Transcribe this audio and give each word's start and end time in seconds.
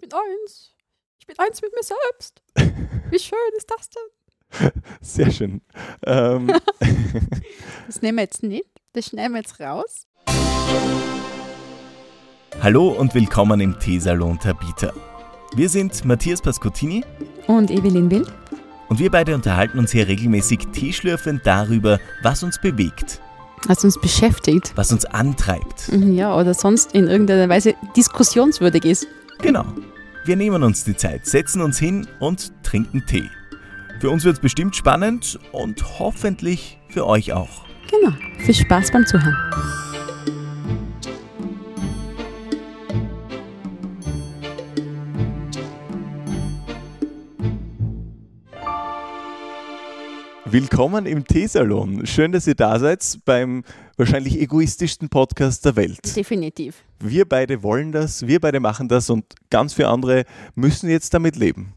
bin 0.00 0.10
eins. 0.12 0.72
Ich 1.18 1.26
bin 1.26 1.36
eins 1.38 1.60
mit 1.62 1.72
mir 1.74 1.82
selbst. 1.82 2.42
Wie 3.10 3.18
schön 3.18 3.38
ist 3.56 3.70
das 3.70 3.88
denn? 3.90 4.72
Sehr 5.00 5.30
schön. 5.30 5.60
Ähm, 6.06 6.52
Das 7.86 8.02
nehmen 8.02 8.18
wir 8.18 8.24
jetzt 8.24 8.42
nicht. 8.42 8.66
Das 8.92 9.06
schneiden 9.06 9.32
wir 9.32 9.40
jetzt 9.40 9.58
raus. 9.60 10.06
Hallo 12.62 12.88
und 12.88 13.14
willkommen 13.14 13.60
im 13.60 13.78
Teesalon 13.78 14.38
Tabita. 14.38 14.92
Wir 15.54 15.68
sind 15.68 16.04
Matthias 16.04 16.40
Pascottini 16.40 17.04
Und 17.48 17.70
Evelyn 17.70 18.10
Wild. 18.10 18.32
und 18.88 18.98
wir 19.00 19.10
beide 19.10 19.34
unterhalten 19.34 19.78
uns 19.78 19.90
hier 19.92 20.06
regelmäßig 20.06 20.68
teeschlürfend 20.72 21.44
darüber, 21.44 21.98
was 22.22 22.42
uns 22.44 22.60
bewegt, 22.60 23.20
Was 23.66 23.82
uns 23.84 24.00
beschäftigt. 24.00 24.72
was 24.76 24.92
uns 24.92 25.04
antreibt. 25.04 25.90
Mhm, 25.90 26.14
Ja, 26.14 26.38
oder 26.38 26.54
sonst 26.54 26.92
in 26.94 27.08
irgendeiner 27.08 27.48
Weise 27.48 27.74
diskussionswürdig 27.96 28.84
ist. 28.84 29.06
Genau. 29.42 29.64
Wir 30.24 30.36
nehmen 30.36 30.62
uns 30.62 30.84
die 30.84 30.96
Zeit, 30.96 31.26
setzen 31.26 31.62
uns 31.62 31.78
hin 31.78 32.06
und 32.18 32.52
trinken 32.62 33.04
Tee. 33.06 33.28
Für 34.00 34.10
uns 34.10 34.24
wird 34.24 34.36
es 34.36 34.40
bestimmt 34.40 34.76
spannend 34.76 35.38
und 35.52 35.98
hoffentlich 35.98 36.78
für 36.88 37.06
euch 37.06 37.32
auch. 37.32 37.64
Genau. 37.90 38.12
Viel 38.38 38.54
Spaß 38.54 38.92
beim 38.92 39.06
Zuhören. 39.06 39.36
Willkommen 50.52 51.06
im 51.06 51.24
Teesalon. 51.24 52.04
Schön, 52.06 52.32
dass 52.32 52.44
ihr 52.48 52.56
da 52.56 52.80
seid 52.80 53.20
beim 53.24 53.62
wahrscheinlich 53.96 54.36
egoistischsten 54.40 55.08
Podcast 55.08 55.64
der 55.64 55.76
Welt. 55.76 56.16
Definitiv. 56.16 56.82
Wir 56.98 57.24
beide 57.24 57.62
wollen 57.62 57.92
das, 57.92 58.26
wir 58.26 58.40
beide 58.40 58.58
machen 58.58 58.88
das 58.88 59.10
und 59.10 59.24
ganz 59.50 59.74
viele 59.74 59.86
andere 59.86 60.24
müssen 60.56 60.90
jetzt 60.90 61.14
damit 61.14 61.36
leben. 61.36 61.74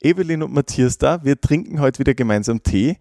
Evelyn 0.00 0.42
und 0.42 0.52
Matthias 0.52 0.98
da, 0.98 1.22
wir 1.22 1.40
trinken 1.40 1.78
heute 1.78 2.00
wieder 2.00 2.12
gemeinsam 2.14 2.60
Tee. 2.64 2.96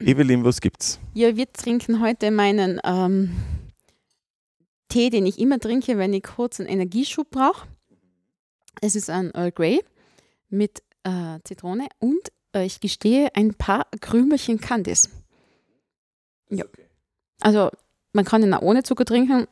Evelyn, 0.00 0.42
was 0.44 0.62
gibt's? 0.62 0.98
Ja, 1.12 1.36
wir 1.36 1.52
trinken 1.52 2.00
heute 2.00 2.30
meinen 2.30 2.80
ähm, 2.84 3.32
Tee, 4.88 5.10
den 5.10 5.26
ich 5.26 5.38
immer 5.38 5.58
trinke, 5.58 5.98
wenn 5.98 6.14
ich 6.14 6.22
kurz 6.22 6.58
einen 6.58 6.70
Energieschub 6.70 7.30
brauche. 7.30 7.68
Es 8.80 8.96
ist 8.96 9.10
ein 9.10 9.30
Earl 9.34 9.52
Grey 9.52 9.84
mit 10.48 10.82
äh, 11.04 11.38
Zitrone 11.44 11.88
und 11.98 12.30
ich 12.54 12.80
gestehe 12.80 13.34
ein 13.34 13.54
paar 13.54 13.86
Krümelchen 14.00 14.60
Candice. 14.60 15.08
Ja. 16.50 16.64
Also 17.40 17.70
man 18.12 18.24
kann 18.24 18.42
ihn 18.42 18.54
auch 18.54 18.62
ohne 18.62 18.82
Zucker 18.82 19.04
trinken, 19.04 19.46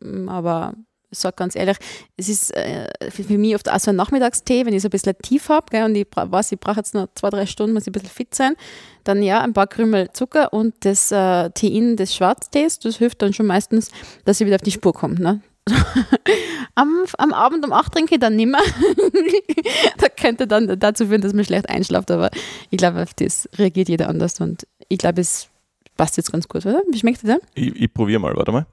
mm, 0.00 0.28
aber 0.28 0.74
ich 1.10 1.18
sage 1.18 1.36
ganz 1.36 1.56
ehrlich, 1.56 1.78
es 2.16 2.28
ist 2.28 2.54
äh, 2.54 2.88
für, 3.10 3.24
für 3.24 3.38
mich 3.38 3.54
oft 3.54 3.70
auch 3.70 3.78
so 3.78 3.90
ein 3.90 3.96
Nachmittagstee, 3.96 4.66
wenn 4.66 4.74
ich 4.74 4.82
so 4.82 4.88
ein 4.88 4.90
bisschen 4.90 5.16
tief 5.22 5.48
habe 5.48 5.84
und 5.84 5.94
ich 5.94 6.06
weiß, 6.14 6.52
ich 6.52 6.60
brauche 6.60 6.76
jetzt 6.76 6.94
noch 6.94 7.08
zwei, 7.14 7.30
drei 7.30 7.46
Stunden, 7.46 7.72
muss 7.72 7.84
ich 7.84 7.88
ein 7.88 7.92
bisschen 7.92 8.10
fit 8.10 8.34
sein, 8.34 8.56
dann 9.04 9.22
ja, 9.22 9.40
ein 9.40 9.54
paar 9.54 9.66
Krümel 9.66 10.10
Zucker 10.12 10.52
und 10.52 10.74
das 10.80 11.10
äh, 11.10 11.50
Tein 11.50 11.96
des 11.96 12.14
Schwarztees, 12.14 12.78
das 12.78 12.96
hilft 12.96 13.22
dann 13.22 13.32
schon 13.32 13.46
meistens, 13.46 13.90
dass 14.24 14.40
ich 14.40 14.46
wieder 14.46 14.56
auf 14.56 14.62
die 14.62 14.70
Spur 14.70 14.92
komme. 14.92 15.14
Ne? 15.14 15.40
am, 16.74 17.04
am 17.18 17.32
Abend 17.32 17.64
um 17.64 17.72
8 17.72 17.92
trinke 17.92 18.14
ich 18.14 18.20
dann 18.20 18.36
nimmer. 18.36 18.58
das 19.98 20.10
könnte 20.16 20.46
dann 20.46 20.78
dazu 20.78 21.06
führen, 21.06 21.20
dass 21.20 21.32
man 21.32 21.44
schlecht 21.44 21.68
einschlaft, 21.68 22.10
aber 22.10 22.30
ich 22.70 22.78
glaube, 22.78 23.02
auf 23.02 23.14
das 23.14 23.48
reagiert 23.56 23.88
jeder 23.88 24.08
anders 24.08 24.40
und 24.40 24.66
ich 24.88 24.98
glaube, 24.98 25.20
es 25.20 25.48
passt 25.96 26.16
jetzt 26.16 26.32
ganz 26.32 26.48
gut, 26.48 26.64
oder? 26.64 26.82
Wie 26.90 26.98
schmeckt 26.98 27.26
der? 27.26 27.40
Ich, 27.54 27.74
ich 27.74 27.92
probiere 27.92 28.20
mal, 28.20 28.34
warte 28.36 28.52
mal. 28.52 28.66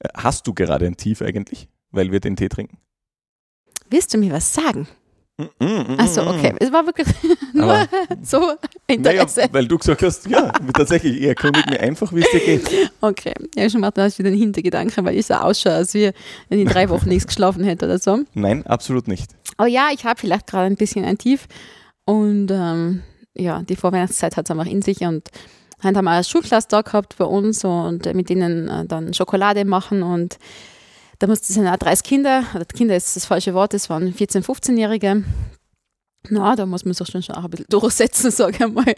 Äh, 0.00 0.08
Hast 0.14 0.46
du 0.46 0.54
gerade 0.54 0.86
ein 0.86 0.96
Tief 0.96 1.22
eigentlich, 1.22 1.68
weil 1.90 2.12
wir 2.12 2.20
den 2.20 2.36
Tee 2.36 2.48
trinken? 2.48 2.78
Willst 3.88 4.12
du 4.12 4.18
mir 4.18 4.32
was 4.32 4.52
sagen? 4.52 4.88
Achso, 5.98 6.22
okay. 6.28 6.54
Es 6.58 6.72
war 6.72 6.84
wirklich 6.86 7.08
nur 7.52 7.86
so 8.22 8.38
Naja, 8.40 8.56
Interesse. 8.86 9.48
weil 9.52 9.66
du 9.66 9.78
gesagt 9.78 10.02
hast, 10.02 10.26
ja, 10.28 10.50
tatsächlich, 10.74 11.20
ich 11.20 11.26
erkundige 11.28 11.70
mich 11.70 11.80
einfach, 11.80 12.12
wie 12.12 12.20
es 12.20 12.30
dir 12.30 12.40
geht. 12.40 12.90
Okay. 13.00 13.34
Ja, 13.56 13.68
schon 13.70 13.80
macht 13.80 13.98
das 13.98 14.18
wieder 14.18 14.28
einen 14.28 14.38
Hintergedanken, 14.38 15.04
weil 15.04 15.16
ich 15.16 15.26
so 15.26 15.34
ausschaue, 15.34 15.72
als 15.74 15.94
wenn 15.94 16.12
ich 16.50 16.68
drei 16.68 16.88
Wochen 16.88 17.08
nichts 17.08 17.26
geschlafen 17.26 17.64
hätte 17.64 17.86
oder 17.86 17.98
so. 17.98 18.20
Nein, 18.34 18.66
absolut 18.66 19.08
nicht. 19.08 19.30
Aber 19.56 19.68
ja, 19.68 19.88
ich 19.92 20.04
habe 20.04 20.18
vielleicht 20.20 20.46
gerade 20.46 20.66
ein 20.66 20.76
bisschen 20.76 21.04
ein 21.04 21.18
Tief. 21.18 21.46
Und 22.04 22.48
ähm, 22.50 23.02
ja, 23.34 23.62
die 23.62 23.76
Vorweihnachtszeit 23.76 24.36
hat 24.36 24.46
es 24.46 24.50
einfach 24.50 24.66
in 24.70 24.82
sich. 24.82 25.00
Und 25.02 25.28
heute 25.82 25.96
haben 25.98 26.04
wir 26.04 26.10
eine 26.12 26.24
Schulklasse 26.24 26.68
da 26.70 26.82
gehabt 26.82 27.16
bei 27.18 27.24
uns 27.24 27.64
und 27.64 28.12
mit 28.14 28.28
denen 28.28 28.68
äh, 28.68 28.84
dann 28.86 29.14
Schokolade 29.14 29.64
machen. 29.64 30.02
Und 30.02 30.38
da 31.22 31.28
mussten 31.28 31.52
sind 31.52 31.68
auch 31.68 31.76
30 31.76 32.04
Kinder, 32.04 32.42
oder 32.52 32.64
Kinder 32.64 32.96
ist 32.96 33.14
das 33.14 33.26
falsche 33.26 33.54
Wort, 33.54 33.74
es 33.74 33.88
waren 33.88 34.12
14-, 34.12 34.44
15-Jährige. 34.44 35.22
Na, 36.30 36.56
da 36.56 36.66
muss 36.66 36.84
man 36.84 36.94
sich 36.94 37.06
schon, 37.08 37.22
schon 37.22 37.36
auch 37.36 37.44
ein 37.44 37.50
bisschen 37.50 37.66
durchsetzen, 37.68 38.30
sage 38.32 38.64
ich 38.66 38.72
mal. 38.72 38.92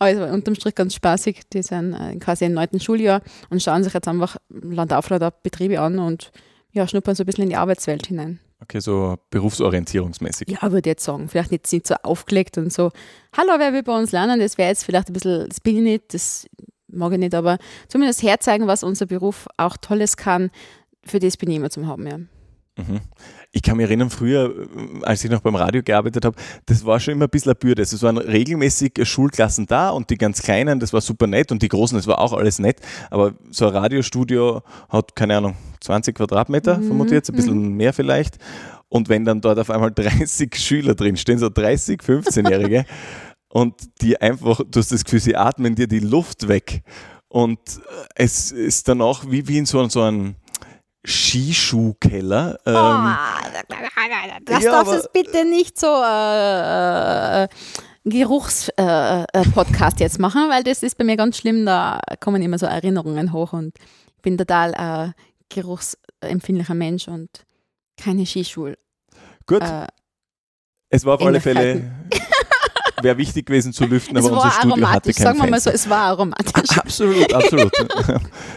Aber 0.00 0.10
es 0.10 0.18
war 0.18 0.32
unterm 0.32 0.56
Strich 0.56 0.74
ganz 0.74 0.94
spaßig. 0.94 1.42
Die 1.52 1.62
sind 1.62 1.94
äh, 1.94 2.16
quasi 2.16 2.44
im 2.46 2.54
neunten 2.54 2.80
Schuljahr 2.80 3.22
und 3.50 3.62
schauen 3.62 3.84
sich 3.84 3.94
jetzt 3.94 4.08
einfach 4.08 4.36
Land 4.48 4.92
auf, 4.92 5.08
Land 5.10 5.22
ab 5.22 5.44
Betriebe 5.44 5.80
an 5.80 6.00
und 6.00 6.32
ja, 6.72 6.88
schnuppern 6.88 7.14
so 7.14 7.22
ein 7.22 7.26
bisschen 7.26 7.44
in 7.44 7.50
die 7.50 7.56
Arbeitswelt 7.56 8.08
hinein. 8.08 8.40
Okay, 8.62 8.80
so 8.80 9.16
berufsorientierungsmäßig. 9.30 10.48
Ja, 10.50 10.62
würde 10.62 10.80
ich 10.80 10.86
jetzt 10.86 11.04
sagen. 11.04 11.28
Vielleicht 11.28 11.52
jetzt 11.52 11.72
nicht 11.72 11.86
so 11.86 11.94
aufgelegt 12.02 12.58
und 12.58 12.72
so, 12.72 12.90
hallo, 13.36 13.52
wer 13.58 13.72
will 13.72 13.84
bei 13.84 13.96
uns 13.96 14.10
lernen? 14.10 14.40
Das 14.40 14.58
wäre 14.58 14.70
jetzt 14.70 14.84
vielleicht 14.84 15.08
ein 15.08 15.12
bisschen, 15.12 15.48
das 15.48 15.60
bin 15.60 15.76
ich 15.76 15.82
nicht, 15.82 16.14
das 16.14 16.48
mag 16.88 17.12
ich 17.12 17.18
nicht, 17.18 17.34
aber 17.34 17.58
zumindest 17.88 18.22
herzeigen, 18.22 18.66
was 18.66 18.82
unser 18.82 19.06
Beruf 19.06 19.46
auch 19.56 19.76
Tolles 19.76 20.16
kann, 20.16 20.50
für 21.10 21.18
das 21.18 21.36
bin 21.36 21.50
ich 21.50 21.56
immer 21.56 21.70
zum 21.70 21.86
Haben, 21.86 22.06
ja. 22.06 22.18
Mhm. 22.18 23.00
Ich 23.52 23.62
kann 23.62 23.76
mich 23.76 23.86
erinnern, 23.86 24.10
früher, 24.10 24.54
als 25.02 25.24
ich 25.24 25.30
noch 25.30 25.40
beim 25.40 25.56
Radio 25.56 25.82
gearbeitet 25.82 26.24
habe, 26.24 26.36
das 26.66 26.84
war 26.84 27.00
schon 27.00 27.12
immer 27.12 27.24
ein 27.24 27.30
bisschen 27.30 27.50
eine 27.50 27.56
Bürde. 27.56 27.82
Es 27.82 28.00
waren 28.02 28.16
regelmäßig 28.16 28.92
Schulklassen 29.02 29.66
da 29.66 29.90
und 29.90 30.08
die 30.10 30.16
ganz 30.16 30.40
Kleinen, 30.40 30.78
das 30.78 30.92
war 30.92 31.00
super 31.00 31.26
nett 31.26 31.50
und 31.50 31.60
die 31.62 31.68
Großen, 31.68 31.98
das 31.98 32.06
war 32.06 32.20
auch 32.20 32.32
alles 32.32 32.60
nett. 32.60 32.76
Aber 33.10 33.34
so 33.50 33.66
ein 33.66 33.74
Radiostudio 33.74 34.62
hat, 34.88 35.16
keine 35.16 35.36
Ahnung, 35.36 35.56
20 35.80 36.14
Quadratmeter, 36.16 36.78
Mhm, 36.78 37.08
jetzt, 37.08 37.30
ein 37.30 37.36
bisschen 37.36 37.74
mehr 37.74 37.92
vielleicht. 37.92 38.38
Und 38.88 39.08
wenn 39.08 39.24
dann 39.24 39.40
dort 39.40 39.58
auf 39.58 39.70
einmal 39.70 39.90
30 39.90 40.54
Schüler 40.56 40.94
drin 40.94 41.16
stehen, 41.16 41.38
so 41.38 41.48
30, 41.48 42.00
15-Jährige, 42.00 42.84
und 43.48 43.74
die 44.00 44.20
einfach, 44.20 44.60
du 44.68 44.78
hast 44.78 44.92
das 44.92 45.04
Gefühl, 45.04 45.20
sie 45.20 45.36
atmen 45.36 45.74
dir 45.74 45.88
die 45.88 46.00
Luft 46.00 46.46
weg. 46.46 46.82
Und 47.28 47.58
es 48.14 48.52
ist 48.52 48.88
dann 48.88 49.00
auch 49.00 49.24
wie, 49.28 49.46
wie 49.48 49.58
in 49.58 49.66
so, 49.66 49.88
so 49.88 50.02
einem 50.02 50.34
Skischuhkeller. 51.06 52.58
Ähm, 52.66 52.74
Oh, 52.74 54.40
das 54.44 54.62
ja, 54.64 54.70
darf 54.72 54.88
aber- 54.88 54.96
es 54.98 55.08
bitte 55.12 55.44
nicht 55.44 55.78
so 55.78 55.86
äh, 55.86 57.44
äh, 57.44 57.48
Geruchspodcast 58.04 59.28
äh, 59.34 59.50
Podcast 59.50 60.00
jetzt 60.00 60.18
machen, 60.18 60.48
weil 60.48 60.62
das 60.64 60.82
ist 60.82 60.96
bei 60.98 61.04
mir 61.04 61.16
ganz 61.16 61.36
schlimm, 61.38 61.66
da 61.66 62.00
kommen 62.20 62.42
immer 62.42 62.58
so 62.58 62.66
Erinnerungen 62.66 63.32
hoch 63.32 63.52
und 63.52 63.72
ich 64.16 64.22
bin 64.22 64.38
total 64.38 64.72
äh, 64.74 65.12
geruchsempfindlicher 65.54 66.74
Mensch 66.74 67.08
und 67.08 67.28
keine 67.96 68.24
Skischuhe. 68.26 68.76
Gut, 69.46 69.62
Äh, 69.62 69.86
es 70.88 71.04
war 71.04 71.14
auf 71.14 71.22
alle 71.22 71.40
Fälle. 71.40 71.90
wäre 73.02 73.18
wichtig 73.18 73.46
gewesen 73.46 73.72
zu 73.72 73.84
lüften, 73.86 74.16
es 74.16 74.24
aber 74.24 74.34
unser 74.34 74.44
war 74.46 74.52
Studio 74.52 74.70
hatte 74.76 74.82
aromatisch, 74.82 75.16
kein 75.16 75.24
sagen 75.24 75.38
wir 75.42 75.50
mal 75.50 75.60
so, 75.60 75.70
es 75.70 75.88
war 75.88 75.98
aromatisch. 75.98 76.50
Absolut, 76.78 77.32
absolut. 77.32 77.72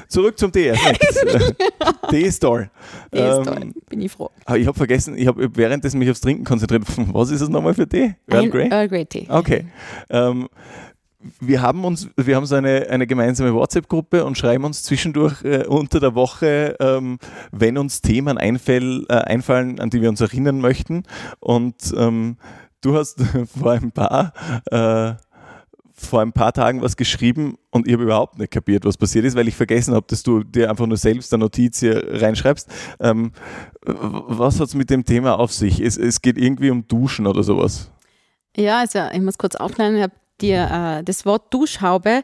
Zurück 0.08 0.38
zum 0.38 0.52
Tee. 0.52 0.72
nächstes. 0.72 1.54
Tee 2.10 2.22
ist 2.22 2.40
toll. 2.40 2.70
Nee, 3.12 3.20
ist 3.20 3.38
Ähm, 3.38 3.44
toll. 3.44 3.72
Bin 3.90 4.02
ich 4.02 4.12
froh. 4.12 4.30
Aber 4.46 4.58
ich 4.58 4.68
habe 4.68 4.78
vergessen, 4.78 5.18
ich 5.18 5.28
habe 5.28 5.50
währenddessen 5.56 6.00
mich 6.00 6.10
aufs 6.10 6.22
Trinken 6.22 6.44
konzentriert. 6.44 6.84
Was 7.14 7.30
ist 7.32 7.42
es 7.42 7.50
nochmal 7.50 7.74
für 7.74 7.88
Tee? 7.88 8.16
Earl 8.28 8.50
Grey? 8.50 8.70
Earl 8.70 8.88
Grey 8.90 9.06
Tee. 9.06 9.28
Okay. 9.30 9.66
Ähm, 10.10 10.50
wir 11.40 11.62
haben 11.62 11.86
uns, 11.86 12.10
wir 12.18 12.36
haben 12.36 12.46
so 12.46 12.56
eine, 12.56 12.88
eine 12.90 13.08
gemeinsame 13.08 13.54
WhatsApp-Gruppe 13.54 14.26
und 14.26 14.38
schreiben 14.38 14.66
uns 14.66 14.84
zwischendurch 14.84 15.44
äh, 15.44 15.66
unter 15.66 16.00
der 16.00 16.16
Woche, 16.16 16.76
ähm, 16.80 17.18
wenn 17.52 17.78
uns 17.78 18.02
Themen 18.02 18.38
einfäll, 18.38 19.06
äh, 19.10 19.14
einfallen, 19.14 19.80
an 19.80 19.90
die 19.90 20.02
wir 20.02 20.10
uns 20.10 20.22
erinnern 20.22 20.60
möchten. 20.60 21.04
Und 21.40 21.94
ähm, 21.98 22.38
du 22.84 22.96
hast 22.96 23.20
vor 23.60 23.72
ein 23.72 23.92
paar 23.92 24.34
äh, 24.70 25.16
vor 25.96 26.22
ein 26.22 26.34
paar 26.34 26.52
Tagen 26.54 26.82
was 26.82 26.98
geschrieben 26.98 27.58
und 27.72 27.88
ich 27.88 27.94
habe 27.94 28.04
überhaupt 28.04 28.38
nicht 28.38 28.52
kapiert, 28.52 28.84
was 28.86 28.98
passiert 28.98 29.26
ist, 29.26 29.36
weil 29.36 29.48
ich 29.48 29.56
vergessen 29.56 29.94
habe, 29.94 30.06
dass 30.08 30.24
du 30.24 30.44
dir 30.44 30.70
einfach 30.70 30.86
nur 30.86 30.98
selbst 30.98 31.34
eine 31.34 31.44
Notiz 31.44 31.80
hier 31.80 32.22
reinschreibst. 32.22 32.68
Ähm, 33.00 33.32
was 33.86 34.60
hat 34.60 34.68
es 34.68 34.76
mit 34.76 34.90
dem 34.90 35.06
Thema 35.06 35.40
auf 35.40 35.54
sich? 35.54 35.80
Es, 35.80 35.98
es 35.98 36.22
geht 36.22 36.38
irgendwie 36.38 36.72
um 36.72 36.88
Duschen 36.88 37.28
oder 37.28 37.44
sowas. 37.44 37.92
Ja, 38.56 38.80
also 38.80 39.00
ich 39.14 39.22
muss 39.22 39.38
kurz 39.38 39.56
aufklären, 39.56 39.96
ich 39.96 40.04
habe 40.04 40.14
dir 40.42 41.00
äh, 41.00 41.04
das 41.04 41.26
Wort 41.26 41.54
Duschhaube 41.54 42.22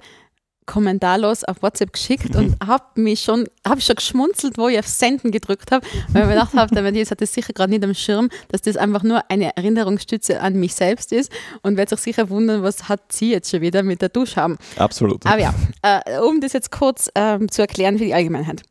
kommentarlos 0.70 1.44
auf 1.44 1.64
WhatsApp 1.64 1.94
geschickt 1.94 2.36
und 2.36 2.56
habe 2.66 3.02
mich 3.02 3.22
schon, 3.22 3.46
habe 3.68 3.82
schon 3.82 3.96
geschmunzelt, 3.96 4.60
wo 4.60 4.68
ich 4.68 4.78
auf 4.78 4.88
Senden 4.88 5.32
gedrückt 5.32 5.72
habe, 5.72 5.86
weil 6.10 6.22
ich 6.22 6.28
mir 6.28 6.34
gedacht 6.36 6.54
habe, 6.54 6.74
der 6.74 6.84
Matthias 6.84 7.10
hat 7.10 7.22
das 7.22 7.34
sicher 7.34 7.54
gerade 7.54 7.72
nicht 7.72 7.84
am 7.84 7.96
Schirm, 7.96 8.30
dass 8.50 8.62
das 8.62 8.78
einfach 8.78 9.02
nur 9.02 9.24
eine 9.32 9.56
Erinnerungsstütze 9.58 10.40
an 10.42 10.54
mich 10.54 10.76
selbst 10.76 11.12
ist 11.12 11.32
und 11.64 11.76
wird 11.76 11.90
sich 11.90 12.00
sicher 12.00 12.30
wundern, 12.30 12.62
was 12.62 12.88
hat 12.88 13.12
sie 13.12 13.32
jetzt 13.32 13.50
schon 13.50 13.62
wieder 13.62 13.82
mit 13.82 14.04
der 14.04 14.10
Duschhaube. 14.10 14.58
Absolut. 14.78 15.26
Aber 15.26 15.42
ja, 15.42 15.56
äh, 15.82 16.20
um 16.20 16.40
das 16.40 16.54
jetzt 16.54 16.72
kurz 16.72 17.10
ähm, 17.16 17.50
zu 17.50 17.64
erklären 17.64 17.98
für 17.98 18.06
die 18.06 18.14
Allgemeinheit. 18.14 18.62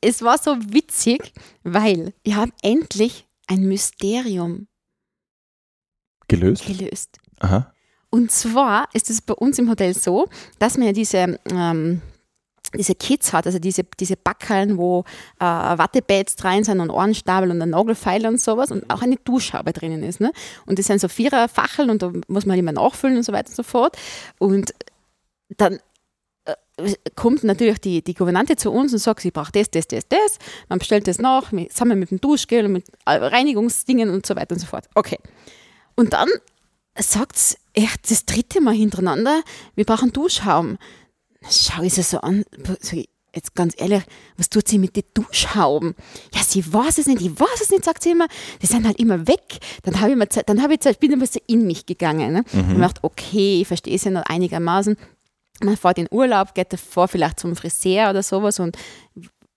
Es 0.00 0.22
war 0.22 0.38
so 0.38 0.56
witzig, 0.68 1.32
weil 1.64 2.14
wir 2.22 2.36
haben 2.36 2.52
endlich 2.62 3.26
ein 3.48 3.62
Mysterium 3.66 4.68
Gelöst? 6.28 6.64
gelöst. 6.64 7.18
Aha. 7.40 7.74
Und 8.10 8.32
zwar 8.32 8.88
ist 8.92 9.08
es 9.08 9.22
bei 9.22 9.34
uns 9.34 9.58
im 9.58 9.70
Hotel 9.70 9.94
so, 9.94 10.28
dass 10.58 10.76
man 10.76 10.88
ja 10.88 10.92
diese, 10.92 11.38
ähm, 11.50 12.02
diese 12.74 12.94
Kits 12.94 13.32
hat, 13.32 13.46
also 13.46 13.58
diese, 13.58 13.84
diese 13.98 14.16
Backeln, 14.16 14.78
wo 14.78 15.04
äh, 15.38 15.44
Wattepads 15.44 16.44
rein 16.44 16.64
sind 16.64 16.80
und 16.80 16.90
Ohrenstabel 16.90 17.50
und 17.50 17.62
ein 17.62 17.70
Nagelfeil 17.70 18.26
und 18.26 18.40
sowas 18.40 18.70
und 18.70 18.88
auch 18.90 19.02
eine 19.02 19.16
Duschhaube 19.16 19.72
drinnen 19.72 20.02
ist. 20.02 20.20
Ne? 20.20 20.32
Und 20.66 20.78
das 20.78 20.86
sind 20.86 21.00
so 21.00 21.08
vierer 21.08 21.48
Facheln 21.48 21.90
und 21.90 22.02
da 22.02 22.12
muss 22.28 22.46
man 22.46 22.52
halt 22.52 22.60
immer 22.60 22.72
nachfüllen 22.72 23.16
und 23.16 23.22
so 23.22 23.32
weiter 23.32 23.48
und 23.48 23.56
so 23.56 23.62
fort. 23.62 23.96
Und 24.38 24.74
dann 25.56 25.78
äh, 26.44 26.94
kommt 27.14 27.44
natürlich 27.44 27.80
die, 27.80 28.02
die 28.02 28.14
Gouvernante 28.14 28.56
zu 28.56 28.70
uns 28.70 28.92
und 28.92 28.98
sagt, 28.98 29.20
sie 29.20 29.30
braucht 29.30 29.54
das, 29.56 29.70
das, 29.70 29.86
das, 29.88 30.08
das. 30.08 30.38
Man 30.68 30.78
bestellt 30.78 31.06
das 31.08 31.18
nach, 31.18 31.52
zusammen 31.70 31.98
mit 31.98 32.10
dem 32.10 32.20
Duschgel 32.20 32.66
und 32.66 32.72
mit 32.72 32.88
äh, 33.06 33.12
Reinigungsdingen 33.12 34.10
und 34.10 34.26
so 34.26 34.36
weiter 34.36 34.54
und 34.54 34.60
so 34.60 34.66
fort. 34.66 34.88
Okay. 34.94 35.18
Und 35.96 36.12
dann 36.12 36.28
sagt 37.02 37.36
es 37.36 37.56
echt 37.74 38.10
das 38.10 38.26
dritte 38.26 38.60
Mal 38.60 38.74
hintereinander, 38.74 39.42
wir 39.74 39.84
brauchen 39.84 40.12
Duschhauben. 40.12 40.78
Schau 41.48 41.82
ich 41.82 41.94
sie 41.94 42.02
so 42.02 42.18
an, 42.20 42.44
sag 42.80 42.98
ich, 42.98 43.08
jetzt 43.34 43.54
ganz 43.54 43.74
ehrlich, 43.78 44.02
was 44.36 44.50
tut 44.50 44.66
sie 44.66 44.78
mit 44.78 44.96
den 44.96 45.04
Duschhauben? 45.14 45.94
Ja, 46.34 46.42
sie 46.42 46.70
weiß 46.72 46.98
es 46.98 47.06
nicht, 47.06 47.22
ich 47.22 47.38
weiß 47.38 47.60
es 47.62 47.70
nicht, 47.70 47.84
sagt 47.84 48.02
sie 48.02 48.10
immer. 48.10 48.26
Die 48.60 48.66
sind 48.66 48.84
halt 48.86 48.98
immer 48.98 49.26
weg. 49.28 49.58
Dann 49.84 50.00
habe 50.00 50.10
ich, 50.10 50.16
mir 50.16 50.28
Zeit- 50.28 50.48
dann 50.48 50.60
habe 50.62 50.74
ich, 50.74 50.80
Zeit- 50.80 50.98
bin 51.00 51.12
ein 51.12 51.20
bisschen 51.20 51.42
in 51.46 51.66
mich 51.66 51.86
gegangen. 51.86 52.32
Ne? 52.32 52.44
Und 52.52 52.68
mir 52.68 52.74
gedacht, 52.74 52.98
okay, 53.02 53.60
ich 53.60 53.68
verstehe 53.68 53.94
es 53.94 54.02
ja 54.04 54.10
noch 54.10 54.24
einigermaßen. 54.24 54.96
Man 55.62 55.76
fährt 55.76 55.98
in 55.98 56.08
Urlaub, 56.10 56.54
geht 56.54 56.72
davor 56.72 57.06
vielleicht 57.06 57.38
zum 57.38 57.54
Friseur 57.54 58.10
oder 58.10 58.22
sowas 58.22 58.58
und 58.58 58.76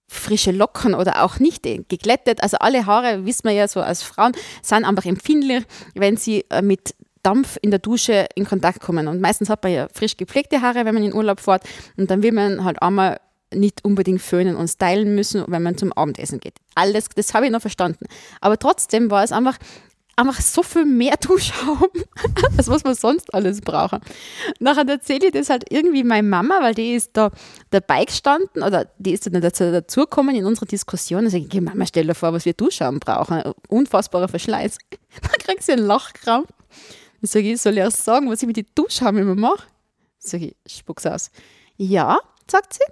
frische 0.07 0.51
Locken 0.51 0.93
oder 0.93 1.23
auch 1.23 1.39
nicht 1.39 1.65
äh, 1.65 1.79
geglättet. 1.87 2.43
Also 2.43 2.57
alle 2.59 2.85
Haare, 2.85 3.25
wissen 3.25 3.45
wir 3.45 3.53
ja 3.53 3.67
so 3.67 3.81
als 3.81 4.03
Frauen, 4.03 4.33
sind 4.61 4.85
einfach 4.85 5.05
empfindlich, 5.05 5.63
wenn 5.95 6.17
sie 6.17 6.45
äh, 6.51 6.61
mit 6.61 6.93
Dampf 7.23 7.57
in 7.61 7.71
der 7.71 7.79
Dusche 7.79 8.27
in 8.35 8.45
Kontakt 8.45 8.81
kommen. 8.81 9.07
Und 9.07 9.21
meistens 9.21 9.49
hat 9.49 9.63
man 9.63 9.71
ja 9.71 9.87
frisch 9.93 10.17
gepflegte 10.17 10.61
Haare, 10.61 10.85
wenn 10.85 10.93
man 10.93 11.03
in 11.03 11.13
Urlaub 11.13 11.39
fährt. 11.39 11.63
Und 11.97 12.11
dann 12.11 12.21
will 12.21 12.33
man 12.33 12.63
halt 12.63 12.81
einmal 12.81 13.19
nicht 13.55 13.83
unbedingt 13.85 14.21
föhnen 14.21 14.55
und 14.55 14.67
stylen 14.67 15.15
müssen, 15.15 15.43
wenn 15.47 15.63
man 15.63 15.77
zum 15.77 15.93
Abendessen 15.93 16.39
geht. 16.39 16.55
Alles, 16.75 17.09
das 17.15 17.33
habe 17.33 17.45
ich 17.45 17.51
noch 17.51 17.61
verstanden. 17.61 18.05
Aber 18.41 18.57
trotzdem 18.57 19.11
war 19.11 19.23
es 19.23 19.31
einfach, 19.31 19.57
einfach 20.15 20.41
so 20.41 20.63
viel 20.63 20.85
mehr 20.85 21.15
Duschhauben, 21.21 22.03
als 22.57 22.67
was 22.67 22.83
wir 22.83 22.95
sonst 22.95 23.33
alles 23.33 23.61
brauchen. 23.61 23.99
Nachher 24.59 24.87
erzähle 24.87 25.27
ich 25.27 25.31
das 25.31 25.49
halt 25.49 25.65
irgendwie 25.69 26.03
meiner 26.03 26.27
Mama, 26.27 26.59
weil 26.61 26.73
die 26.73 26.93
ist 26.95 27.11
da 27.13 27.31
dabei 27.69 28.05
gestanden 28.05 28.63
oder 28.63 28.87
die 28.97 29.13
ist 29.13 29.25
dann 29.25 29.41
dazu 29.41 29.71
dazugekommen 29.71 30.35
in 30.35 30.45
unserer 30.45 30.65
Diskussion. 30.65 31.25
Da 31.25 31.29
sage 31.29 31.43
ich, 31.43 31.49
"Geh, 31.49 31.61
Mama, 31.61 31.85
stell 31.85 32.07
dir 32.07 32.15
vor, 32.15 32.33
was 32.33 32.45
wir 32.45 32.53
Duschschaum 32.53 32.99
brauchen. 32.99 33.43
Unfassbarer 33.69 34.27
Verschleiß. 34.27 34.77
Dann 35.21 35.31
kriegt 35.39 35.63
sie 35.63 35.73
einen 35.73 35.85
Lachkrampf. 35.85 36.49
Dann 37.23 37.29
sage 37.29 37.53
ich, 37.53 37.61
soll 37.61 37.77
ich 37.77 37.83
auch 37.85 37.89
sagen, 37.91 38.29
was 38.29 38.41
ich 38.41 38.47
mit 38.47 38.57
den 38.57 38.65
Duschschaum 38.75 39.15
immer 39.17 39.33
mache? 39.33 39.63
Sage 40.19 40.53
ich, 40.65 40.73
spuck's 40.75 41.05
aus. 41.05 41.31
Ja, 41.77 42.19
sagt 42.51 42.73
sie. 42.73 42.83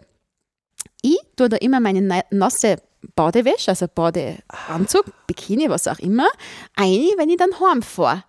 Ich 1.01 1.19
tue 1.35 1.49
da 1.49 1.57
immer 1.57 1.81
meine 1.81 2.01
na- 2.01 2.23
nasse 2.29 2.77
Badewäsche, 3.13 3.71
also 3.71 3.87
Badeanzug, 3.93 5.03
Bikini, 5.27 5.69
was 5.69 5.85
auch 5.85 5.99
immer, 5.99 6.29
ein, 6.77 7.09
wenn 7.17 7.27
ich 7.29 7.35
dann 7.35 7.49
heimfahre. 7.59 8.23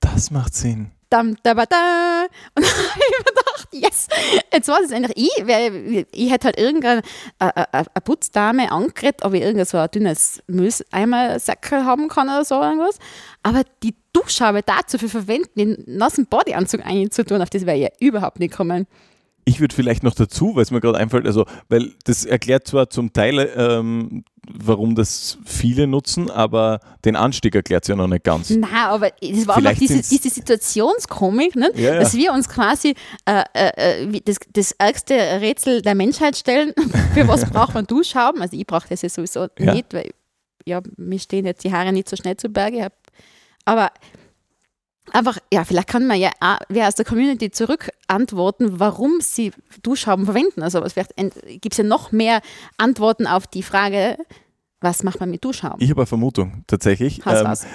Das 0.00 0.32
macht 0.32 0.52
Sinn. 0.56 0.90
Dam, 1.10 1.36
da, 1.44 1.54
ba, 1.54 1.64
da. 1.66 2.26
Und 2.56 2.64
dann 2.64 2.72
habe 2.72 2.88
ich 2.98 3.18
mir 3.18 3.24
gedacht, 3.24 3.45
yes, 3.72 4.08
jetzt 4.52 4.68
war 4.68 4.80
es 4.80 4.92
eigentlich 4.92 5.16
ich, 5.16 5.46
weil 5.46 6.06
ich 6.12 6.30
hätte 6.30 6.46
halt 6.46 6.58
irgendeine 6.58 7.02
äh, 7.38 7.48
äh, 7.48 7.64
eine 7.72 7.84
Putzdame 8.04 8.70
angeredet, 8.70 9.22
ob 9.22 9.34
ich 9.34 9.42
irgend 9.42 9.68
so 9.68 9.78
ein 9.78 9.90
dünnes 9.90 10.42
Mülleimer-Säckel 10.46 11.84
haben 11.84 12.08
kann 12.08 12.28
oder 12.28 12.44
so 12.44 12.60
irgendwas. 12.60 12.98
Aber 13.42 13.62
die 13.82 13.94
Duschhaube 14.12 14.62
dazu 14.62 14.98
für 14.98 15.08
verwenden, 15.08 15.50
den 15.56 15.84
nassen 15.86 16.26
Bodyanzug 16.26 16.84
einzutun, 16.84 17.42
auf 17.42 17.50
das 17.50 17.66
wäre 17.66 17.76
ich 17.76 17.82
ja 17.82 17.90
überhaupt 18.00 18.40
nicht 18.40 18.54
kommen. 18.54 18.86
Ich 19.48 19.60
würde 19.60 19.72
vielleicht 19.74 20.02
noch 20.02 20.14
dazu, 20.14 20.56
weil 20.56 20.64
es 20.64 20.72
mir 20.72 20.80
gerade 20.80 20.98
einfällt, 20.98 21.24
also, 21.24 21.46
weil 21.68 21.92
das 22.02 22.24
erklärt 22.24 22.66
zwar 22.66 22.90
zum 22.90 23.12
Teil, 23.12 23.48
ähm, 23.56 24.24
warum 24.52 24.96
das 24.96 25.38
viele 25.44 25.86
nutzen, 25.86 26.30
aber 26.32 26.80
den 27.04 27.14
Anstieg 27.14 27.54
erklärt 27.54 27.84
es 27.84 27.88
ja 27.88 27.94
noch 27.94 28.08
nicht 28.08 28.24
ganz. 28.24 28.50
Nein, 28.50 28.68
aber 28.72 29.10
es 29.22 29.46
war 29.46 29.54
Vielleicht 29.54 29.82
einfach 29.82 29.94
diese, 29.96 30.08
diese 30.08 30.30
Situationskomik, 30.34 31.54
ne? 31.54 31.70
Ja, 31.76 31.94
ja. 31.94 32.00
dass 32.00 32.14
wir 32.14 32.32
uns 32.32 32.48
quasi 32.48 32.96
äh, 33.24 33.44
äh, 33.54 34.02
äh, 34.02 34.20
das, 34.24 34.38
das 34.52 34.72
ärgste 34.72 35.14
Rätsel 35.14 35.80
der 35.80 35.94
Menschheit 35.94 36.36
stellen. 36.36 36.72
Für 37.14 37.28
was 37.28 37.48
braucht 37.48 37.74
man 37.74 37.86
Duschhauben? 37.86 38.42
Also 38.42 38.56
ich 38.56 38.66
brauche 38.66 38.88
das 38.88 39.02
ja 39.02 39.08
sowieso 39.08 39.46
Ja. 39.60 39.74
nicht, 39.74 39.94
weil 39.94 40.10
ja, 40.64 40.80
mir 40.96 41.20
stehen 41.20 41.46
jetzt 41.46 41.62
die 41.62 41.72
Haare 41.72 41.92
nicht 41.92 42.08
so 42.08 42.16
schnell 42.16 42.36
zu 42.36 42.48
Berge. 42.48 42.88
Aber 43.64 43.90
einfach, 45.12 45.38
ja, 45.52 45.64
vielleicht 45.64 45.88
kann 45.88 46.06
man 46.06 46.18
ja 46.18 46.30
wer 46.68 46.88
aus 46.88 46.94
der 46.94 47.04
Community 47.04 47.50
zurück 47.50 47.90
antworten, 48.08 48.78
warum 48.80 49.20
sie 49.20 49.52
Duschhauben 49.82 50.24
verwenden. 50.24 50.62
Also 50.62 50.82
vielleicht 50.88 51.14
gibt 51.60 51.72
es 51.72 51.78
ja 51.78 51.84
noch 51.84 52.12
mehr 52.12 52.40
Antworten 52.76 53.26
auf 53.26 53.46
die 53.46 53.62
Frage, 53.62 54.18
was 54.80 55.02
macht 55.02 55.20
man 55.20 55.30
mit 55.30 55.44
Duschhauben? 55.44 55.80
Ich 55.80 55.90
habe 55.90 56.02
eine 56.02 56.06
Vermutung, 56.06 56.64
tatsächlich. 56.66 57.24
Hast 57.24 57.40
Ähm, 57.40 57.46
was? 57.46 57.66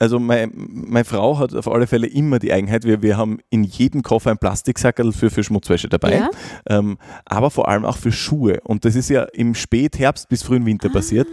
Also 0.00 0.18
mein, 0.18 0.50
meine 0.54 1.04
Frau 1.04 1.38
hat 1.38 1.54
auf 1.54 1.68
alle 1.68 1.86
Fälle 1.86 2.06
immer 2.08 2.38
die 2.38 2.52
Eigenheit, 2.52 2.84
wir, 2.84 3.02
wir 3.02 3.16
haben 3.16 3.38
in 3.50 3.62
jedem 3.64 4.02
Koffer 4.02 4.30
ein 4.30 4.38
Plastiksackerl 4.38 5.12
für, 5.12 5.30
für 5.30 5.44
Schmutzwäsche 5.44 5.88
dabei, 5.88 6.16
Ja. 6.16 6.30
ähm, 6.68 6.98
aber 7.24 7.50
vor 7.50 7.68
allem 7.68 7.84
auch 7.84 7.96
für 7.98 8.10
Schuhe. 8.10 8.60
Und 8.64 8.84
das 8.84 8.96
ist 8.96 9.10
ja 9.10 9.24
im 9.32 9.54
Spätherbst 9.54 10.28
bis 10.28 10.42
frühen 10.42 10.66
Winter 10.66 10.88
passiert. 10.88 11.28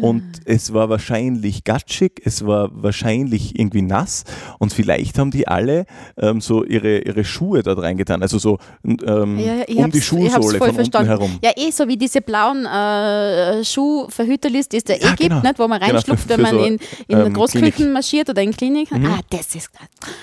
Und 0.00 0.22
es 0.46 0.72
war 0.72 0.88
wahrscheinlich 0.88 1.64
gatschig, 1.64 2.22
es 2.24 2.46
war 2.46 2.70
wahrscheinlich 2.72 3.58
irgendwie 3.58 3.82
nass 3.82 4.24
und 4.58 4.72
vielleicht 4.72 5.18
haben 5.18 5.30
die 5.30 5.46
alle 5.48 5.84
ähm, 6.16 6.40
so 6.40 6.64
ihre, 6.64 6.98
ihre 7.00 7.22
Schuhe 7.24 7.62
dort 7.62 7.80
reingetan, 7.80 8.22
also 8.22 8.38
so 8.38 8.58
ähm, 8.84 9.38
Ja, 9.38 9.54
ja, 9.68 9.84
um 9.84 9.90
die 9.90 10.00
Schuhsohle 10.00 10.58
von 10.58 10.72
verstanden. 10.74 10.96
unten 10.96 11.06
herum. 11.06 11.38
Ja, 11.42 11.50
eh 11.56 11.70
so 11.70 11.86
wie 11.88 11.96
diese 11.98 12.22
blauen 12.22 12.64
äh, 12.66 13.62
Schuhverhüterlis, 13.64 14.68
die 14.68 14.78
es 14.78 14.84
da 14.84 14.94
eh 14.94 15.00
Ja, 15.02 15.08
gibt, 15.10 15.30
genau. 15.30 15.42
nicht, 15.42 15.58
wo 15.58 15.68
man 15.68 15.80
Genau, 15.80 15.92
reinschlupft, 15.94 16.22
für- 16.28 16.28
wenn 16.30 16.36
für 16.36 16.42
man 16.42 16.50
so, 16.52 16.64
in, 16.64 16.78
in 17.08 17.18
ähm, 17.26 17.32
Großküchen 17.34 17.72
Klinik. 17.72 17.92
Marschiert 18.10 18.28
oder 18.28 18.42
in 18.42 18.54
Klinik. 18.54 18.90
Mhm. 18.90 19.06
Ah, 19.06 19.20
das 19.30 19.54
ist 19.54 19.70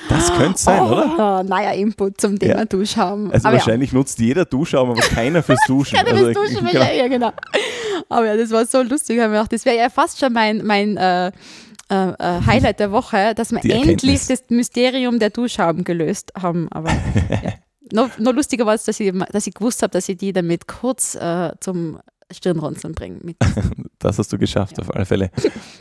Das 0.10 0.34
könnte 0.34 0.60
sein, 0.60 0.82
oh, 0.82 0.92
oder? 0.92 1.44
Neuer 1.44 1.74
Input 1.74 2.20
zum 2.20 2.38
Thema 2.38 2.60
Ja. 2.60 2.66
Duschhaben. 2.66 3.32
Also 3.32 3.48
Aber 3.48 3.58
wahrscheinlich 3.58 3.94
nutzt 3.94 4.20
jeder 4.20 4.46
Duschschaum, 4.46 4.92
aber 4.92 5.02
keiner 5.02 5.44
fürs 5.44 5.60
Duschen. 5.68 5.96
Ja, 5.96 6.04
keiner 6.04 6.18
also, 6.18 6.28
will 6.28 6.34
duschen, 6.34 6.68
genau. 6.72 6.86
will 6.86 6.98
ja, 6.98 7.08
genau. 7.08 7.32
Aber 8.10 8.26
ja, 8.26 8.38
das 8.38 8.52
war 8.52 8.66
so 8.66 8.82
lustig. 8.82 9.18
Ich 9.18 9.22
habe 9.22 9.32
mir 9.32 9.38
gedacht, 9.38 9.54
das 9.54 9.66
wäre 9.66 9.78
ja 9.78 9.90
fast 9.90 10.20
schon 10.20 10.34
mein, 10.34 10.66
mein 10.66 10.98
äh, 10.98 11.28
äh, 11.28 11.32
äh, 11.90 12.42
Highlight 12.46 12.80
der 12.80 12.92
Woche, 12.92 13.34
dass 13.36 13.52
wir 13.52 13.64
endlich 13.64 14.28
das 14.28 14.44
Mysterium 14.50 15.20
der 15.20 15.30
Duschhauben 15.30 15.84
gelöst 15.84 16.34
haben. 16.42 16.68
Aber 16.72 16.90
ja. 17.44 17.54
noch, 17.92 18.18
noch 18.18 18.34
lustiger 18.34 18.66
war 18.66 18.76
es, 18.76 18.84
dass 18.84 19.00
ich, 19.00 19.14
dass 19.32 19.48
ich 19.48 19.54
gewusst 19.54 19.82
habe, 19.84 19.92
dass 19.92 20.10
ich 20.10 20.18
die 20.18 20.34
damit 20.34 20.68
kurz 20.68 21.16
äh, 21.16 21.52
zum 21.60 22.00
Stirnrunzeln 22.32 22.94
bringe. 22.94 23.18
Mit 23.24 23.38
Das 24.00 24.20
hast 24.20 24.32
du 24.32 24.38
geschafft, 24.38 24.80
auf 24.80 24.94
alle 24.96 25.06
Fälle. 25.06 25.32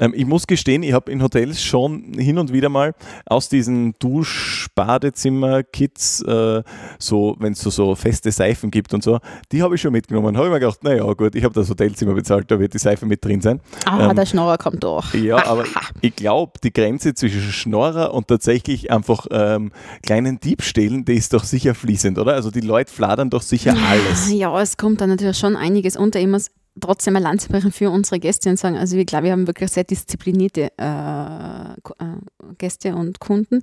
ähm, 0.00 0.14
ich 0.16 0.24
muss 0.24 0.46
gestehen, 0.46 0.82
ich 0.82 0.94
habe 0.94 1.12
in 1.12 1.22
Hotels 1.22 1.62
schon 1.62 2.14
hin 2.16 2.38
und 2.38 2.50
wieder 2.52 2.70
mal 2.70 2.94
aus 3.26 3.50
diesen 3.50 3.94
Dusch-Badezimmer-Kits, 3.98 6.22
äh, 6.22 6.62
so, 6.98 7.36
wenn 7.38 7.52
es 7.52 7.60
so, 7.60 7.70
so 7.70 7.94
feste 7.94 8.30
Seifen 8.32 8.70
gibt 8.70 8.94
und 8.94 9.02
so, 9.02 9.18
die 9.52 9.62
habe 9.62 9.74
ich 9.74 9.80
schon 9.80 9.92
mitgenommen. 9.92 10.36
Habe 10.36 10.46
ich 10.46 10.52
mir 10.52 10.60
gedacht, 10.60 10.82
naja, 10.84 11.10
gut, 11.12 11.34
ich 11.34 11.44
habe 11.44 11.54
das 11.54 11.68
Hotelzimmer 11.68 12.14
bezahlt, 12.14 12.50
da 12.50 12.58
wird 12.58 12.74
die 12.74 12.78
Seife 12.78 13.06
mit 13.06 13.24
drin 13.24 13.40
sein. 13.40 13.60
Ah, 13.84 14.08
Ähm, 14.10 14.16
der 14.16 14.26
Schnorrer 14.26 14.58
kommt 14.58 14.82
durch. 14.82 15.14
Ja, 15.14 15.36
aber 15.46 15.64
ich 16.00 16.14
glaube, 16.16 16.52
die 16.62 16.72
Grenze 16.72 17.14
zwischen 17.14 17.40
Schnorrer 17.42 18.14
und 18.14 18.28
tatsächlich 18.28 18.90
einfach 18.90 19.26
ähm, 19.30 19.72
kleinen 20.02 20.40
Diebstählen, 20.40 21.04
die 21.04 21.14
ist 21.14 21.32
doch 21.32 21.44
sicher 21.44 21.74
fließend, 21.74 22.18
oder? 22.18 22.34
Also 22.34 22.50
die 22.50 22.60
Leute 22.60 22.92
fladern 22.92 23.30
doch 23.30 23.42
sicher 23.42 23.74
alles. 23.88 24.30
Ja, 24.32 24.60
es 24.60 24.76
kommt 24.76 25.00
da 25.00 25.06
natürlich 25.06 25.38
schon 25.38 25.56
einiges 25.56 25.96
unter. 25.96 26.24
Muss 26.26 26.45
trotzdem 26.80 27.16
eine 27.16 27.24
Lanze 27.24 27.48
brechen 27.48 27.72
für 27.72 27.90
unsere 27.90 28.18
Gäste 28.18 28.50
und 28.50 28.58
sagen, 28.58 28.76
also 28.76 28.96
ich 28.96 29.06
glaube, 29.06 29.24
wir 29.24 29.32
haben 29.32 29.46
wirklich 29.46 29.70
sehr 29.70 29.84
disziplinierte 29.84 30.72
äh, 30.78 31.72
äh, 31.72 32.54
Gäste 32.58 32.94
und 32.94 33.20
Kunden. 33.20 33.62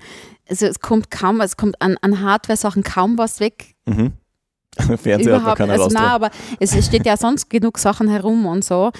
Also 0.49 0.65
es 0.65 0.79
kommt 0.79 1.11
kaum, 1.11 1.41
es 1.41 1.57
kommt 1.57 1.81
an, 1.81 1.97
an 2.01 2.21
Hardware-Sachen 2.21 2.83
kaum 2.83 3.17
was 3.17 3.39
weg. 3.39 3.75
Mhm. 3.85 4.13
Fernseher 4.77 5.15
hat 5.15 5.17
man 5.17 5.25
Überhaupt, 5.41 5.57
keiner 5.57 5.73
also 5.73 5.87
nein, 5.89 6.03
aber 6.03 6.29
es 6.59 6.85
steht 6.85 7.05
ja 7.05 7.17
sonst 7.17 7.49
genug 7.49 7.77
Sachen 7.77 8.07
herum 8.07 8.45
und 8.45 8.63
so, 8.63 8.91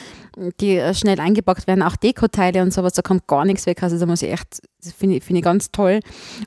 die 0.60 0.77
äh, 0.77 0.94
schnell 0.94 1.20
eingepackt 1.20 1.68
werden, 1.68 1.82
auch 1.82 1.96
Dekoteile 1.96 2.62
und 2.62 2.74
sowas, 2.74 2.94
da 2.94 3.01
kommt 3.01 3.27
gar 3.27 3.46
nichts 3.46 3.65
weg. 3.65 3.82
Also 3.84 3.98
da 3.98 4.06
muss 4.06 4.22
ich 4.22 4.32
echt, 4.32 4.62
finde 4.98 5.18
ich, 5.18 5.24
finde 5.24 5.39
ich 5.39 5.44
ganz 5.44 5.72
toll. 5.72 6.00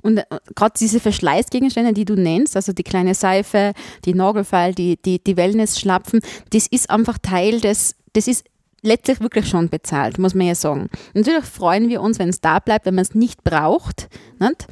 Und 0.02 0.18
äh, 0.18 0.24
gerade 0.54 0.74
diese 0.78 1.00
Verschleißgegenstände, 1.00 1.92
die 1.92 2.04
du 2.04 2.14
nennst, 2.14 2.56
also 2.56 2.72
die 2.72 2.82
kleine 2.82 3.14
Seife, 3.14 3.72
die 4.04 4.14
Nagelfeil, 4.14 4.74
die, 4.74 5.00
die, 5.02 5.22
die 5.22 5.36
Wellness-Schlapfen, 5.36 6.20
das 6.50 6.66
ist 6.66 6.90
einfach 6.90 7.18
Teil 7.18 7.60
des, 7.60 7.96
das 8.12 8.28
ist 8.28 8.44
letztlich 8.82 9.20
wirklich 9.20 9.48
schon 9.48 9.68
bezahlt, 9.68 10.18
muss 10.18 10.34
man 10.34 10.46
ja 10.46 10.54
sagen. 10.54 10.88
Natürlich 11.14 11.44
freuen 11.44 11.88
wir 11.88 12.00
uns, 12.00 12.18
wenn 12.18 12.28
es 12.28 12.40
da 12.40 12.58
bleibt, 12.60 12.86
wenn 12.86 12.94
man 12.94 13.02
es 13.02 13.14
nicht 13.14 13.42
braucht. 13.44 14.08
Nicht? 14.38 14.66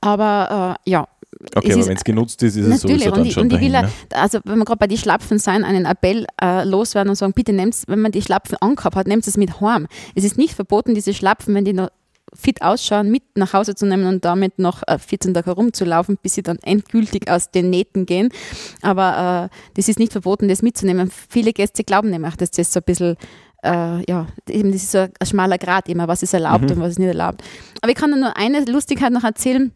Aber 0.00 0.76
äh, 0.86 0.90
ja, 0.90 1.08
Okay, 1.54 1.72
aber 1.72 1.86
wenn 1.86 1.96
es 1.96 2.04
genutzt 2.04 2.42
ist, 2.42 2.56
ist 2.56 2.66
es 2.66 2.80
sowieso 2.80 3.10
und 3.10 3.16
dann 3.16 3.26
ich, 3.26 3.32
schon 3.32 3.44
und 3.44 3.52
will, 3.52 3.58
dahin. 3.58 3.72
ja- 3.72 3.82
ne? 3.82 3.90
also 4.14 4.40
wenn 4.44 4.58
wir 4.58 4.64
gerade 4.64 4.78
bei 4.78 4.88
den 4.88 4.98
Schlapfen 4.98 5.38
sein, 5.38 5.64
einen 5.64 5.84
Appell 5.84 6.26
äh, 6.42 6.64
loswerden 6.64 7.10
und 7.10 7.16
sagen, 7.16 7.32
bitte 7.32 7.52
nehmt 7.52 7.76
wenn 7.86 8.00
man 8.00 8.10
die 8.10 8.22
Schlapfen 8.22 8.56
angehabt 8.60 8.96
hat, 8.96 9.06
nehmt 9.06 9.26
es 9.26 9.36
mit 9.36 9.60
heim. 9.60 9.86
Es 10.14 10.24
ist 10.24 10.36
nicht 10.36 10.54
verboten, 10.54 10.94
diese 10.94 11.14
Schlapfen, 11.14 11.54
wenn 11.54 11.64
die 11.64 11.72
noch 11.72 11.90
fit 12.34 12.60
ausschauen, 12.60 13.10
mit 13.10 13.22
nach 13.36 13.52
Hause 13.52 13.74
zu 13.74 13.86
nehmen 13.86 14.06
und 14.06 14.24
damit 14.24 14.58
noch 14.58 14.82
14 14.86 15.32
Tage 15.32 15.46
herumzulaufen, 15.46 16.18
bis 16.20 16.34
sie 16.34 16.42
dann 16.42 16.58
endgültig 16.58 17.30
aus 17.30 17.50
den 17.50 17.70
Nähten 17.70 18.04
gehen. 18.04 18.30
Aber 18.82 19.50
äh, 19.50 19.56
das 19.74 19.88
ist 19.88 19.98
nicht 19.98 20.12
verboten, 20.12 20.48
das 20.48 20.60
mitzunehmen. 20.60 21.10
Viele 21.28 21.52
Gäste 21.52 21.84
glauben 21.84 22.10
nämlich, 22.10 22.36
dass 22.36 22.50
das 22.50 22.72
so 22.72 22.80
ein 22.80 22.84
bisschen 22.84 23.16
äh, 23.64 24.04
ja, 24.08 24.26
eben 24.48 24.72
das 24.72 24.82
ist 24.82 24.92
so 24.92 24.98
ein 24.98 25.26
schmaler 25.26 25.58
Grad 25.58 25.88
immer, 25.88 26.06
was 26.06 26.22
ist 26.22 26.34
erlaubt 26.34 26.64
mhm. 26.64 26.70
und 26.72 26.80
was 26.80 26.90
ist 26.90 26.98
nicht 26.98 27.08
erlaubt. 27.08 27.42
Aber 27.80 27.90
ich 27.90 27.96
kann 27.96 28.10
nur 28.10 28.36
eine 28.36 28.64
Lustigkeit 28.64 29.12
noch 29.12 29.24
erzählen 29.24 29.72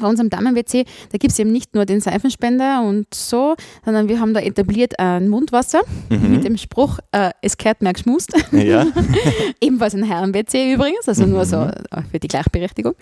bei 0.00 0.06
unserem 0.06 0.30
Damen-WC, 0.30 0.84
da 1.12 1.18
gibt 1.18 1.32
es 1.32 1.38
eben 1.38 1.52
nicht 1.52 1.74
nur 1.74 1.86
den 1.86 2.00
Seifenspender 2.00 2.82
und 2.82 3.12
so, 3.12 3.54
sondern 3.84 4.08
wir 4.08 4.20
haben 4.20 4.34
da 4.34 4.40
etabliert 4.40 4.98
ein 4.98 5.28
Mundwasser 5.28 5.82
mhm. 6.10 6.30
mit 6.30 6.44
dem 6.44 6.56
Spruch, 6.56 6.98
äh, 7.12 7.30
es 7.42 7.56
kehrt 7.56 7.82
mehr 7.82 7.92
geschmust. 7.92 8.32
Ja. 8.54 8.86
Ebenfalls 9.60 9.94
ein 9.94 10.04
Herren-WC 10.04 10.72
übrigens, 10.72 11.08
also 11.08 11.26
mhm. 11.26 11.32
nur 11.32 11.44
so 11.44 11.56
äh, 11.56 12.02
für 12.10 12.18
die 12.18 12.28
Gleichberechtigung. 12.28 12.94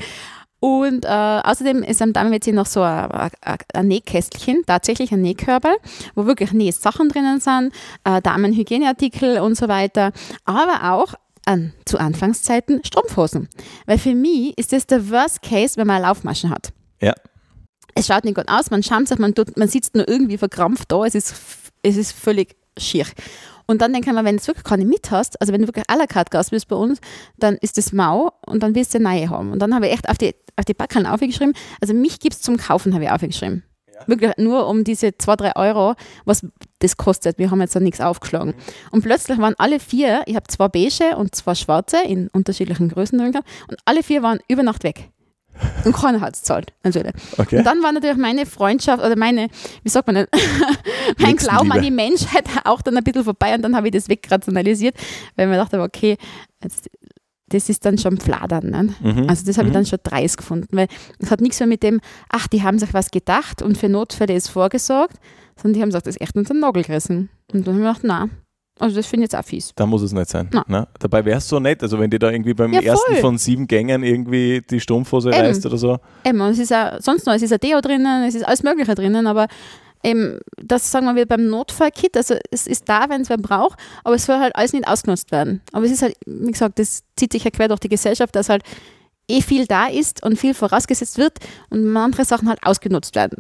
Und 0.63 1.05
äh, 1.05 1.09
außerdem 1.09 1.83
ist 1.83 2.01
am 2.01 2.13
Damen-WC 2.13 2.53
noch 2.53 2.67
so 2.67 2.83
ein, 2.83 3.11
ein, 3.75 3.89
Nähkästchen, 3.89 4.63
tatsächlich 4.65 5.13
ein 5.13 5.21
Nähkörper, 5.21 5.75
wo 6.15 6.27
wirklich 6.27 6.53
Nähsachen 6.53 7.09
drinnen 7.09 7.41
sind, 7.41 7.73
äh, 8.05 8.23
Damenhygieneartikel 8.23 9.41
und 9.41 9.57
so 9.57 9.69
weiter, 9.69 10.13
aber 10.45 10.93
auch 10.93 11.15
an, 11.47 11.73
zu 11.85 11.99
Anfangszeiten 11.99 12.85
Strumpfhosen. 12.85 13.49
Weil 13.87 13.99
für 13.99 14.15
mich 14.15 14.57
ist 14.57 14.73
das 14.73 14.87
der 14.87 15.11
Worst 15.11 15.43
Case, 15.43 15.77
wenn 15.77 15.89
man 15.89 15.97
eine 15.97 16.07
Laufmasche 16.07 16.49
hat. 16.49 16.73
Ja. 17.03 17.15
Es 17.95 18.07
schaut 18.07 18.25
nicht 18.25 18.37
gut 18.37 18.49
aus, 18.49 18.71
man 18.71 18.83
schaut 18.83 19.07
sich, 19.07 19.19
man, 19.19 19.35
tut, 19.35 19.57
man 19.59 19.69
sitzt 19.69 19.95
nur 19.95 20.09
irgendwie 20.09 20.39
verkrampft 20.39 20.91
da, 20.91 21.05
es 21.05 21.15
ist, 21.15 21.35
es 21.83 21.97
ist 21.97 22.13
völlig 22.13 22.57
schier. 22.79 23.05
Und 23.67 23.83
dann 23.83 23.93
denke 23.93 24.11
ich 24.11 24.17
mir, 24.17 24.25
wenn 24.25 24.37
du 24.37 24.47
wirklich 24.47 24.65
keine 24.65 24.85
mit 24.85 25.11
hast, 25.11 25.41
also 25.41 25.53
wenn 25.53 25.61
du 25.61 25.69
wirklich 25.69 25.89
à 25.89 25.97
la 25.97 26.07
carte 26.07 26.31
Gast 26.31 26.51
bist 26.51 26.69
bei 26.69 26.77
uns, 26.77 27.01
dann 27.37 27.57
ist 27.57 27.79
das 27.79 27.93
mau 27.93 28.33
und 28.47 28.63
dann 28.63 28.75
willst 28.75 28.95
du 28.95 28.99
eine 28.99 29.11
neue 29.11 29.31
haben. 29.31 29.53
Und 29.53 29.59
dann 29.61 29.75
habe 29.75 29.87
ich 29.87 29.93
echt 29.93 30.09
auf 30.09 30.19
die, 30.19 30.35
auf 30.57 30.65
die 30.65 30.75
Backen 30.75 31.07
aufgeschrieben, 31.07 31.55
also 31.81 31.95
mich 31.95 32.19
gibt 32.19 32.35
es 32.35 32.41
zum 32.41 32.57
Kaufen, 32.57 32.95
habe 32.95 33.05
ich 33.05 33.11
aufgeschrieben. 33.11 33.65
Ja. 33.95 34.09
Wirklich 34.09 34.33
nur 34.39 34.69
um 34.69 34.85
diese 34.85 35.17
2, 35.17 35.37
3 35.37 35.57
Euro, 35.57 35.95
was 36.25 36.47
das 36.79 36.97
kostet. 36.97 37.39
Wir 37.39 37.51
haben 37.51 37.61
jetzt 37.61 37.77
da 37.77 37.81
nichts 37.81 38.01
aufgeschlagen. 38.01 38.55
Mhm. 38.57 38.63
Und 38.91 39.03
plötzlich 39.03 39.39
waren 39.39 39.55
alle 39.59 39.79
vier, 39.79 40.23
ich 40.27 40.35
habe 40.35 40.47
zwei 40.49 40.69
beige 40.69 41.17
und 41.17 41.35
zwei 41.35 41.55
schwarze 41.55 42.03
in 42.03 42.29
unterschiedlichen 42.29 42.89
Größen 42.89 43.19
drin 43.19 43.33
gehabt, 43.33 43.49
und 43.69 43.79
alle 43.85 44.03
vier 44.03 44.23
waren 44.23 44.41
über 44.49 44.63
Nacht 44.63 44.83
weg. 44.83 45.12
Und 45.85 45.93
keiner 45.93 46.21
hat 46.21 46.35
es 46.35 46.43
zahlt, 46.43 46.73
natürlich. 46.83 47.13
Okay. 47.39 47.59
Und 47.59 47.65
dann 47.65 47.83
war 47.83 47.93
natürlich 47.93 48.17
meine 48.17 48.47
Freundschaft 48.47 49.03
oder 49.03 49.17
meine, 49.17 49.49
wie 49.83 49.89
sagt 49.89 50.07
man 50.07 50.17
denn, 50.17 50.27
mein 51.19 51.37
Glauben 51.37 51.73
an 51.73 51.83
die 51.83 51.91
Menschheit 51.91 52.45
auch 52.65 52.83
dann 52.83 52.97
ein 52.97 53.05
bisschen 53.05 53.25
vorbei 53.25 53.55
und 53.55 53.63
dann 53.63 53.77
habe 53.77 53.89
ich 53.89 53.93
das 53.93 54.09
wegrationalisiert, 54.09 54.97
weil 55.37 55.47
mir 55.47 55.57
dachte, 55.57 55.81
okay, 55.81 56.17
jetzt, 56.63 56.89
das 57.49 57.69
ist 57.69 57.85
dann 57.85 57.99
schon 57.99 58.19
Fladern. 58.19 58.71
Ne? 58.71 58.95
Mhm. 59.01 59.29
Also 59.29 59.45
das 59.45 59.59
habe 59.59 59.69
ich 59.69 59.73
mhm. 59.73 59.75
dann 59.75 59.87
schon 59.87 59.99
dreist 60.03 60.39
gefunden, 60.39 60.69
weil 60.77 60.89
es 61.19 61.31
hat 61.31 61.41
nichts 61.41 61.61
mehr 61.61 61.67
mit 61.67 61.83
dem, 61.83 62.01
ach, 62.29 62.49
die 62.49 62.63
haben 62.63 62.79
sich 62.79 62.95
was 62.95 63.11
gedacht 63.11 63.63
und 63.63 63.77
für 63.77 63.89
Notfälle 63.89 64.35
ist 64.35 64.49
vorgesorgt, 64.49 65.17
sondern 65.57 65.75
die 65.75 65.83
haben 65.83 65.89
gesagt, 65.89 66.07
das 66.07 66.17
ist 66.17 66.23
echt 66.23 66.37
unter 66.37 66.55
den 66.55 66.61
Nagel 66.61 66.83
gerissen. 66.83 67.29
Und 67.53 67.67
dann 67.67 67.75
habe 67.75 67.85
ich 67.85 68.01
gedacht, 68.01 68.05
nein, 68.05 68.31
also 68.83 68.97
das 68.97 69.07
finde 69.07 69.25
ich 69.25 69.33
jetzt 69.33 69.39
auch 69.41 69.45
fies. 69.45 69.73
Da 69.77 69.87
muss 69.87 70.03
es 70.03 70.13
nicht 70.13 70.29
sein. 70.29 70.51
Ne? 70.67 70.89
Dabei 70.99 71.25
wäre 71.25 71.39
es 71.39 71.49
so 71.49 71.61
nett, 71.61 71.83
also 71.85 72.01
wenn 72.01 72.11
die 72.11 72.19
da 72.19 72.31
irgendwie 72.31 72.53
beim 72.53 72.73
ja, 72.73 72.81
ersten 72.81 73.15
von 73.17 73.39
sieben 73.39 73.69
Gängen 73.69 74.03
irgendwie 74.03 74.61
die 74.69 74.81
Strumpfhose 74.81 75.29
eben. 75.29 75.39
reißt 75.39 75.65
oder 75.67 75.79
so. 75.79 75.99
Eben, 76.25 76.41
und 76.41 76.51
es 76.51 76.59
ist 76.59 76.73
auch, 76.73 77.01
sonst 77.01 77.25
noch, 77.27 77.35
es 77.35 77.43
ist 77.43 77.53
ein 77.53 77.61
Deo 77.61 77.81
drinnen, 77.81 78.25
es 78.25 78.35
ist 78.35 78.45
alles 78.45 78.65
mögliche 78.65 78.97
drinnen, 78.97 79.29
aber 79.29 79.47
eben, 80.03 80.41
das 80.57 80.91
sagen 80.91 81.15
wir 81.15 81.27
beim 81.27 81.47
Notfallkit, 81.47 82.17
also 82.17 82.35
es 82.51 82.67
ist 82.67 82.89
da, 82.89 83.09
wenn 83.09 83.21
es 83.21 83.29
wer 83.29 83.39
braucht, 83.39 83.79
aber 84.03 84.17
es 84.17 84.27
soll 84.27 84.41
halt 84.41 84.57
alles 84.57 84.73
nicht 84.73 84.89
ausgenutzt 84.89 85.31
werden. 85.31 85.61
Aber 85.73 85.85
es 85.85 85.93
ist 85.93 86.03
halt, 86.03 86.17
wie 86.27 86.51
gesagt, 86.51 86.81
das 86.81 87.05
zieht 87.17 87.33
sich 87.33 87.45
ja 87.45 87.51
quer 87.51 87.69
durch 87.69 87.81
die 87.81 87.89
Gesellschaft, 87.89 88.35
dass 88.35 88.49
halt 88.49 88.65
eh 89.29 89.43
viel 89.43 89.67
da 89.67 89.87
ist 89.87 90.25
und 90.25 90.41
viel 90.41 90.55
vorausgesetzt 90.55 91.19
wird 91.19 91.39
und 91.71 91.85
manche 91.85 92.25
Sachen 92.25 92.49
halt 92.49 92.59
ausgenutzt 92.65 93.15
werden. 93.15 93.39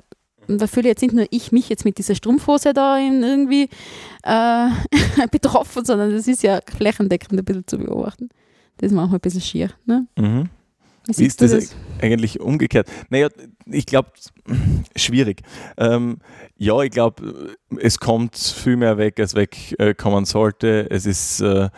Und 0.49 0.61
da 0.61 0.66
fühle 0.66 0.88
jetzt 0.88 1.02
nicht 1.02 1.14
nur 1.14 1.26
ich 1.30 1.52
mich 1.52 1.68
jetzt 1.68 1.84
mit 1.84 1.99
dieser 1.99 2.14
Strumpfhose 2.14 2.72
da 2.72 2.99
irgendwie 2.99 3.68
äh, 4.25 4.68
betroffen, 5.30 5.84
sondern 5.84 6.12
das 6.12 6.26
ist 6.26 6.42
ja 6.42 6.61
flächendeckend 6.76 7.38
ein 7.38 7.44
bisschen 7.44 7.66
zu 7.66 7.78
beobachten. 7.78 8.28
Das 8.78 8.90
ist 8.90 8.94
manchmal 8.94 9.18
ein 9.18 9.20
bisschen 9.20 9.40
schier. 9.40 9.70
Ne? 9.87 10.06
Mhm. 10.16 10.49
Wie 11.06 11.25
ist 11.25 11.40
das, 11.40 11.50
das, 11.50 11.76
eigentlich 12.00 12.40
umgekehrt? 12.40 12.88
Naja, 13.11 13.28
ich 13.66 13.87
glaube, 13.87 14.11
schwierig. 14.96 15.42
Ähm, 15.76 16.18
ja, 16.56 16.80
ich 16.82 16.90
glaube, 16.90 17.56
es 17.80 17.99
kommt 17.99 18.37
viel 18.37 18.76
mehr 18.76 18.99
weg, 18.99 19.18
als 19.18 19.34
wegkommen 19.34 20.25
sollte. 20.25 20.88
Es 20.90 21.06
ist 21.06 21.40
äh, 21.40 21.70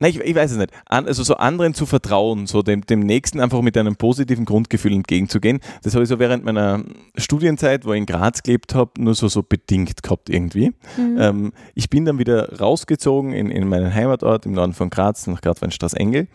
Nein, 0.00 0.12
ich, 0.12 0.20
ich, 0.20 0.34
weiß 0.34 0.52
es 0.52 0.56
nicht. 0.58 0.70
An, 0.86 1.06
also 1.06 1.22
so 1.22 1.36
anderen 1.36 1.74
zu 1.74 1.86
vertrauen, 1.86 2.46
so 2.46 2.62
dem, 2.62 2.82
dem 2.82 3.00
Nächsten 3.00 3.40
einfach 3.40 3.60
mit 3.62 3.76
einem 3.76 3.96
positiven 3.96 4.44
Grundgefühl 4.44 4.92
entgegenzugehen, 4.92 5.60
das 5.82 5.94
habe 5.94 6.04
ich 6.04 6.08
so 6.08 6.18
während 6.18 6.44
meiner 6.44 6.84
Studienzeit, 7.16 7.84
wo 7.84 7.92
ich 7.92 7.98
in 7.98 8.06
Graz 8.06 8.42
gelebt 8.42 8.74
habe, 8.74 8.92
nur 8.98 9.14
so, 9.14 9.28
so 9.28 9.42
bedingt 9.42 10.02
gehabt 10.02 10.30
irgendwie. 10.30 10.72
Mhm. 10.96 11.16
Ähm, 11.18 11.52
ich 11.74 11.90
bin 11.90 12.04
dann 12.04 12.18
wieder 12.18 12.58
rausgezogen 12.58 13.32
in, 13.32 13.50
in 13.50 13.68
meinen 13.68 13.92
Heimatort 13.92 14.46
im 14.46 14.52
Norden 14.52 14.72
von 14.72 14.90
Graz, 14.90 15.26
nach 15.26 15.40
Graz-Weinstraß-Engel. 15.40 16.28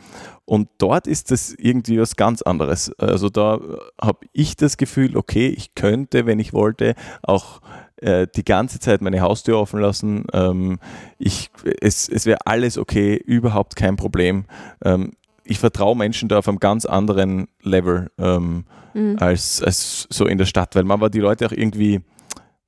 Und 0.46 0.68
dort 0.78 1.08
ist 1.08 1.32
das 1.32 1.54
irgendwie 1.54 2.00
was 2.00 2.18
ganz 2.18 2.42
anderes. 2.42 2.92
Also 3.00 3.30
da 3.30 3.60
habe 4.02 4.28
ich 4.34 4.58
das 4.58 4.76
Gefühl, 4.76 5.16
okay, 5.16 5.48
ich 5.48 5.74
könnte, 5.74 6.26
wenn 6.26 6.40
ich 6.40 6.52
wollte, 6.52 6.96
auch 7.22 7.62
äh, 8.04 8.28
die 8.36 8.44
ganze 8.44 8.80
Zeit 8.80 9.02
meine 9.02 9.22
Haustür 9.22 9.58
offen 9.60 9.80
lassen. 9.80 10.26
Ähm, 10.34 10.80
ich, 11.18 11.50
es 11.82 12.10
es 12.10 12.26
wäre 12.26 12.46
alles 12.46 12.78
okay, 12.78 13.16
überhaupt 13.16 13.76
kein 13.76 13.96
Problem. 13.96 14.46
Ähm, 14.84 15.12
ich 15.46 15.60
vertraue 15.60 15.96
Menschen 15.96 16.30
da 16.30 16.40
auf 16.40 16.48
einem 16.48 16.60
ganz 16.60 16.86
anderen 16.86 17.48
Level 17.62 18.12
ähm, 18.18 18.66
mhm. 18.94 19.18
als, 19.20 19.62
als 19.62 20.08
so 20.10 20.26
in 20.26 20.38
der 20.38 20.46
Stadt, 20.46 20.76
weil 20.76 20.84
man 20.84 21.02
war 21.02 21.10
die 21.10 21.20
Leute 21.20 21.46
auch 21.46 21.52
irgendwie, 21.52 22.02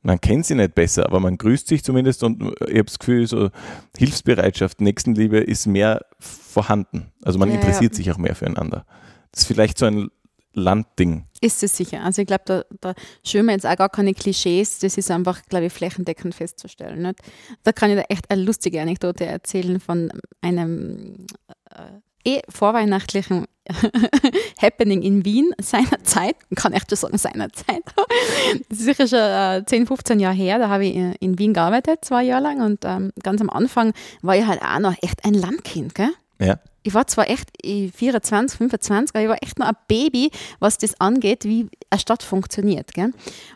man 0.02 0.20
kennt 0.20 0.46
sie 0.46 0.56
nicht 0.56 0.76
besser, 0.76 1.06
aber 1.06 1.20
man 1.20 1.38
grüßt 1.38 1.68
sich 1.68 1.84
zumindest 1.84 2.24
und 2.24 2.42
ich 2.68 2.78
habe 2.78 2.86
das 2.86 3.00
Gefühl, 3.00 3.28
so 3.28 3.50
Hilfsbereitschaft, 3.98 4.82
Nächstenliebe 4.82 5.40
ist 5.40 5.68
mehr 5.68 6.02
vorhanden. 6.20 7.12
Also 7.24 7.40
man 7.40 7.50
ja, 7.50 7.56
interessiert 7.56 7.94
ja. 7.94 7.98
sich 7.98 8.12
auch 8.12 8.18
mehr 8.18 8.36
füreinander. 8.36 8.86
Das 9.32 9.42
ist 9.42 9.48
vielleicht 9.48 9.78
so 9.78 9.86
ein 9.86 10.10
Landding. 10.56 11.26
Ist 11.42 11.62
es 11.64 11.78
sicher. 11.78 12.04
Also 12.04 12.22
ich 12.22 12.28
glaube, 12.28 12.44
da, 12.46 12.64
da 12.82 12.94
schwimmen 13.24 13.50
jetzt 13.50 13.66
auch 13.66 13.76
gar 13.76 13.90
keine 13.90 14.14
Klischees. 14.14 14.80
Das 14.80 14.98
ist 14.98 15.12
einfach, 15.12 15.42
glaube 15.44 15.66
ich, 15.66 15.74
flächendeckend 15.74 16.34
festzustellen. 16.34 17.02
Nicht? 17.02 17.20
Da 17.64 17.72
kann 17.72 17.92
ich 17.92 17.98
da 17.98 18.04
echt 18.10 18.32
eine 18.32 18.42
lustige 18.42 18.82
Anekdote 18.82 19.26
erzählen 19.26 19.80
von 19.80 20.12
einem 20.42 21.28
äh, 21.70 22.38
eh 22.38 22.42
vorweihnachtlichen 22.50 23.46
Happening 24.62 25.02
in 25.02 25.26
Wien 25.26 25.52
seiner 25.60 26.04
Zeit. 26.04 26.36
Kann 26.56 26.74
echt 26.74 26.90
schon 26.90 26.98
sagen, 26.98 27.18
seiner 27.18 27.52
Zeit. 27.52 27.84
Das 28.70 28.80
ist 28.80 28.86
sicher 28.86 29.08
schon 29.08 29.20
äh, 29.20 29.66
10, 29.66 29.88
15 29.88 30.20
Jahre 30.20 30.36
her. 30.36 30.58
Da 30.58 30.70
habe 30.70 30.86
ich 30.86 30.96
in, 30.96 31.14
in, 31.14 31.38
Wien 31.38 31.54
gearbeitet, 31.54 32.06
zwei 32.06 32.24
Jahre 32.24 32.44
lang. 32.44 32.62
Und 32.62 32.86
ähm, 32.86 33.12
ganz 33.22 33.42
am 33.42 33.50
Anfang 33.50 33.94
war 34.22 34.38
ich 34.38 34.46
halt 34.46 34.62
auch 34.62 34.80
noch 34.80 34.96
echt 35.02 35.26
ein 35.26 35.34
Landkind. 35.34 35.96
Gell? 35.96 36.12
Ja 36.40 36.60
ich 36.86 36.94
war 36.94 37.08
zwar 37.08 37.30
echt 37.30 37.50
24, 37.64 38.58
25, 38.58 39.16
aber 39.16 39.24
ich 39.24 39.30
war 39.30 39.38
echt 39.42 39.58
noch 39.58 39.68
ein 39.68 39.76
Baby, 39.88 40.30
was 40.60 40.78
das 40.78 41.00
angeht, 41.02 41.44
wie 41.44 41.68
eine 41.90 42.00
Stadt 42.00 42.22
funktioniert. 42.22 42.94
Gell? 42.94 43.12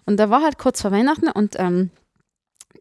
Und 0.06 0.18
da 0.18 0.32
war 0.32 0.42
halt 0.42 0.58
kurz 0.58 0.82
vor 0.82 0.92
Weihnachten 0.92 1.30
und 1.30 1.56
ähm, 1.60 1.92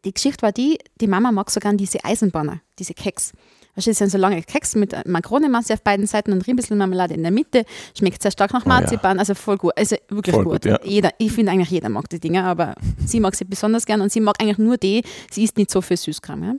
die 0.07 0.15
Geschichte 0.15 0.41
war 0.43 0.53
die, 0.53 0.79
die 1.01 1.07
Mama 1.07 1.33
mag 1.33 1.51
so 1.51 1.61
gern 1.61 1.77
diese 1.77 2.03
Eisenbahner, 2.03 2.61
diese 2.79 2.95
Keks. 2.95 3.33
Das 3.75 3.85
sind 3.85 4.11
so 4.11 4.19
lange 4.19 4.43
Keks 4.43 4.75
mit 4.75 5.07
Makronemasse 5.07 5.75
auf 5.75 5.83
beiden 5.83 6.07
Seiten 6.07 6.33
und 6.33 6.49
ein 6.49 6.57
bisschen 6.57 6.79
Marmelade 6.79 7.15
in 7.15 7.23
der 7.23 7.31
Mitte. 7.31 7.65
Schmeckt 7.97 8.23
sehr 8.23 8.33
stark 8.33 8.53
nach 8.53 8.65
Marzipan, 8.65 9.13
oh 9.13 9.15
ja. 9.17 9.21
also 9.21 9.35
voll 9.35 9.59
gut. 9.59 9.73
Also 9.77 9.97
wirklich 10.09 10.35
voll 10.35 10.45
gut. 10.45 10.63
gut 10.63 10.65
ja. 10.65 10.81
jeder, 10.83 11.11
ich 11.19 11.31
finde 11.31 11.53
eigentlich 11.53 11.71
jeder 11.71 11.91
mag 11.91 12.09
die 12.09 12.19
Dinge, 12.19 12.43
aber 12.43 12.75
sie 13.05 13.21
mag 13.21 13.37
sie 13.37 13.45
besonders 13.45 13.85
gern 13.85 14.01
und 14.01 14.11
sie 14.11 14.21
mag 14.21 14.37
eigentlich 14.41 14.59
nur 14.59 14.79
die. 14.79 15.05
Sie 15.31 15.45
isst 15.45 15.59
nicht 15.59 15.71
so 15.71 15.83
viel 15.83 15.99
Süßkram. 15.99 16.43
Ja? 16.43 16.55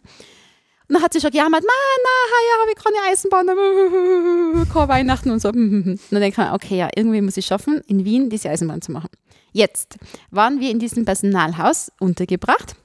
Und 0.89 0.96
dann 0.96 1.03
hat 1.03 1.13
sie 1.13 1.22
schon 1.22 1.29
gejammert, 1.29 1.63
na, 1.63 1.74
na, 2.03 2.39
ja, 2.48 2.62
habe 2.62 2.72
ich 2.72 2.84
keine 2.84 3.12
Eisenbahn, 3.12 4.65
keine 4.74 4.88
Weihnachten 4.89 5.29
und 5.29 5.39
so. 5.39 5.50
Und 5.53 6.00
dann 6.10 6.22
denke 6.22 6.41
ich 6.41 6.51
okay, 6.51 6.77
ja, 6.77 6.89
irgendwie 6.96 7.22
muss 7.22 7.38
ich 7.38 7.46
schaffen, 7.46 7.81
in 7.86 8.05
Wien 8.05 8.31
diese 8.31 8.50
Eisenbahn 8.50 8.81
zu 8.81 8.91
machen. 8.91 9.10
Jetzt 9.51 9.98
waren 10.31 10.60
wir 10.60 10.72
in 10.72 10.79
diesem 10.79 11.05
Personalhaus 11.05 11.91
untergebracht, 12.00 12.75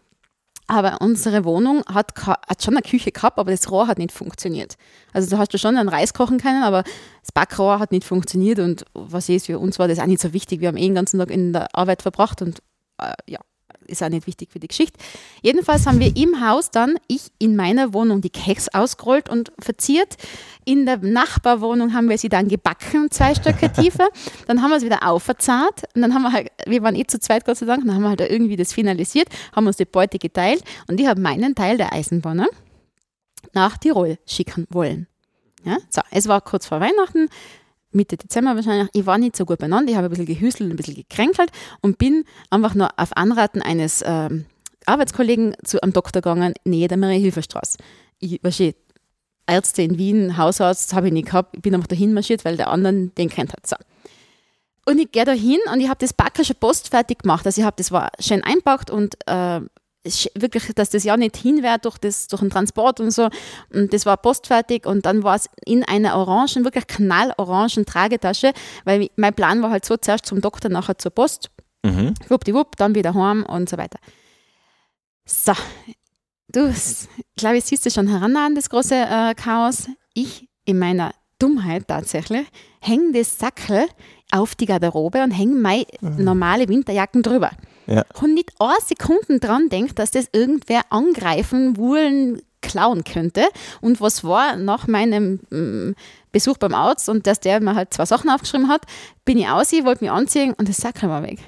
aber 0.67 1.01
unsere 1.01 1.47
Wohnung 1.47 1.83
hat, 1.87 2.15
hat 2.27 2.63
schon 2.63 2.75
eine 2.75 2.83
Küche 2.83 3.11
gehabt, 3.11 3.39
aber 3.39 3.51
das 3.51 3.71
Rohr 3.71 3.87
hat 3.87 3.97
nicht 3.97 4.13
funktioniert. 4.13 4.77
Also 5.15 5.31
da 5.31 5.39
hast 5.39 5.55
du 5.55 5.59
schon 5.59 5.79
einen 5.79 5.89
Reis 5.89 6.13
kochen 6.13 6.39
können, 6.39 6.63
aber 6.63 6.85
das 7.23 7.33
Backrohr 7.33 7.79
hat 7.79 7.91
nicht 7.91 8.05
funktioniert 8.05 8.59
und 8.59 8.85
was 8.93 9.31
ist, 9.31 9.47
für 9.47 9.59
uns 9.59 9.79
war 9.79 9.89
das 9.89 9.99
auch 9.99 10.07
nicht 10.07 10.21
so 10.21 10.35
wichtig. 10.35 10.61
Wir 10.61 10.69
haben 10.69 10.77
eh 10.77 10.87
den 10.87 10.95
ganzen 10.95 11.19
Tag 11.19 11.31
in 11.31 11.55
der 11.55 11.75
Arbeit 11.75 12.03
verbracht 12.03 12.43
und 12.43 12.61
äh, 12.99 13.15
ja, 13.27 13.41
ist 13.87 14.03
auch 14.03 14.09
nicht 14.09 14.27
wichtig 14.27 14.51
für 14.51 14.59
die 14.59 14.69
Geschichte. 14.69 14.99
Jedenfalls 15.43 15.87
haben 15.87 16.01
wir 16.01 16.17
im 16.17 16.47
Haus 16.47 16.71
dann, 16.71 16.97
ich 17.09 17.31
in 17.39 17.57
meiner 17.57 17.93
Wohnung, 17.93 18.21
die 18.21 18.31
Keks 18.31 18.69
ausgerollt 18.69 19.29
und 19.29 19.53
verziert. 19.59 20.17
In 20.65 20.87
der 20.87 20.99
Nachbarwohnung 20.99 21.95
haben 21.95 22.09
wir 22.09 22.19
sie 22.19 22.29
dann 22.29 22.49
gebacken, 22.49 23.11
zwei 23.11 23.35
Stöcke 23.35 23.73
tiefer. 23.81 24.09
Dann 24.47 24.63
haben 24.63 24.71
wir 24.71 24.77
es 24.77 24.85
wieder 24.85 25.07
aufverzahrt 25.07 25.83
und 25.95 26.03
dann 26.03 26.15
haben 26.15 26.23
wir 26.23 26.33
halt, 26.33 26.51
wir 26.67 26.83
waren 26.83 26.95
eh 26.95 27.07
zu 27.07 27.19
zweit, 27.19 27.45
Gott 27.45 27.57
sei 27.57 27.67
Dank, 27.67 27.85
dann 27.85 27.95
haben 27.95 28.03
wir 28.03 28.11
halt 28.11 28.21
irgendwie 28.21 28.57
das 28.57 28.73
finalisiert, 28.73 29.29
haben 29.55 29.67
uns 29.67 29.77
die 29.77 29.85
Beute 29.85 30.19
geteilt 30.19 30.65
und 30.89 31.01
ich 31.01 31.07
habe 31.07 31.21
meinen 31.21 31.55
Teil 31.55 31.77
der 31.77 31.93
Eisenbahner 31.93 32.49
nach 33.53 33.79
Tirol 33.79 34.19
schicken 34.27 34.67
wollen. 34.71 35.07
Ja, 35.65 35.79
so, 35.89 36.03
es 36.11 36.29
war 36.29 36.41
kurz 36.43 36.67
vor 36.67 36.81
Weihnachten, 36.81 37.29
Mitte 37.95 38.17
Dezember 38.17 38.55
wahrscheinlich. 38.57 38.89
Ich 38.93 39.07
war 39.07 39.19
nicht 39.19 39.37
so 39.37 39.45
gut 39.45 39.59
beieinander, 39.59 39.91
ich 39.91 39.97
habe 39.97 40.09
ein 40.09 40.11
bisschen 40.11 40.27
gehüstelt, 40.27 40.71
ein 40.71 40.77
bisschen 40.77 40.95
gekränkelt 40.95 41.51
und 41.81 41.99
bin 41.99 42.25
einfach 42.51 42.75
nur 42.75 42.89
auf 42.97 43.17
Anraten 43.17 43.63
eines 43.63 44.03
ähm, 44.07 44.47
Arbeitskollegen 44.87 45.55
zu 45.65 45.83
einem 45.83 45.93
Doktor 45.93 46.21
gegangen, 46.21 46.55
nähe 46.65 46.89
der 46.89 46.99
Marie-Hilfer-Straße. 46.99 47.79
Ich 48.19 48.43
war 48.43 48.53
schon 48.53 48.75
Ärzte 49.47 49.83
in 49.83 49.99
Wien, 49.99 50.37
Hausarzt, 50.37 50.95
habe 50.95 51.09
ich 51.09 51.13
nicht 51.13 51.27
gehabt. 51.27 51.57
Ich 51.57 51.63
bin 51.63 51.75
einfach 51.75 51.89
dahin 51.89 52.15
marschiert, 52.15 52.45
weil 52.45 52.57
der 52.57 52.69
anderen 52.69 53.15
den 53.15 53.29
kennt 53.29 53.53
hat. 53.53 53.67
So. 53.67 53.77
Und 54.87 54.99
ich 54.99 55.13
gehe 55.13 55.25
da 55.25 55.33
hin 55.33 55.61
und 55.73 55.81
ich 55.81 55.89
habe 55.89 55.99
das 56.01 56.13
Backer 56.13 56.45
schon 56.45 56.57
postfertig 56.57 57.19
gemacht. 57.19 57.47
Also 57.47 57.61
ich 57.61 57.65
habe 57.65 57.77
das 57.77 57.93
war 57.93 58.11
schön 58.19 58.43
einpackt 58.43 58.91
und 58.91 59.17
äh, 59.27 59.61
wirklich, 60.35 60.65
dass 60.75 60.91
das 60.91 61.05
ja 61.05 61.17
nicht 61.17 61.37
hin 61.37 61.63
wäre 61.63 61.79
durch, 61.79 61.99
das, 61.99 62.27
durch 62.29 62.41
den 62.41 62.51
Transport 62.51 63.01
und 63.01 63.11
so. 63.11 63.29
Und 63.73 63.93
das 63.93 64.07
war 64.07 64.17
postfertig 64.17 64.87
und 64.87 65.07
dann 65.07 65.23
war 65.23 65.37
es 65.37 65.49
in 65.65 65.83
einer 65.85 66.17
orangen, 66.17 66.65
wirklich 66.65 66.87
knallorangen 66.87 67.87
Tragetasche, 67.87 68.53
weil 68.85 69.09
mein 69.17 69.35
Plan 69.35 69.63
war 69.63 69.71
halt 69.71 69.85
so, 69.85 69.97
zuerst 69.97 70.27
zum 70.27 70.41
Doktor, 70.41 70.69
nachher 70.69 70.99
zur 70.99 71.11
Post. 71.11 71.51
Mhm. 71.85 72.15
Wuppdiwupp, 72.29 72.77
dann 72.77 72.95
wieder 72.95 73.15
heim 73.15 73.45
und 73.45 73.69
so 73.69 73.77
weiter. 73.77 73.99
So, 75.27 75.53
du, 76.49 76.73
glaube 77.37 77.59
ich, 77.59 77.65
siehst 77.65 77.87
du 77.87 77.91
schon 77.91 78.09
heran 78.09 78.37
an 78.37 78.55
das 78.55 78.71
große 78.71 78.95
äh, 78.95 79.35
Chaos. 79.35 79.89
Ich 80.15 80.49
in 80.65 80.79
meiner 80.79 81.15
Dummheit 81.39 81.89
tatsächlich 81.89 82.47
hänge 82.81 83.13
das 83.13 83.39
Sackel 83.39 83.87
auf 84.31 84.55
die 84.55 84.67
Garderobe 84.67 85.23
und 85.23 85.31
hänge 85.31 85.55
meine 85.55 85.87
mhm. 86.01 86.25
normale 86.25 86.69
Winterjacken 86.69 87.23
drüber. 87.23 87.51
Ja. 87.87 88.05
Und 88.21 88.35
nicht 88.35 88.53
eine 88.59 88.75
Sekunde 88.85 89.41
dran 89.41 89.69
denkt, 89.69 89.99
dass 89.99 90.11
das 90.11 90.29
irgendwer 90.33 90.83
angreifen, 90.91 91.77
wollen, 91.77 92.41
klauen 92.63 93.05
könnte. 93.05 93.47
Und 93.81 94.01
was 94.01 94.25
war 94.25 94.57
nach 94.57 94.87
meinem 94.87 95.41
mm, 95.51 95.95
Besuch 96.33 96.57
beim 96.57 96.75
Arzt 96.75 97.09
und 97.09 97.27
dass 97.27 97.41
der 97.41 97.61
mir 97.61 97.75
halt 97.75 97.93
zwei 97.93 98.07
Sachen 98.07 98.31
aufgeschrieben 98.31 98.69
hat, 98.69 98.83
bin 99.25 99.39
ich 99.39 99.49
aus, 99.49 99.73
ich 99.73 99.85
wollte 99.85 100.05
mich 100.05 100.11
anziehen 100.11 100.55
und 100.55 100.69
das 100.69 100.79
Sackel 100.79 101.09
war 101.09 101.23
weg. 101.23 101.39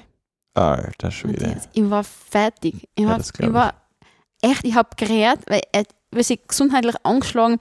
Alter 0.53 1.11
Schwede. 1.11 1.61
Ich 1.73 1.89
war 1.89 2.03
fertig. 2.03 2.87
Ich, 2.95 3.03
ja, 3.03 3.09
war, 3.09 3.19
ich 3.19 3.53
war 3.53 3.73
echt, 4.41 4.63
ich 4.63 4.75
habe 4.75 4.89
gerät, 4.95 5.39
weil, 5.47 5.61
weil 6.11 6.23
sie 6.23 6.39
gesundheitlich 6.47 6.95
angeschlagen 7.03 7.59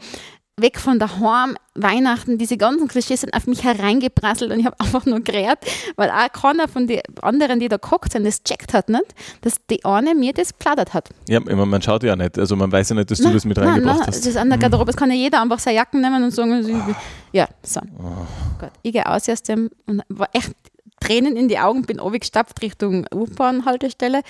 weg 0.59 0.81
von 0.81 0.99
daheim, 0.99 1.57
Weihnachten, 1.75 2.39
diese 2.39 2.57
ganzen 2.57 2.89
Klischees 2.89 3.21
sind 3.21 3.35
auf 3.35 3.47
mich 3.47 3.63
hereingeprasselt 3.63 4.51
und 4.51 4.59
ich 4.59 4.65
habe 4.65 4.81
einfach 4.81 5.05
nur 5.05 5.21
gerät, 5.21 5.59
weil 5.97 6.11
auch 6.11 6.33
keiner 6.33 6.67
von 6.67 6.87
den 6.87 7.03
anderen, 7.21 7.61
die 7.61 7.69
da 7.69 7.77
geguckt 7.77 8.13
sind, 8.13 8.25
das 8.25 8.43
checkt 8.43 8.73
hat 8.73 8.89
nicht, 8.89 9.05
dass 9.43 9.57
die 9.69 9.85
eine 9.85 10.15
mir 10.15 10.33
das 10.33 10.55
plaudert 10.55 10.95
hat. 10.95 11.11
Ja, 11.29 11.41
man 11.41 11.83
schaut 11.83 12.03
ja 12.05 12.17
nicht, 12.17 12.39
also 12.39 12.57
man 12.57 12.73
weiß 12.73 12.89
ja 12.89 12.97
nicht, 12.97 13.11
dass 13.11 13.19
du 13.19 13.31
das 13.31 13.45
mit 13.45 13.59
nein, 13.59 13.69
reingebracht 13.69 13.99
nein, 13.99 14.07
hast. 14.07 14.21
Das 14.21 14.27
ist 14.27 14.37
an 14.39 14.49
der 14.49 14.59
Garderobe, 14.59 14.87
das 14.87 14.97
kann 14.97 15.11
ja 15.11 15.17
jeder 15.17 15.43
einfach 15.43 15.59
seine 15.59 15.77
Jacken 15.77 16.01
nehmen 16.01 16.25
und 16.25 16.31
sagen, 16.31 16.97
ja, 17.33 17.49
so. 17.63 17.81
Oh. 17.99 18.27
Gott, 18.59 18.73
ich 18.83 18.93
gehe 18.93 19.07
aus 19.07 19.29
aus 19.29 19.43
dem 19.43 19.69
und 19.87 20.03
war 20.09 20.31
echt 20.33 20.55
Tränen 21.01 21.37
in 21.37 21.49
die 21.49 21.59
Augen, 21.59 21.83
bin 21.83 21.99
gestapft 22.13 22.63
Richtung 22.63 23.07
U-Bahn-Haltestelle 23.15 24.23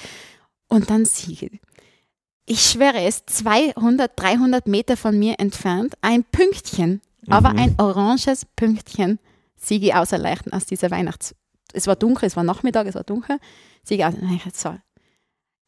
und 0.68 0.90
dann 0.90 1.04
sie 1.04 1.35
ich 1.35 1.50
schwöre 2.55 3.03
es, 3.03 3.25
200, 3.26 4.12
300 4.15 4.67
Meter 4.67 4.97
von 4.97 5.19
mir 5.19 5.38
entfernt, 5.38 5.95
ein 6.00 6.25
Pünktchen, 6.25 7.00
mhm. 7.26 7.33
aber 7.33 7.50
ein 7.50 7.75
oranges 7.79 8.45
Pünktchen, 8.57 9.19
Siege 9.57 9.99
auserleichten 9.99 10.53
aus 10.53 10.67
dieser 10.67 10.91
Weihnachts... 10.91 11.35
Es 11.73 11.87
war 11.87 11.97
dunkel, 11.97 12.26
es 12.26 12.37
war 12.37 12.45
Nachmittag, 12.45 12.87
es 12.87 12.95
war 12.95 13.05
dunkel. 13.05 13.38
Siege 13.83 14.07
aus... 14.07 14.15
So, 14.55 14.76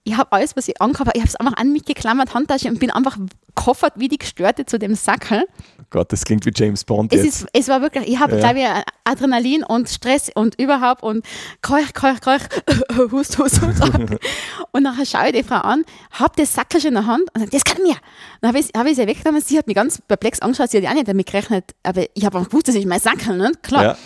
ich 0.05 0.17
habe 0.17 0.33
alles, 0.33 0.57
was 0.57 0.69
ich 0.69 0.81
angehabt 0.81 1.09
habe, 1.09 1.19
ich 1.19 1.23
habe 1.23 1.29
es 1.29 1.37
einfach 1.37 1.57
an 1.57 1.73
mich 1.73 1.85
geklammert, 1.85 2.33
Handtasche 2.33 2.69
und 2.69 2.81
bin 2.81 2.91
einfach 2.91 3.19
koffert 3.55 3.95
wie 3.97 4.09
die 4.09 4.19
Gestörte 4.19 4.65
zu 4.65 4.79
dem 4.79 4.95
Sackel. 4.95 5.45
Gott, 5.91 6.13
das 6.13 6.25
klingt 6.25 6.45
wie 6.45 6.53
James 6.55 6.85
Bond 6.85 7.13
es 7.13 7.25
jetzt. 7.25 7.43
Ist, 7.43 7.49
es 7.53 7.69
war 7.69 7.81
wirklich, 7.81 8.07
ich 8.07 8.19
habe, 8.19 8.37
ja. 8.37 8.41
glaube 8.41 8.59
ich, 8.59 8.67
Adrenalin 9.05 9.65
und 9.65 9.89
Stress 9.89 10.31
und 10.35 10.61
überhaupt 10.61 11.03
und 11.03 11.25
keuch, 11.63 11.95
keuch, 11.95 12.21
keuch, 12.21 12.43
hust, 13.11 13.39
hust, 13.39 13.63
hust. 13.63 13.83
und 14.73 14.83
nachher 14.83 15.07
schaue 15.07 15.29
ich 15.29 15.33
die 15.33 15.43
Frau 15.43 15.57
an, 15.57 15.85
habe 16.13 16.35
das 16.37 16.53
Sackel 16.53 16.85
in 16.85 16.95
der 16.95 17.07
Hand 17.07 17.23
und 17.33 17.41
sage, 17.41 17.51
das 17.51 17.65
kann 17.65 17.83
mir. 17.83 17.97
Dann 18.41 18.49
habe 18.49 18.59
ich, 18.59 18.69
hab 18.77 18.87
ich 18.87 18.97
sie 18.97 19.07
weggenommen, 19.07 19.41
sie 19.41 19.57
hat 19.57 19.67
mich 19.67 19.77
ganz 19.77 20.01
perplex 20.07 20.41
angeschaut, 20.41 20.71
sie 20.71 20.77
hat 20.77 20.85
ja 20.85 20.91
auch 20.91 20.95
nicht 20.95 21.09
damit 21.09 21.27
gerechnet, 21.27 21.75
aber 21.83 22.05
ich 22.13 22.25
habe 22.25 22.39
auch 22.39 22.45
gewusst, 22.45 22.69
das 22.69 22.75
ist 22.75 22.87
mein 22.87 23.01
Sackel, 23.01 23.37
ne? 23.37 23.53
klar. 23.63 23.83
Ja. 23.83 23.97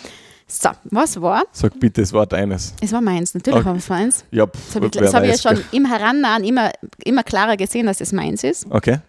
So, 0.45 0.69
was 0.91 1.19
war? 1.19 1.43
Sag 1.51 1.79
bitte, 1.79 2.01
es 2.01 2.13
war 2.13 2.27
deines. 2.27 2.75
Es 2.79 2.91
war 2.91 3.01
meins, 3.01 3.33
natürlich 3.33 3.59
okay. 3.59 3.65
war 3.65 3.75
es 3.75 3.89
meins. 3.89 4.25
Ja, 4.29 4.45
pff, 4.45 4.73
das 4.73 4.75
habe 4.75 4.87
ich, 4.87 5.13
hab 5.13 5.23
ich 5.23 5.29
ja 5.29 5.37
schon 5.37 5.63
im 5.71 5.85
Herannahen 5.85 6.43
immer, 6.43 6.71
immer 7.03 7.23
klarer 7.23 7.57
gesehen, 7.57 7.87
dass 7.87 8.01
es 8.01 8.11
meins 8.11 8.43
ist. 8.43 8.67
Okay. 8.69 8.99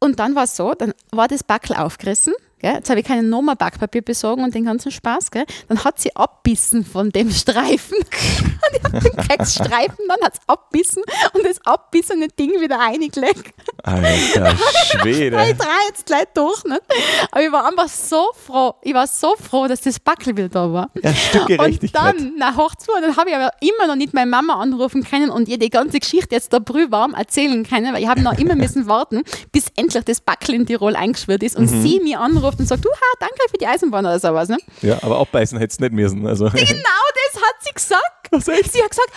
Und 0.00 0.20
dann 0.20 0.34
war 0.34 0.44
es 0.44 0.56
so, 0.56 0.74
dann 0.74 0.92
war 1.10 1.28
das 1.28 1.42
Backel 1.42 1.76
aufgerissen 1.76 2.34
Gell? 2.60 2.74
Jetzt 2.74 2.90
habe 2.90 3.00
ich 3.00 3.06
keinen 3.06 3.30
Nummer 3.30 3.54
Backpapier 3.54 4.02
besorgen 4.02 4.42
und 4.42 4.54
den 4.54 4.64
ganzen 4.64 4.90
Spaß. 4.90 5.30
Gell? 5.30 5.44
Dann 5.68 5.84
hat 5.84 6.00
sie 6.00 6.14
abbissen 6.16 6.84
von 6.84 7.10
dem 7.10 7.30
Streifen. 7.30 7.96
und 7.98 8.76
ich 8.76 8.84
habe 8.84 9.00
den 9.00 9.28
Keksstreifen, 9.28 10.04
dann 10.08 10.20
hat 10.22 10.34
es 10.34 10.40
abbissen 10.46 11.02
und 11.34 11.44
das 11.44 11.64
abbissene 11.64 12.28
Ding 12.28 12.60
wieder 12.60 12.80
eingelegt. 12.80 13.54
Alter 13.84 14.56
Schwede. 14.90 15.36
ich 15.48 15.56
drehe 15.56 15.68
jetzt 15.88 16.06
gleich 16.06 16.24
durch. 16.34 16.64
Nicht? 16.64 16.82
Aber 17.30 17.42
ich 17.42 17.52
war 17.52 17.66
einfach 17.66 17.88
so 17.88 18.26
froh. 18.46 18.74
Ich 18.82 18.94
war 18.94 19.06
so 19.06 19.36
froh, 19.36 19.68
dass 19.68 19.80
das 19.82 20.00
Backel 20.00 20.36
wieder 20.36 20.48
da 20.48 20.72
war. 20.72 20.90
Ja, 21.00 21.14
Stück 21.14 21.46
Gerechtigkeit. 21.46 22.14
Und 22.14 22.20
dann, 22.20 22.32
na, 22.38 22.56
hoch 22.56 22.74
zu, 22.74 22.90
dann 23.00 23.16
habe 23.16 23.30
ich 23.30 23.36
aber 23.36 23.52
immer 23.60 23.86
noch 23.86 23.96
nicht 23.96 24.14
meine 24.14 24.30
Mama 24.30 24.54
anrufen 24.54 25.04
können 25.04 25.30
und 25.30 25.48
ihr 25.48 25.58
die 25.58 25.70
ganze 25.70 26.00
Geschichte 26.00 26.34
jetzt 26.34 26.52
da 26.52 26.58
brühwarm 26.58 27.14
erzählen 27.14 27.64
können, 27.64 27.94
weil 27.94 28.02
ich 28.02 28.08
habe 28.08 28.20
noch 28.20 28.36
immer 28.36 28.56
müssen 28.56 28.88
warten, 28.88 29.22
bis 29.52 29.66
endlich 29.76 30.04
das 30.04 30.20
Backel 30.20 30.56
in 30.56 30.66
Tirol 30.66 30.96
eingeschwört 30.96 31.42
ist 31.42 31.56
und 31.56 31.70
mhm. 31.70 31.82
sie 31.82 32.00
mir 32.00 32.20
anruft 32.20 32.47
anruft 32.48 32.60
und 32.60 32.66
sagt, 32.66 32.84
du, 32.84 32.88
danke 33.20 33.36
für 33.50 33.58
die 33.58 33.66
Eisenbahn 33.66 34.04
oder 34.04 34.18
sowas. 34.18 34.48
Ne? 34.48 34.58
Ja, 34.82 34.98
aber 35.02 35.18
abbeißen 35.20 35.58
hättest 35.58 35.80
du 35.80 35.84
nicht 35.84 35.94
müssen. 35.94 36.26
Also. 36.26 36.50
Genau 36.68 37.06
das 37.32 37.42
hat 37.42 37.54
sie 37.60 37.74
gesagt. 37.74 38.28
Was 38.30 38.48
echt? 38.48 38.72
Sie 38.72 38.82
hat 38.82 38.90
gesagt, 38.90 39.10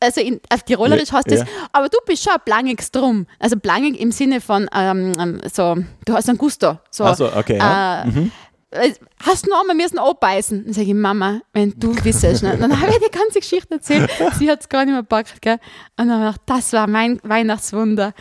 also 0.00 0.20
in, 0.20 0.40
auf 0.50 0.62
Tirolerisch 0.62 1.12
heißt 1.12 1.30
das, 1.30 1.40
ja. 1.40 1.46
aber 1.72 1.88
du 1.88 1.98
bist 2.06 2.24
schon 2.24 2.34
blangig 2.44 2.80
drum. 2.90 3.26
Also 3.38 3.56
blangig 3.56 3.98
im 4.00 4.12
Sinne 4.12 4.40
von 4.40 4.68
ähm, 4.74 5.12
ähm, 5.18 5.40
so, 5.52 5.76
du 6.04 6.12
hast 6.14 6.28
einen 6.28 6.38
Gusto. 6.38 6.78
So, 6.90 7.04
Ach 7.04 7.16
so, 7.16 7.32
okay. 7.34 7.58
Ja. 7.58 8.02
Äh, 8.02 8.06
mhm. 8.06 8.32
Äh, 8.70 8.92
hast 9.24 9.46
du 9.46 9.50
noch 9.50 9.60
einmal 9.60 9.76
müssen 9.76 9.98
abbeißen? 9.98 10.64
Dann 10.64 10.72
sage 10.72 10.88
ich, 10.88 10.94
Mama, 10.94 11.40
wenn 11.52 11.74
du 11.76 11.94
wissest. 12.04 12.42
Ne? 12.42 12.56
Dann 12.56 12.80
habe 12.80 12.92
ich 12.92 12.98
die 12.98 13.10
ganze 13.10 13.40
Geschichte 13.40 13.74
erzählt. 13.74 14.10
Sie 14.38 14.50
hat 14.50 14.60
es 14.60 14.68
gar 14.68 14.84
nicht 14.84 14.92
mehr 14.92 15.02
gepackt. 15.02 15.42
Gell? 15.42 15.58
Und 15.98 16.08
dann 16.08 16.12
habe 16.12 16.30
ich 16.30 16.36
gedacht, 16.36 16.42
das 16.46 16.72
war 16.72 16.86
mein 16.86 17.20
Weihnachtswunder 17.22 18.14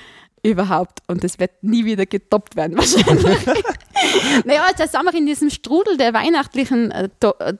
überhaupt. 0.43 0.99
Und 1.07 1.23
das 1.23 1.39
wird 1.39 1.63
nie 1.63 1.85
wieder 1.85 2.05
getoppt 2.05 2.55
werden, 2.55 2.77
wahrscheinlich. 2.77 3.45
naja, 4.45 4.65
jetzt 4.77 4.91
sind 4.91 5.03
wir 5.03 5.13
in 5.13 5.25
diesem 5.25 5.49
Strudel 5.49 5.97
der 5.97 6.13
weihnachtlichen 6.13 6.91
äh, 6.91 7.09
äh 7.39 7.53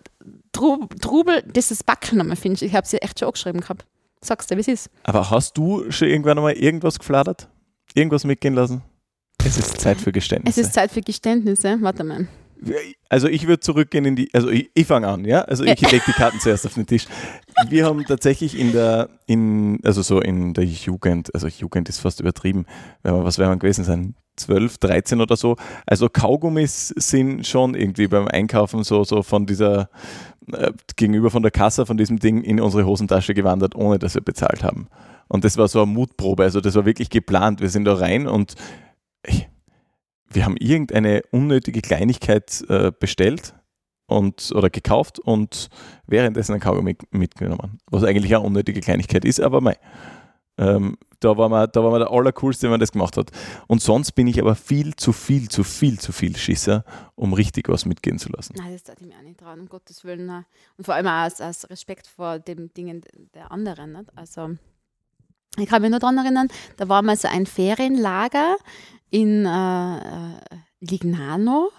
Trubel, 0.52 1.44
dieses 1.44 1.84
Backeln 1.84 2.18
nochmal, 2.18 2.36
finde 2.36 2.56
ich. 2.56 2.64
Ich 2.64 2.76
habe 2.76 2.86
sie 2.86 2.98
echt 2.98 3.20
schon 3.20 3.28
angeschrieben 3.28 3.62
gehabt. 3.62 3.86
Sagst 4.22 4.52
du, 4.52 4.58
wie 4.58 4.62
es 4.62 4.68
ist. 4.68 4.90
Aber 5.04 5.30
hast 5.30 5.58
du 5.58 5.90
schon 5.92 6.10
irgendwann 6.10 6.38
einmal 6.38 6.54
irgendwas 6.54 7.00
gefladert? 7.00 7.48
Irgendwas 7.94 8.26
mitgehen 8.26 8.54
lassen? 8.54 8.82
Es 9.46 9.58
ist 9.58 9.80
Zeit 9.80 10.02
für 10.02 10.12
Geständnisse. 10.12 10.60
Es 10.60 10.68
ist 10.68 10.74
Zeit 10.74 10.92
für 10.92 11.02
Geständnisse. 11.02 11.78
Warte 11.80 12.04
mal. 12.04 12.28
Also 13.08 13.28
ich 13.28 13.48
würde 13.48 13.62
zurückgehen 13.62 14.06
in 14.06 14.16
die, 14.16 14.30
also 14.34 14.50
ich, 14.50 14.70
ich 14.74 14.86
fange 14.86 15.08
an, 15.08 15.26
ja. 15.26 15.42
Also 15.42 15.64
ich 15.64 15.80
lege 15.80 16.04
die 16.06 16.12
Karten 16.14 16.40
zuerst 16.40 16.66
auf 16.66 16.74
den 16.74 16.86
Tisch. 16.86 17.06
Wir 17.70 17.86
haben 17.86 18.04
tatsächlich 18.06 18.60
in 18.60 18.72
der, 18.72 19.10
in, 19.28 19.80
also 19.84 20.02
so 20.02 20.20
in 20.20 20.54
der 20.54 20.66
Jugend, 20.66 21.34
also 21.34 21.48
Jugend 21.48 21.90
ist 21.90 22.00
fast 22.00 22.20
übertrieben, 22.20 22.66
was 23.04 23.38
wäre 23.38 23.50
man 23.50 23.60
gewesen 23.60 23.84
sein? 23.84 24.16
12, 24.36 24.78
13 24.78 25.22
oder 25.22 25.36
so. 25.36 25.58
Also 25.86 26.10
Kaugummis 26.10 26.90
sind 26.98 27.46
schon 27.46 27.76
irgendwie 27.76 28.08
beim 28.08 28.28
Einkaufen 28.28 28.84
so, 28.84 29.04
so 29.04 29.24
von 29.24 29.46
dieser, 29.46 29.90
äh, 30.52 30.72
gegenüber 30.96 31.30
von 31.30 31.44
der 31.44 31.52
Kasse 31.52 31.86
von 31.86 31.98
diesem 31.98 32.20
Ding 32.20 32.42
in 32.42 32.60
unsere 32.60 32.86
Hosentasche 32.86 33.34
gewandert, 33.34 33.76
ohne 33.76 34.00
dass 34.00 34.16
wir 34.16 34.22
bezahlt 34.22 34.64
haben. 34.64 34.88
Und 35.28 35.44
das 35.44 35.58
war 35.58 35.68
so 35.68 35.84
eine 35.84 35.92
Mutprobe, 35.92 36.44
also 36.44 36.60
das 36.60 36.76
war 36.76 36.86
wirklich 36.86 37.10
geplant. 37.10 37.62
Wir 37.62 37.70
sind 37.70 37.86
da 37.86 37.94
rein 37.94 38.28
und 38.28 38.56
ich, 39.26 39.48
wir 40.32 40.46
haben 40.46 40.58
irgendeine 40.58 41.22
unnötige 41.32 41.82
Kleinigkeit 41.82 42.64
äh, 42.70 42.92
bestellt 42.98 43.54
und, 44.08 44.52
oder 44.54 44.70
gekauft 44.70 45.20
und 45.20 45.70
währenddessen 46.08 46.54
ein 46.54 46.60
Kaugummi 46.60 46.98
mitgenommen. 47.12 47.80
Was 47.90 48.04
eigentlich 48.04 48.36
eine 48.36 48.46
unnötige 48.46 48.82
Kleinigkeit 48.82 49.26
ist, 49.26 49.40
aber 49.40 49.62
mei. 49.62 49.78
Ähm, 50.58 50.98
da, 51.22 51.38
war 51.38 51.48
man, 51.48 51.70
da 51.72 51.84
war 51.84 51.92
man 51.92 52.02
der 52.02 52.12
Allercoolste, 52.12 52.64
wenn 52.64 52.72
man 52.72 52.80
das 52.82 52.92
gemacht 52.92 53.16
hat. 53.16 53.32
Und 53.68 53.82
sonst 53.82 54.12
bin 54.12 54.28
ich 54.28 54.42
aber 54.42 54.56
viel 54.56 54.94
zu 54.96 55.14
viel, 55.14 55.48
zu 55.48 55.64
viel, 55.64 56.00
zu 56.00 56.12
viel 56.12 56.36
Schisser, 56.36 56.84
um 57.16 57.34
richtig 57.34 57.70
was 57.70 57.86
mitgehen 57.86 58.20
zu 58.20 58.30
lassen. 58.30 58.56
Nein, 58.58 58.74
das 58.74 58.84
darf 58.84 59.00
ich 59.00 59.08
mir 59.08 59.16
auch 59.16 59.22
nicht 59.24 59.40
trauen, 59.40 59.62
um 59.62 59.70
Gottes 59.70 60.04
Willen. 60.04 60.46
Und 60.78 60.84
vor 60.84 60.96
allem 60.96 61.08
auch 61.08 61.26
aus, 61.26 61.40
aus 61.40 61.70
Respekt 61.70 62.08
vor 62.08 62.40
den 62.40 62.74
Dingen 62.74 63.04
der 63.34 63.52
anderen. 63.52 63.94
Nicht? 63.94 64.18
Also, 64.18 64.58
ich 65.58 65.68
kann 65.68 65.82
mich 65.82 65.92
nur 65.92 66.00
daran 66.00 66.18
erinnern, 66.18 66.48
da 66.78 66.90
war 66.90 67.02
mal 67.02 67.18
so 67.18 67.28
ein 67.28 67.46
Ferienlager 67.46 68.58
in 69.10 69.46
äh, 69.46 69.98
äh, 69.98 70.40
Lignano. 70.80 71.72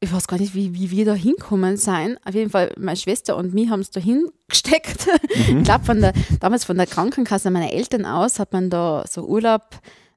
Ich 0.00 0.12
weiß 0.12 0.26
gar 0.26 0.38
nicht, 0.38 0.54
wie, 0.54 0.74
wie 0.74 0.90
wir 0.90 1.04
da 1.04 1.14
hinkommen 1.14 1.76
sein. 1.76 2.18
Auf 2.24 2.34
jeden 2.34 2.50
Fall, 2.50 2.72
meine 2.76 2.96
Schwester 2.96 3.36
und 3.36 3.54
mich 3.54 3.70
haben 3.70 3.80
es 3.80 3.90
da 3.90 4.00
hingesteckt. 4.00 5.06
Mhm. 5.48 5.58
Ich 5.58 5.64
glaube, 5.64 5.84
von 5.84 6.04
damals 6.40 6.64
von 6.64 6.76
der 6.76 6.86
Krankenkasse 6.86 7.50
meiner 7.50 7.72
Eltern 7.72 8.04
aus 8.04 8.38
hat 8.38 8.52
man 8.52 8.70
da 8.70 9.04
so 9.08 9.24
Urlaub, 9.24 9.62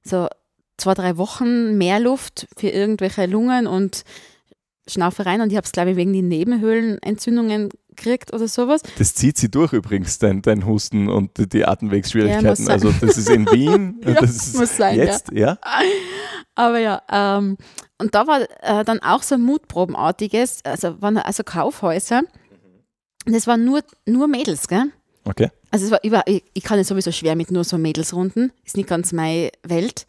so 0.04 0.28
zwei, 0.78 0.94
drei 0.94 1.18
Wochen 1.18 1.78
mehr 1.78 2.00
Luft 2.00 2.48
für 2.58 2.70
irgendwelche 2.70 3.28
Lungen 3.28 3.68
und 3.68 4.04
Schnaufereien 4.88 5.42
und 5.42 5.52
ich 5.52 5.58
habe 5.58 5.66
es, 5.66 5.72
glaube 5.72 5.92
ich, 5.92 5.98
wegen 5.98 6.14
den 6.14 6.28
Nebenhöhlenentzündungen 6.28 7.70
gekriegt 7.96 8.34
oder 8.34 8.48
sowas. 8.48 8.82
Das 8.98 9.16
zieht 9.16 9.38
sie 9.38 9.50
durch 9.50 9.74
übrigens, 9.74 10.20
dein, 10.20 10.42
dein 10.42 10.66
Husten 10.66 11.10
und 11.10 11.54
die 11.54 11.66
Atemwegsschwierigkeiten. 11.66 12.66
Ja, 12.66 12.74
also 12.74 12.92
das 12.92 13.18
ist 13.18 13.30
in 13.30 13.46
Wien. 13.52 14.02
ja, 14.06 14.14
das 14.14 14.32
ist 14.32 14.58
muss 14.58 14.78
sein, 14.78 14.98
jetzt, 14.98 15.32
ja. 15.32 15.48
ja. 15.48 15.58
Aber 16.56 16.80
ja, 16.80 17.02
ähm, 17.12 17.58
und 17.98 18.16
da 18.16 18.28
war 18.28 18.42
äh, 18.62 18.86
dann 18.86 19.00
auch 19.00 19.24
so 19.24 19.36
ein 19.36 19.42
Mutprobenartiges, 19.42 20.64
also 20.64 21.02
waren 21.02 21.18
also 21.18 21.44
Kaufhäuser. 21.44 22.22
Das 23.26 23.48
waren 23.48 23.66
nur, 23.66 23.82
nur 24.06 24.28
Mädels, 24.28 24.68
gell? 24.68 24.92
Okay. 25.26 25.50
Also 25.72 25.86
es 25.86 25.92
war 25.92 26.00
über, 26.04 26.24
ich, 26.28 26.44
ich 26.54 26.64
kann 26.64 26.80
es 26.80 26.88
sowieso 26.88 27.12
schwer 27.12 27.36
mit 27.36 27.52
nur 27.52 27.64
so 27.64 27.78
Mädels 27.78 28.14
runden. 28.14 28.52
Ist 28.64 28.78
nicht 28.78 28.88
ganz 28.88 29.12
meine 29.12 29.50
Welt. 29.64 30.06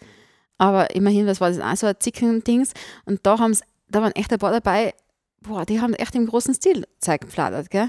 Aber 0.59 0.95
immerhin, 0.95 1.27
was 1.27 1.41
war 1.41 1.51
das 1.51 1.61
auch 1.61 1.77
so 1.77 1.87
ein 1.87 1.97
Zicken-Dings. 1.99 2.73
Und 3.05 3.21
da 3.25 3.39
haben 3.39 3.57
da 3.89 4.03
waren 4.03 4.13
echt 4.13 4.33
ein 4.33 4.39
paar 4.39 4.53
dabei, 4.53 4.95
boah, 5.47 5.65
die 5.65 5.81
haben 5.81 5.95
echt 5.95 6.15
im 6.15 6.27
großen 6.27 6.55
Stil 6.55 6.87
Zeug 7.01 7.23
gefladert, 7.23 7.71
gell? 7.71 7.89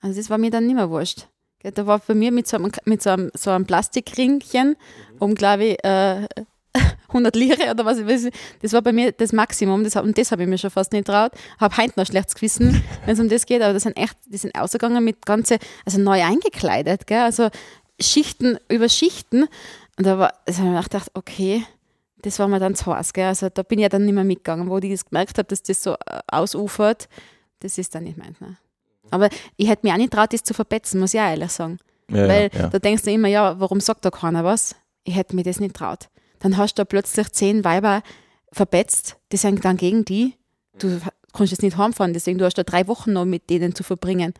Also 0.00 0.18
das 0.18 0.30
war 0.30 0.38
mir 0.38 0.50
dann 0.50 0.66
nicht 0.66 0.76
mehr 0.76 0.90
wurscht. 0.90 1.28
Da 1.62 1.86
war 1.86 1.98
bei 1.98 2.14
mir 2.14 2.30
mit 2.30 2.46
so 2.46 2.58
einem, 2.58 2.70
mit 2.84 3.02
so 3.02 3.10
einem, 3.10 3.30
so 3.34 3.50
einem 3.50 3.64
Plastikringchen 3.64 4.76
um, 5.18 5.34
glaube 5.34 5.64
ich, 5.64 5.84
äh, 5.84 6.26
100 7.08 7.34
Lire 7.36 7.70
oder 7.70 7.84
was 7.84 7.98
ich 7.98 8.06
weiß. 8.06 8.28
Das 8.60 8.72
war 8.72 8.82
bei 8.82 8.92
mir 8.92 9.12
das 9.12 9.32
Maximum. 9.32 9.82
Das, 9.84 9.96
und 9.96 10.18
das 10.18 10.30
habe 10.30 10.42
ich 10.42 10.48
mir 10.48 10.58
schon 10.58 10.70
fast 10.70 10.92
nicht 10.92 11.06
traut. 11.06 11.32
Habe 11.58 11.76
heute 11.76 11.94
noch 11.96 12.06
schlechtes 12.06 12.34
Gewissen, 12.34 12.82
wenn 13.06 13.14
es 13.14 13.20
um 13.20 13.28
das 13.28 13.46
geht. 13.46 13.62
Aber 13.62 13.72
das 13.72 13.84
sind 13.84 13.96
echt, 13.96 14.16
die 14.26 14.36
sind 14.36 14.54
ausgegangen 14.54 15.02
mit 15.04 15.24
ganze, 15.24 15.58
also 15.86 15.98
neu 15.98 16.22
eingekleidet, 16.22 17.06
gell? 17.06 17.20
Also 17.20 17.48
Schichten 17.98 18.58
über 18.68 18.88
Schichten. 18.88 19.44
Und 19.96 20.06
da 20.06 20.18
war, 20.18 20.34
also 20.46 20.62
ich 20.62 20.84
gedacht, 20.84 21.10
okay, 21.14 21.64
das 22.24 22.38
war 22.38 22.48
mir 22.48 22.58
dann 22.58 22.74
zu 22.74 22.94
heiß. 22.94 23.12
Gell? 23.12 23.26
Also 23.26 23.48
da 23.50 23.62
bin 23.62 23.78
ich 23.78 23.82
ja 23.82 23.88
dann 23.90 24.04
nicht 24.04 24.14
mehr 24.14 24.24
mitgegangen, 24.24 24.70
wo 24.70 24.78
ich 24.78 24.90
das 24.90 25.04
gemerkt 25.04 25.36
habe, 25.36 25.46
dass 25.46 25.62
das 25.62 25.82
so 25.82 25.92
äh, 25.92 26.20
ausufert. 26.26 27.08
Das 27.60 27.76
ist 27.76 27.94
dann 27.94 28.04
nicht 28.04 28.16
meins. 28.16 28.40
Ne? 28.40 28.56
Aber 29.10 29.28
ich 29.56 29.68
hätte 29.68 29.86
mir 29.86 29.92
auch 29.92 29.98
nicht 29.98 30.12
traut, 30.12 30.32
das 30.32 30.42
zu 30.42 30.54
verpetzen, 30.54 31.00
muss 31.00 31.12
ich 31.12 31.20
auch 31.20 31.24
ehrlich 31.24 31.50
sagen. 31.50 31.78
Ja, 32.10 32.28
Weil 32.28 32.50
ja, 32.52 32.60
ja. 32.60 32.68
da 32.68 32.78
denkst 32.78 33.02
du 33.02 33.10
immer, 33.10 33.28
ja, 33.28 33.60
warum 33.60 33.80
sagt 33.80 34.04
da 34.04 34.10
keiner 34.10 34.42
was? 34.42 34.74
Ich 35.04 35.14
hätte 35.14 35.36
mir 35.36 35.42
das 35.42 35.60
nicht 35.60 35.76
traut. 35.76 36.08
Dann 36.38 36.56
hast 36.56 36.74
du 36.74 36.80
da 36.80 36.84
plötzlich 36.84 37.30
zehn 37.32 37.64
Weiber 37.64 38.02
verbetzt, 38.52 39.16
die 39.32 39.36
sind 39.36 39.64
dann 39.64 39.76
gegen 39.76 40.04
die. 40.04 40.34
Du 40.78 41.00
kannst 41.32 41.52
jetzt 41.52 41.62
nicht 41.62 41.76
heimfahren, 41.76 42.14
deswegen 42.14 42.38
du 42.38 42.44
hast 42.44 42.56
da 42.56 42.62
drei 42.62 42.86
Wochen 42.86 43.12
noch 43.12 43.24
mit 43.24 43.50
denen 43.50 43.74
zu 43.74 43.82
verbringen. 43.82 44.32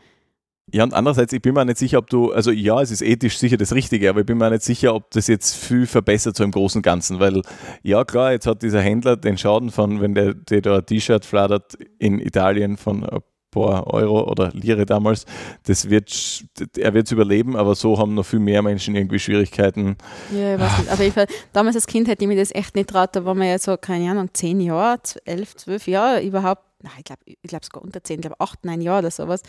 Ja, 0.72 0.83
und 0.83 0.94
andererseits, 0.94 1.33
ich 1.33 1.42
bin 1.42 1.55
mir 1.55 1.64
nicht 1.64 1.79
sicher, 1.79 1.98
ob 1.98 2.09
du, 2.09 2.33
also 2.33 2.50
ja, 2.50 2.81
es 2.81 2.90
ist 2.90 3.03
ethisch 3.03 3.38
sicher 3.38 3.59
das 3.59 3.74
Richtige, 3.74 4.09
aber 4.09 4.20
ich 4.20 4.27
bin 4.27 4.38
mir 4.38 4.50
nicht 4.50 4.62
sicher, 4.62 4.94
ob 4.94 5.11
das 5.11 5.27
jetzt 5.27 5.55
viel 5.55 5.87
verbessert 5.87 6.37
so 6.37 6.42
im 6.42 6.50
Großen 6.50 6.79
und 6.79 6.83
Ganzen, 6.83 7.20
weil 7.20 7.42
ja 7.83 8.05
klar, 8.05 8.33
jetzt 8.33 8.46
hat 8.46 8.62
dieser 8.62 8.81
Händler 8.81 9.16
den 9.16 9.37
Schaden 9.37 9.70
von, 9.70 10.00
wenn 10.00 10.14
der, 10.14 10.33
der 10.33 10.62
da 10.62 10.79
ein 10.79 10.87
T-Shirt 10.87 11.27
fladert 11.27 11.74
in 11.98 12.18
Italien 12.18 12.79
von 12.79 13.05
ein 13.05 13.20
paar 13.50 13.87
Euro 13.92 14.29
oder 14.29 14.50
Lire 14.53 14.87
damals, 14.87 15.27
das 15.64 15.90
wird, 15.90 16.44
er 16.79 16.94
wird 16.94 17.07
es 17.07 17.12
überleben, 17.12 17.57
aber 17.57 17.74
so 17.74 17.98
haben 17.98 18.14
noch 18.14 18.24
viel 18.24 18.40
mehr 18.40 18.62
Menschen 18.62 18.96
irgendwie 18.96 19.18
Schwierigkeiten. 19.18 19.96
Ja, 20.33 20.55
ich 20.55 20.61
weiß 20.61 20.79
nicht, 20.79 20.90
aber 20.90 21.05
ich, 21.05 21.37
damals 21.53 21.77
als 21.77 21.87
Kind 21.87 22.09
hätte 22.09 22.24
ich 22.24 22.29
mir 22.29 22.38
das 22.38 22.55
echt 22.55 22.74
nicht 22.74 22.88
traut, 22.88 23.14
da 23.14 23.27
war 23.27 23.35
man 23.35 23.48
ja 23.48 23.59
so, 23.59 23.77
keine 23.77 24.11
Ahnung, 24.11 24.31
zehn 24.33 24.61
Jahre, 24.61 24.98
elf, 25.27 25.57
zwölf 25.57 25.87
Jahre 25.87 26.22
überhaupt, 26.22 26.62
nein, 26.83 26.92
ich 26.98 27.05
glaube 27.05 27.22
ich 27.27 27.37
glaub 27.42 27.64
sogar 27.64 27.85
unter 27.85 28.03
zehn, 28.03 28.16
ich 28.16 28.22
glaube 28.22 28.40
acht, 28.40 28.64
neun 28.64 28.81
Jahre 28.81 29.00
oder 29.00 29.11
sowas 29.11 29.42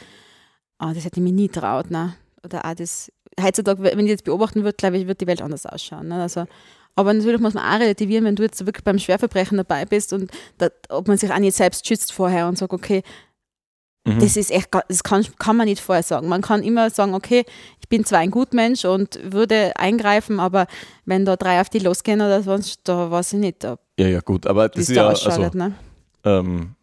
Oh, 0.79 0.91
das 0.93 1.05
hätte 1.05 1.19
ich 1.19 1.23
mir 1.23 1.31
nie 1.31 1.49
traut. 1.49 1.89
Ne? 1.91 2.15
Oder 2.43 2.65
auch 2.65 2.73
das, 2.73 3.11
heutzutage, 3.41 3.83
wenn 3.83 3.99
ich 3.99 4.11
jetzt 4.11 4.23
beobachten 4.23 4.63
würde, 4.63 4.75
glaube 4.75 4.97
ich, 4.97 5.07
wird 5.07 5.21
die 5.21 5.27
Welt 5.27 5.41
anders 5.41 5.65
ausschauen. 5.65 6.09
Ne? 6.09 6.21
Also, 6.21 6.45
aber 6.95 7.13
natürlich 7.13 7.41
muss 7.41 7.53
man 7.53 7.63
auch 7.63 7.79
relativieren, 7.79 8.23
wenn 8.25 8.35
du 8.35 8.43
jetzt 8.43 8.65
wirklich 8.65 8.83
beim 8.83 8.99
Schwerverbrechen 8.99 9.57
dabei 9.57 9.85
bist 9.85 10.13
und 10.13 10.31
da, 10.57 10.69
ob 10.89 11.07
man 11.07 11.17
sich 11.17 11.31
auch 11.31 11.39
nicht 11.39 11.55
selbst 11.55 11.87
schützt 11.87 12.13
vorher 12.13 12.47
und 12.47 12.57
sagt, 12.57 12.71
okay, 12.71 13.03
mhm. 14.05 14.19
das 14.19 14.37
ist 14.37 14.49
echt, 14.49 14.69
das 14.87 15.03
kann, 15.03 15.25
kann 15.37 15.57
man 15.57 15.67
nicht 15.67 15.81
vorher 15.81 16.03
sagen. 16.03 16.29
Man 16.29 16.41
kann 16.41 16.63
immer 16.63 16.89
sagen, 16.89 17.13
okay, 17.13 17.45
ich 17.81 17.89
bin 17.89 18.05
zwar 18.05 18.19
ein 18.19 18.31
Gutmensch 18.31 18.85
und 18.85 19.19
würde 19.23 19.73
eingreifen, 19.75 20.39
aber 20.39 20.67
wenn 21.05 21.25
da 21.25 21.35
drei 21.35 21.59
auf 21.59 21.69
die 21.69 21.79
losgehen 21.79 22.21
oder 22.21 22.41
sonst, 22.41 22.81
da 22.85 23.11
weiß 23.11 23.33
ich 23.33 23.39
nicht. 23.39 23.63
Da, 23.63 23.77
ja, 23.99 24.07
ja, 24.07 24.21
gut, 24.21 24.47
aber 24.47 24.69
das 24.69 24.89
ist 24.89 24.95
ja, 24.95 25.07
also, 25.07 25.49
ne? 25.53 25.73
ähm, 26.23 26.74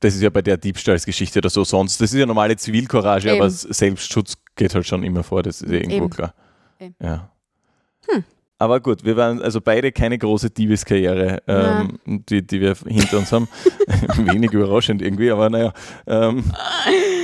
das 0.00 0.14
ist 0.14 0.22
ja 0.22 0.30
bei 0.30 0.42
der 0.42 0.56
Diebstahlsgeschichte 0.56 1.38
oder 1.38 1.50
so 1.50 1.64
sonst. 1.64 2.00
Das 2.00 2.12
ist 2.12 2.18
ja 2.18 2.26
normale 2.26 2.56
Zivilcourage, 2.56 3.28
Eben. 3.28 3.40
aber 3.40 3.50
Selbstschutz 3.50 4.34
geht 4.54 4.74
halt 4.74 4.86
schon 4.86 5.02
immer 5.02 5.22
vor, 5.22 5.42
das 5.42 5.62
ist 5.62 5.70
ja 5.70 5.78
irgendwo 5.78 5.96
Eben. 5.96 6.10
klar. 6.10 6.34
Eben. 6.78 6.94
Ja. 7.00 7.30
Hm. 8.08 8.24
Aber 8.60 8.80
gut, 8.80 9.04
wir 9.04 9.16
waren 9.16 9.40
also 9.40 9.60
beide 9.60 9.92
keine 9.92 10.18
große 10.18 10.50
Diebeskarriere, 10.50 11.42
ähm, 11.46 12.00
die, 12.04 12.44
die 12.44 12.60
wir 12.60 12.74
hinter 12.86 13.18
uns 13.18 13.30
haben. 13.30 13.48
Wenig 14.16 14.50
überraschend 14.52 15.00
irgendwie, 15.00 15.30
aber 15.30 15.48
naja. 15.48 15.72
Ähm, 16.08 16.42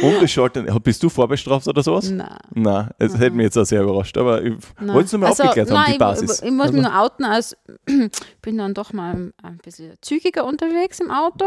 unbescholten, 0.03 0.66
bist 0.83 1.03
du 1.03 1.09
vorbestraft 1.09 1.66
oder 1.66 1.83
sowas? 1.83 2.09
Nein. 2.09 2.38
Nein, 2.55 2.90
es 2.99 3.18
hätte 3.18 3.35
mich 3.35 3.44
jetzt 3.44 3.59
auch 3.59 3.64
sehr 3.64 3.83
überrascht, 3.83 4.16
aber 4.16 4.42
ich 4.42 4.55
wollte 4.81 5.07
es 5.07 5.12
nur 5.12 5.23
mal 5.23 5.27
also, 5.29 5.42
aufgeklärt 5.42 5.70
haben, 5.70 5.83
nein, 5.83 5.92
die 5.94 5.99
Basis. 5.99 6.38
Ich, 6.38 6.47
ich 6.47 6.53
muss 6.53 6.70
mich 6.70 6.83
nur 6.83 6.97
outen, 6.97 7.25
als 7.25 7.57
bin 8.42 8.59
dann 8.59 8.75
doch 8.75 8.92
mal 8.92 9.33
ein 9.42 9.59
bisschen 9.59 9.92
zügiger 10.03 10.44
unterwegs 10.44 11.01
im 11.01 11.11
Auto, 11.11 11.47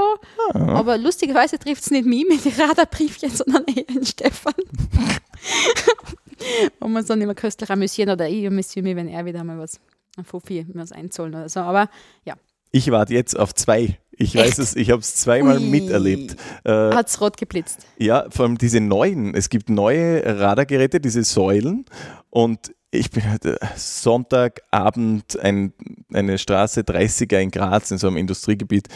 ah. 0.54 0.80
aber 0.80 0.98
lustigerweise 0.98 1.60
trifft 1.60 1.84
es 1.84 1.92
nicht 1.92 2.06
mich 2.06 2.26
mit 2.28 2.60
Radarbriefchen, 2.60 3.30
sondern 3.30 3.64
eher 3.74 3.84
den 3.84 4.06
Stefan. 4.06 4.54
wo 6.80 6.88
wir 6.88 6.98
uns 7.00 7.08
dann 7.08 7.22
immer 7.22 7.36
köstlich 7.36 7.70
amüsieren 7.70 8.10
oder 8.12 8.28
ich 8.28 8.46
amüsiere 8.46 8.84
mich, 8.84 8.96
wenn 8.96 9.08
er 9.08 9.26
wieder 9.26 9.44
mal 9.44 9.60
was, 9.60 9.80
ein 10.18 10.24
Fuffi, 10.26 10.66
was 10.74 10.92
einzahlen 10.92 11.34
oder 11.34 11.50
so. 11.50 11.60
Aber 11.62 11.90
ja. 12.26 12.36
Ich 12.72 12.92
warte 12.92 13.14
jetzt 13.14 13.38
auf 13.38 13.54
zwei. 13.54 13.98
Ich 14.12 14.36
Echt? 14.36 14.46
weiß 14.46 14.58
es, 14.60 14.76
ich 14.76 14.92
habe 14.92 15.02
es 15.02 15.16
zweimal 15.16 15.60
Ui. 15.60 15.66
miterlebt. 15.66 16.36
Äh, 16.64 16.72
Hat 16.72 17.08
es 17.08 17.22
rot 17.22 17.38
geblitzt? 17.38 17.86
Ja, 17.98 18.26
vor 18.30 18.46
allem 18.46 18.58
diese 18.58 18.80
neuen. 18.82 19.36
Es 19.36 19.50
gibt 19.50 19.70
neue 19.70 20.24
Radargeräte, 20.26 21.00
diese 21.00 21.24
Säulen. 21.24 21.86
Und 22.30 22.74
ich 22.90 23.12
bin 23.12 23.32
heute 23.32 23.58
halt, 23.62 23.62
äh, 23.62 23.78
Sonntagabend 23.78 25.40
ein, 25.40 25.74
eine 26.12 26.38
Straße 26.38 26.82
30er 26.82 27.38
in 27.40 27.52
Graz 27.52 27.92
in 27.92 27.98
so 27.98 28.08
einem 28.08 28.18
Industriegebiet 28.18 28.88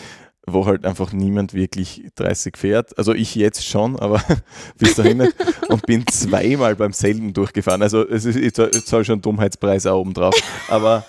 wo 0.48 0.66
halt 0.66 0.86
einfach 0.86 1.14
niemand 1.14 1.54
wirklich 1.54 2.08
30 2.16 2.58
fährt. 2.58 2.98
Also 2.98 3.14
ich 3.14 3.36
jetzt 3.36 3.66
schon, 3.66 4.00
aber 4.00 4.22
bis 4.78 4.96
dahin 4.96 5.20
nicht. 5.20 5.36
Und 5.70 5.86
bin 5.86 6.06
zweimal 6.08 6.76
beim 6.76 6.94
selben 6.94 7.34
durchgefahren. 7.34 7.82
Also 7.82 8.08
es 8.08 8.26
ist, 8.26 8.36
ich 8.36 8.54
zahle 8.54 9.06
schon 9.06 9.22
Dummheitspreis 9.22 9.86
auch 9.86 10.00
oben 10.00 10.14
drauf. 10.14 10.36
Aber 10.70 11.06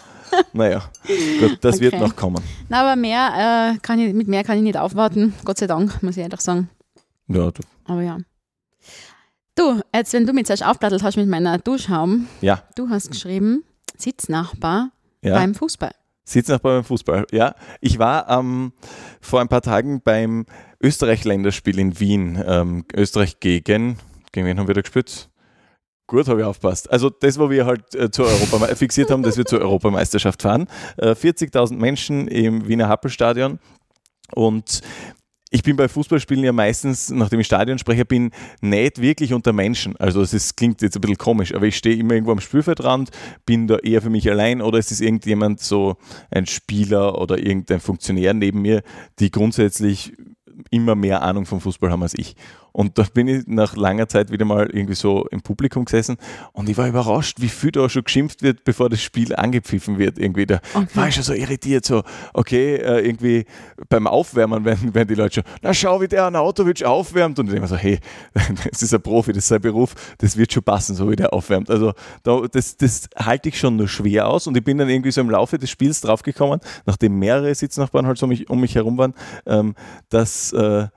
naja, 0.52 0.82
gut, 1.40 1.58
das 1.62 1.76
okay. 1.76 1.84
wird 1.84 2.00
noch 2.00 2.16
kommen. 2.16 2.42
Na, 2.68 2.82
aber 2.82 2.96
mehr, 2.96 3.74
äh, 3.74 3.78
kann 3.80 3.98
ich, 3.98 4.12
mit 4.14 4.28
mehr 4.28 4.44
kann 4.44 4.56
ich 4.56 4.62
nicht 4.62 4.76
aufwarten. 4.76 5.34
Gott 5.44 5.58
sei 5.58 5.66
Dank, 5.66 6.02
muss 6.02 6.16
ich 6.16 6.24
einfach 6.24 6.40
sagen. 6.40 6.68
Ja, 7.28 7.50
du. 7.50 7.62
Aber 7.84 8.02
ja. 8.02 8.18
Du, 9.54 9.80
jetzt 9.94 10.12
wenn 10.14 10.26
du 10.26 10.32
mich 10.32 10.46
zuerst 10.46 10.64
aufplattelt 10.64 11.02
hast 11.02 11.16
mit 11.16 11.28
meiner 11.28 11.58
Duschhaum, 11.58 12.26
ja. 12.40 12.62
du 12.74 12.88
hast 12.88 13.10
geschrieben, 13.10 13.64
Sitznachbar 13.98 14.90
ja. 15.22 15.34
beim 15.34 15.54
Fußball. 15.54 15.92
Sitznachbar 16.32 16.76
beim 16.76 16.84
Fußball, 16.84 17.26
ja. 17.30 17.54
Ich 17.80 17.98
war 17.98 18.28
ähm, 18.28 18.72
vor 19.20 19.40
ein 19.40 19.48
paar 19.48 19.62
Tagen 19.62 20.00
beim 20.02 20.46
Österreich-Länderspiel 20.82 21.78
in 21.78 22.00
Wien. 22.00 22.42
Ähm, 22.44 22.84
Österreich 22.94 23.38
gegen, 23.40 23.98
gegen 24.32 24.46
wen 24.46 24.58
haben 24.58 24.66
wir 24.66 24.74
da 24.74 24.80
gespielt? 24.80 25.28
Gut, 26.06 26.28
habe 26.28 26.40
ich 26.40 26.46
aufpasst. 26.46 26.90
Also 26.90 27.10
das, 27.10 27.38
wo 27.38 27.50
wir 27.50 27.64
halt 27.66 27.94
äh, 27.94 28.10
zur 28.10 28.26
Europa 28.26 28.66
fixiert 28.74 29.10
haben, 29.10 29.22
dass 29.22 29.36
wir 29.36 29.44
zur 29.44 29.60
Europameisterschaft 29.60 30.42
fahren. 30.42 30.68
Äh, 30.96 31.12
40.000 31.12 31.76
Menschen 31.76 32.28
im 32.28 32.66
Wiener 32.66 32.88
Happelstadion. 32.88 33.58
Und 34.34 34.80
ich 35.52 35.62
bin 35.62 35.76
bei 35.76 35.86
Fußballspielen 35.86 36.42
ja 36.44 36.52
meistens, 36.52 37.10
nachdem 37.10 37.40
ich 37.40 37.46
Stadionsprecher 37.46 38.06
bin, 38.06 38.30
nicht 38.62 39.00
wirklich 39.00 39.34
unter 39.34 39.52
Menschen. 39.52 39.96
Also 39.98 40.22
es 40.22 40.56
klingt 40.56 40.80
jetzt 40.80 40.96
ein 40.96 41.02
bisschen 41.02 41.18
komisch, 41.18 41.54
aber 41.54 41.66
ich 41.66 41.76
stehe 41.76 41.96
immer 41.96 42.14
irgendwo 42.14 42.32
am 42.32 42.40
Spielfeldrand, 42.40 43.10
bin 43.44 43.66
da 43.66 43.76
eher 43.76 44.00
für 44.00 44.08
mich 44.08 44.30
allein 44.30 44.62
oder 44.62 44.78
es 44.78 44.90
ist 44.90 45.02
irgendjemand 45.02 45.60
so 45.60 45.96
ein 46.30 46.46
Spieler 46.46 47.20
oder 47.20 47.38
irgendein 47.38 47.80
Funktionär 47.80 48.32
neben 48.32 48.62
mir, 48.62 48.82
die 49.18 49.30
grundsätzlich 49.30 50.14
immer 50.70 50.94
mehr 50.94 51.22
Ahnung 51.22 51.44
vom 51.44 51.60
Fußball 51.60 51.90
haben 51.90 52.02
als 52.02 52.14
ich. 52.14 52.34
Und 52.72 52.98
da 52.98 53.04
bin 53.12 53.28
ich 53.28 53.46
nach 53.46 53.76
langer 53.76 54.08
Zeit 54.08 54.30
wieder 54.30 54.44
mal 54.44 54.68
irgendwie 54.70 54.94
so 54.94 55.26
im 55.30 55.42
Publikum 55.42 55.84
gesessen 55.84 56.16
und 56.52 56.68
ich 56.68 56.76
war 56.76 56.88
überrascht, 56.88 57.40
wie 57.40 57.48
viel 57.48 57.70
da 57.70 57.88
schon 57.88 58.04
geschimpft 58.04 58.42
wird, 58.42 58.64
bevor 58.64 58.88
das 58.88 59.02
Spiel 59.02 59.34
angepfiffen 59.34 59.98
wird. 59.98 60.18
Irgendwie 60.18 60.46
da 60.46 60.60
okay. 60.74 60.86
war 60.94 61.08
ich 61.08 61.14
schon 61.14 61.24
so 61.24 61.34
irritiert, 61.34 61.84
so, 61.84 62.02
okay, 62.32 62.76
äh, 62.76 63.06
irgendwie 63.06 63.44
beim 63.88 64.06
Aufwärmen 64.06 64.64
werden, 64.64 64.94
werden 64.94 65.08
die 65.08 65.14
Leute 65.14 65.36
schon, 65.36 65.44
na 65.62 65.74
schau, 65.74 66.00
wie 66.00 66.08
der 66.08 66.24
Anautovic 66.24 66.82
aufwärmt. 66.84 67.38
Und 67.38 67.46
ich 67.46 67.52
denke 67.52 67.62
mir 67.62 67.68
so, 67.68 67.76
hey, 67.76 67.98
das 68.70 68.82
ist 68.82 68.94
ein 68.94 69.02
Profi, 69.02 69.32
das 69.32 69.44
ist 69.44 69.48
sein 69.48 69.60
Beruf, 69.60 69.94
das 70.18 70.36
wird 70.36 70.52
schon 70.52 70.62
passen, 70.62 70.94
so 70.94 71.10
wie 71.10 71.16
der 71.16 71.32
aufwärmt. 71.32 71.70
Also 71.70 71.92
da, 72.22 72.40
das, 72.50 72.76
das 72.76 73.08
halte 73.16 73.48
ich 73.48 73.58
schon 73.58 73.76
nur 73.76 73.88
schwer 73.88 74.28
aus 74.28 74.46
und 74.46 74.56
ich 74.56 74.64
bin 74.64 74.78
dann 74.78 74.88
irgendwie 74.88 75.10
so 75.10 75.20
im 75.20 75.30
Laufe 75.30 75.58
des 75.58 75.70
Spiels 75.70 76.00
draufgekommen, 76.00 76.60
nachdem 76.86 77.18
mehrere 77.18 77.54
Sitznachbarn 77.54 78.06
halt 78.06 78.18
so 78.18 78.26
um 78.26 78.30
mich, 78.30 78.48
um 78.48 78.60
mich 78.60 78.74
herum 78.74 78.96
waren, 78.98 79.14
ähm, 79.46 79.74
dass 80.08 80.52
äh, 80.52 80.88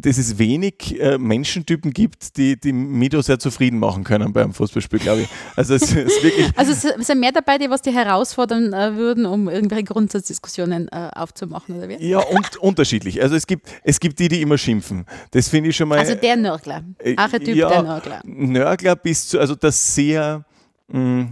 dass 0.00 0.18
es 0.18 0.38
wenig 0.38 1.00
äh, 1.00 1.18
Menschentypen 1.18 1.92
gibt, 1.92 2.36
die, 2.36 2.58
die 2.58 2.72
Mido 2.72 3.22
sehr 3.22 3.38
zufrieden 3.38 3.78
machen 3.78 4.02
können 4.02 4.32
beim 4.32 4.52
Fußballspiel, 4.52 4.98
glaube 4.98 5.22
ich. 5.22 5.28
Also 5.54 5.74
es 5.74 5.82
ist 5.92 5.94
wirklich. 6.22 6.50
Also 6.56 6.72
es 6.72 7.06
sind 7.06 7.20
mehr 7.20 7.30
dabei, 7.30 7.58
die 7.58 7.70
was 7.70 7.80
die 7.80 7.92
herausfordern 7.92 8.72
äh, 8.72 8.96
würden, 8.96 9.24
um 9.24 9.48
irgendwelche 9.48 9.84
Grundsatzdiskussionen 9.84 10.88
äh, 10.88 11.10
aufzumachen, 11.14 11.76
oder 11.76 11.88
wie? 11.88 12.04
Ja, 12.04 12.18
und 12.18 12.56
unterschiedlich. 12.60 13.22
Also 13.22 13.36
es 13.36 13.46
gibt, 13.46 13.68
es 13.84 14.00
gibt 14.00 14.18
die, 14.18 14.28
die 14.28 14.42
immer 14.42 14.58
schimpfen. 14.58 15.06
Das 15.30 15.48
finde 15.48 15.70
ich 15.70 15.76
schon 15.76 15.88
mal. 15.88 15.98
Also 15.98 16.16
der 16.16 16.36
Nörgler. 16.36 16.82
Archetyp 17.16 17.54
ja, 17.54 17.68
der 17.68 17.82
Nörgler. 17.84 18.20
Nörgler 18.24 18.96
bis 18.96 19.28
zu, 19.28 19.38
also 19.38 19.54
das 19.54 19.94
sehr 19.94 20.44
mh, 20.88 21.28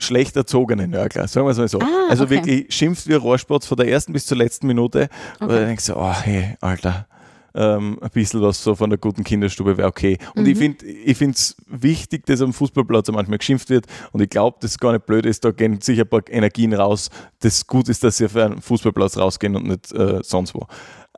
schlecht 0.00 0.34
erzogene 0.34 0.88
Nörgler, 0.88 1.28
sagen 1.28 1.46
wir 1.46 1.52
es 1.52 1.58
mal 1.58 1.68
so. 1.68 1.78
Ah, 1.78 2.08
also 2.08 2.24
okay. 2.24 2.34
wirklich 2.34 2.74
schimpft 2.74 3.06
wie 3.06 3.14
Rohrspatz 3.14 3.66
von 3.66 3.76
der 3.76 3.86
ersten 3.86 4.12
bis 4.12 4.26
zur 4.26 4.36
letzten 4.38 4.66
Minute. 4.66 5.08
Und 5.38 5.46
Okay. 5.46 5.54
dann 5.54 5.66
denkst 5.66 5.86
du, 5.86 5.94
oh 5.96 6.12
hey, 6.12 6.56
Alter, 6.60 7.06
ähm, 7.54 7.98
ein 8.00 8.10
bisschen 8.10 8.40
was 8.42 8.62
so 8.62 8.74
von 8.74 8.90
der 8.90 8.98
guten 8.98 9.24
Kinderstube 9.24 9.76
wäre 9.76 9.88
okay. 9.88 10.18
Und 10.36 10.44
Mhm. 10.44 10.48
ich 10.50 10.58
finde 10.58 10.86
ich 10.86 11.20
es 11.20 11.56
wichtig, 11.66 12.26
dass 12.26 12.40
am 12.42 12.52
Fußballplatz 12.52 13.10
manchmal 13.10 13.38
geschimpft 13.38 13.70
wird. 13.70 13.86
Und 14.12 14.20
ich 14.22 14.30
glaube, 14.30 14.58
dass 14.60 14.72
es 14.72 14.78
gar 14.78 14.92
nicht 14.92 15.06
blöd 15.06 15.26
ist, 15.26 15.44
da 15.44 15.50
gehen 15.50 15.80
sicher 15.80 16.02
ein 16.02 16.08
paar 16.08 16.22
Energien 16.28 16.72
raus. 16.74 17.10
Das 17.40 17.66
gut 17.66 17.88
ist, 17.88 18.04
dass 18.04 18.18
sie 18.18 18.26
auf 18.26 18.36
einen 18.36 18.60
Fußballplatz 18.60 19.16
rausgehen 19.16 19.56
und 19.56 19.66
nicht 19.66 19.92
äh, 19.92 20.20
sonst 20.22 20.54
wo. 20.54 20.66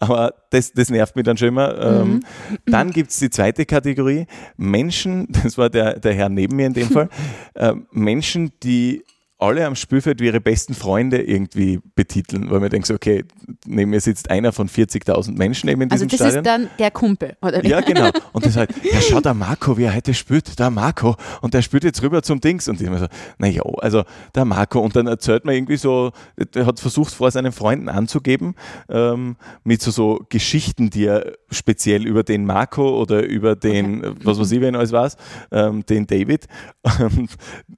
Aber 0.02 0.32
das, 0.48 0.72
das 0.72 0.88
nervt 0.88 1.14
mich 1.14 1.26
dann 1.26 1.36
schon 1.36 1.48
immer. 1.48 1.78
Ähm, 1.78 2.08
Mhm. 2.14 2.20
dann 2.66 2.90
gibt 2.90 3.10
es 3.10 3.18
die 3.18 3.28
zweite 3.28 3.66
Kategorie, 3.66 4.26
Menschen, 4.56 5.26
das 5.42 5.58
war 5.58 5.68
der, 5.68 5.98
der 6.00 6.14
Herr 6.14 6.28
neben 6.30 6.56
mir 6.56 6.66
in 6.66 6.72
dem 6.74 6.88
Fall, 6.88 7.08
äh, 7.54 7.74
Menschen, 7.90 8.50
die 8.62 9.04
alle 9.40 9.66
am 9.66 9.74
Spielfeld 9.74 10.20
wie 10.20 10.26
ihre 10.26 10.40
besten 10.40 10.74
Freunde 10.74 11.22
irgendwie 11.22 11.80
betiteln, 11.94 12.50
weil 12.50 12.60
man 12.60 12.70
denkt, 12.70 12.86
so, 12.86 12.94
okay, 12.94 13.24
neben 13.66 13.90
mir 13.90 14.00
sitzt 14.00 14.30
einer 14.30 14.52
von 14.52 14.68
40.000 14.68 15.36
Menschen 15.36 15.68
eben 15.68 15.82
in 15.82 15.90
Also 15.90 16.04
diesem 16.04 16.18
das 16.18 16.32
Stadion. 16.34 16.62
ist 16.62 16.68
dann 16.68 16.78
der 16.78 16.90
Kumpel, 16.90 17.36
oder? 17.42 17.64
Ja, 17.64 17.80
genau. 17.80 18.10
Und 18.32 18.44
das 18.44 18.56
halt, 18.56 18.70
ja, 18.82 19.00
schau, 19.00 19.20
der 19.20 19.34
Marco, 19.34 19.76
wie 19.78 19.84
er 19.84 19.94
heute 19.94 20.14
spielt, 20.14 20.58
der 20.58 20.70
Marco. 20.70 21.16
Und 21.40 21.54
der 21.54 21.62
spielt 21.62 21.84
jetzt 21.84 22.02
rüber 22.02 22.22
zum 22.22 22.40
Dings. 22.40 22.68
Und 22.68 22.80
ich 22.80 22.86
immer 22.86 22.98
so, 22.98 23.06
naja, 23.38 23.62
also 23.78 24.04
der 24.34 24.44
Marco. 24.44 24.80
Und 24.80 24.94
dann 24.96 25.06
erzählt 25.06 25.44
man 25.44 25.54
irgendwie 25.54 25.76
so, 25.76 26.12
er 26.54 26.66
hat 26.66 26.78
versucht, 26.80 27.14
vor 27.14 27.30
seinen 27.30 27.52
Freunden 27.52 27.88
anzugeben, 27.88 28.54
ähm, 28.88 29.36
mit 29.64 29.80
so, 29.82 29.90
so 29.90 30.20
Geschichten, 30.28 30.90
die 30.90 31.06
er 31.06 31.32
speziell 31.50 32.06
über 32.06 32.22
den 32.22 32.44
Marco 32.44 33.00
oder 33.00 33.24
über 33.24 33.56
den, 33.56 34.16
was 34.22 34.38
weiß 34.38 34.52
ich, 34.52 34.60
wen 34.60 34.76
alles 34.76 34.92
weiß, 34.92 35.16
ähm, 35.52 35.84
den 35.86 36.06
David. 36.06 36.46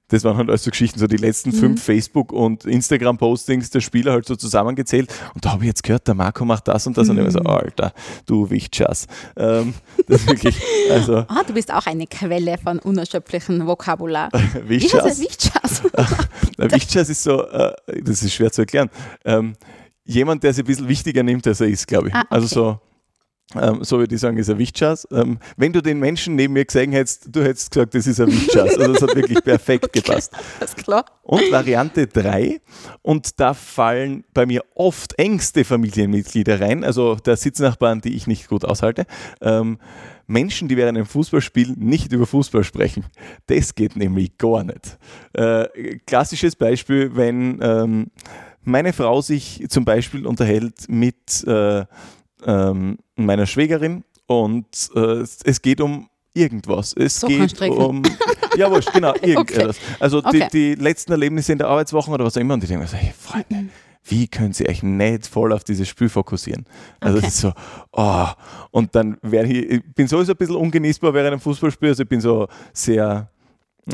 Das 0.09 0.23
waren 0.23 0.37
halt 0.37 0.49
alles 0.49 0.63
so 0.63 0.69
Geschichten, 0.69 0.99
so 0.99 1.07
die 1.07 1.17
letzten 1.17 1.52
fünf 1.53 1.83
Facebook- 1.83 2.31
und 2.31 2.65
Instagram-Postings 2.65 3.69
der 3.69 3.81
Spieler 3.81 4.13
halt 4.13 4.25
so 4.25 4.35
zusammengezählt. 4.35 5.13
Und 5.33 5.45
da 5.45 5.51
habe 5.51 5.63
ich 5.63 5.67
jetzt 5.67 5.83
gehört, 5.83 6.07
der 6.07 6.15
Marco 6.15 6.45
macht 6.45 6.67
das 6.67 6.87
und 6.87 6.97
das. 6.97 7.09
Und 7.09 7.17
ich 7.17 7.21
immer 7.21 7.31
so, 7.31 7.39
Alter, 7.39 7.93
du 8.25 8.49
Wichtschas. 8.49 9.07
Ähm, 9.37 9.73
das 10.07 10.25
wirklich, 10.27 10.59
also 10.91 11.25
Ah, 11.27 11.43
du 11.45 11.53
bist 11.53 11.73
auch 11.73 11.85
eine 11.85 12.07
Quelle 12.07 12.57
von 12.57 12.79
unerschöpflichem 12.79 13.65
Vokabular. 13.65 14.29
Wichtschas. 14.67 15.03
das? 15.03 15.19
Wichtschas? 15.19 15.81
Der 16.57 16.71
Wichtschas 16.71 17.09
ist 17.09 17.23
so, 17.23 17.43
äh, 17.47 17.73
das 18.03 18.23
ist 18.23 18.33
schwer 18.33 18.51
zu 18.51 18.61
erklären. 18.61 18.89
Ähm, 19.25 19.55
jemand, 20.05 20.43
der 20.43 20.53
sich 20.53 20.63
ein 20.63 20.67
bisschen 20.67 20.87
wichtiger 20.87 21.23
nimmt, 21.23 21.45
als 21.47 21.61
er 21.61 21.67
ist, 21.67 21.87
glaube 21.87 22.09
ich. 22.09 22.13
Ah, 22.15 22.21
okay. 22.21 22.27
Also 22.29 22.47
so. 22.47 22.79
Ähm, 23.55 23.83
so 23.83 23.99
würde 23.99 24.15
ich 24.15 24.21
sagen, 24.21 24.37
ist 24.37 24.49
ein 24.49 24.57
Wichtschas. 24.57 25.07
Ähm, 25.11 25.37
wenn 25.57 25.73
du 25.73 25.81
den 25.81 25.99
Menschen 25.99 26.35
neben 26.35 26.53
mir 26.53 26.65
gesehen 26.65 26.91
hättest, 26.91 27.27
du 27.35 27.43
hättest 27.43 27.71
gesagt, 27.71 27.93
das 27.93 28.07
ist 28.07 28.19
ein 28.19 28.31
Wichtschas. 28.31 28.77
Also 28.77 28.93
das 28.93 29.01
hat 29.01 29.15
wirklich 29.15 29.43
perfekt 29.43 29.93
gepasst. 29.93 30.33
Alles 30.59 30.75
klar. 30.75 31.05
Und 31.21 31.51
Variante 31.51 32.07
3, 32.07 32.61
und 33.01 33.39
da 33.39 33.53
fallen 33.53 34.23
bei 34.33 34.45
mir 34.45 34.63
oft 34.75 35.17
engste 35.19 35.63
Familienmitglieder 35.63 36.59
rein, 36.59 36.83
also 36.83 37.15
der 37.15 37.37
Sitznachbarn, 37.37 38.01
die 38.01 38.15
ich 38.15 38.27
nicht 38.27 38.47
gut 38.47 38.65
aushalte. 38.65 39.05
Ähm, 39.41 39.77
Menschen, 40.25 40.67
die 40.67 40.77
während 40.77 40.97
einem 40.97 41.05
Fußballspiel 41.05 41.75
nicht 41.77 42.11
über 42.13 42.25
Fußball 42.25 42.63
sprechen. 42.63 43.05
Das 43.47 43.75
geht 43.75 43.95
nämlich 43.95 44.37
gar 44.37 44.63
nicht. 44.63 44.97
Äh, 45.33 45.97
klassisches 46.05 46.55
Beispiel, 46.55 47.15
wenn 47.15 47.59
ähm, 47.61 48.11
meine 48.61 48.93
Frau 48.93 49.21
sich 49.21 49.65
zum 49.69 49.83
Beispiel 49.83 50.25
unterhält 50.25 50.87
mit 50.87 51.43
äh, 51.45 51.85
ähm, 52.45 52.97
meiner 53.15 53.45
Schwägerin 53.45 54.03
und 54.27 54.65
äh, 54.95 55.23
es 55.45 55.61
geht 55.61 55.81
um 55.81 56.09
irgendwas. 56.33 56.93
Es 56.97 57.21
geht 57.21 57.31
Sockenstrecken. 57.31 57.77
um. 57.77 58.03
Ja, 58.57 58.71
wurscht, 58.71 58.91
genau, 58.93 59.13
irgendetwas. 59.21 59.77
Also 59.99 60.17
Okay. 60.19 60.47
die, 60.51 60.75
die 60.75 60.81
letzten 60.81 61.11
Erlebnisse 61.11 61.51
in 61.51 61.57
der 61.59 61.67
Arbeitswoche 61.67 62.09
oder 62.11 62.25
was 62.25 62.35
auch 62.37 62.41
immer. 62.41 62.55
Und 62.55 62.63
ich 62.63 62.69
denke 62.69 62.83
mir 62.83 62.89
so, 62.89 62.97
hey, 62.97 63.13
Freunde, 63.17 63.69
wie 64.05 64.27
können 64.27 64.51
Sie 64.53 64.67
euch 64.67 64.81
nicht 64.83 65.27
voll 65.27 65.53
auf 65.53 65.63
dieses 65.63 65.87
Spiel 65.87 66.09
fokussieren? 66.09 66.65
Also 66.99 67.17
Okay. 67.19 67.27
es 67.27 67.35
ist 67.35 67.41
so, 67.41 67.53
oh. 67.91 68.27
Und 68.71 68.95
dann 68.95 69.17
werde 69.21 69.49
ich, 69.49 69.69
ich 69.69 69.93
bin 69.95 70.07
sowieso 70.07 70.33
ein 70.33 70.37
bisschen 70.37 70.55
ungenießbar 70.55 71.13
während 71.13 71.33
einem 71.33 71.39
Fußballspiel. 71.39 71.89
Also 71.89 72.03
ich 72.03 72.09
bin 72.09 72.19
so 72.19 72.47
sehr 72.73 73.29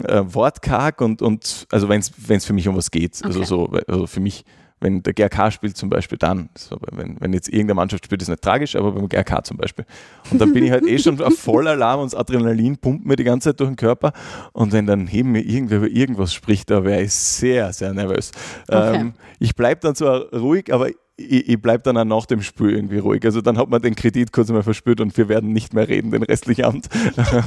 äh, 0.06 0.22
wortkarg 0.26 1.02
und, 1.02 1.22
und 1.22 1.68
also 1.72 1.90
wenn 1.90 2.00
es 2.00 2.46
für 2.46 2.54
mich 2.54 2.68
um 2.68 2.76
was 2.78 2.90
geht. 2.90 3.20
Also 3.24 3.40
Okay. 3.40 3.48
so, 3.48 3.66
also 3.88 4.08
für 4.08 4.20
mich, 4.22 4.46
wenn 4.82 5.04
der 5.04 5.14
GRK 5.14 5.52
spielt 5.52 5.78
zum 5.78 5.90
Beispiel, 5.90 6.18
dann, 6.18 6.50
so, 6.58 6.78
wenn, 6.92 7.20
wenn 7.20 7.34
jetzt 7.34 7.50
irgendeine 7.50 7.76
Mannschaft 7.76 8.06
spielt, 8.06 8.22
ist 8.22 8.30
nicht 8.30 8.42
tragisch, 8.42 8.76
aber 8.76 8.92
beim 8.92 9.10
GRK 9.10 9.44
zum 9.44 9.58
Beispiel. 9.58 9.86
Und 10.32 10.40
dann 10.40 10.54
bin 10.54 10.64
ich 10.64 10.72
halt 10.72 10.86
eh 10.86 10.98
schon 10.98 11.22
auf 11.22 11.38
Vollalarm 11.38 12.02
und 12.02 12.14
das 12.14 12.20
Adrenalin 12.20 12.78
pumpt 12.78 13.06
mir 13.06 13.16
die 13.16 13.24
ganze 13.24 13.50
Zeit 13.50 13.60
durch 13.60 13.70
den 13.70 13.76
Körper. 13.76 14.14
Und 14.54 14.72
wenn 14.72 14.86
dann 14.86 15.10
neben 15.12 15.32
mir 15.32 15.42
irgendwer 15.42 15.80
über 15.80 15.90
irgendwas 15.90 16.34
spricht, 16.34 16.70
da 16.70 16.84
wäre 16.84 17.02
ich 17.04 17.14
sehr, 17.14 17.74
sehr 17.74 17.94
nervös. 17.94 18.32
Okay. 18.68 18.96
Ähm, 18.96 19.14
ich 19.40 19.56
bleibe 19.56 19.82
dann 19.82 19.96
zwar 19.96 20.34
ruhig, 20.34 20.74
aber 20.74 20.90
ich, 21.20 21.50
ich 21.50 21.62
bleibe 21.62 21.84
dann 21.84 21.98
auch 21.98 22.06
nach 22.06 22.26
dem 22.26 22.42
Spiel 22.42 22.72
irgendwie 22.72 23.00
ruhig. 23.00 23.24
Also 23.26 23.42
dann 23.42 23.58
hat 23.58 23.70
man 23.70 23.82
den 23.82 23.96
Kredit 23.96 24.32
kurz 24.32 24.50
einmal 24.50 24.64
verspürt 24.64 25.02
und 25.02 25.16
wir 25.18 25.28
werden 25.28 25.52
nicht 25.52 25.74
mehr 25.74 25.88
reden 25.88 26.12
den 26.12 26.24
restlichen 26.24 26.66
Abend. 26.66 26.88
ja. 27.18 27.44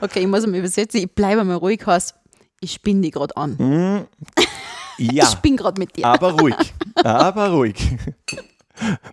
Okay, 0.00 0.20
ich 0.20 0.26
muss 0.26 0.46
mal 0.46 0.58
übersetzen. 0.58 1.00
Ich 1.00 1.10
bleibe 1.10 1.44
mal 1.44 1.56
ruhig, 1.56 1.80
heißt, 1.86 2.14
ich 2.60 2.72
spinne 2.72 3.00
die 3.00 3.10
gerade 3.10 3.36
an. 3.36 3.56
Mhm. 3.58 4.04
Ja, 4.98 5.24
Ich 5.24 5.30
spinne 5.30 5.56
gerade 5.56 5.78
mit 5.80 5.96
dir. 5.96 6.06
aber 6.06 6.32
ruhig. 6.32 6.54
Aber 7.02 7.48
ruhig. 7.50 7.76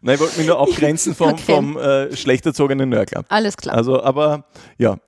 Nein, 0.02 0.16
ich 0.16 0.22
wollte 0.22 0.38
mich 0.40 0.48
nur 0.48 0.60
abgrenzen 0.60 1.14
vom, 1.14 1.34
Okay. 1.34 1.42
vom 1.56 1.78
äh, 1.78 2.16
schlecht 2.16 2.46
erzogenen 2.46 2.90
Nörgler. 2.90 3.24
Alles 3.30 3.56
klar. 3.58 3.76
Also, 3.76 4.02
aber 4.04 4.46
ja. 4.78 4.98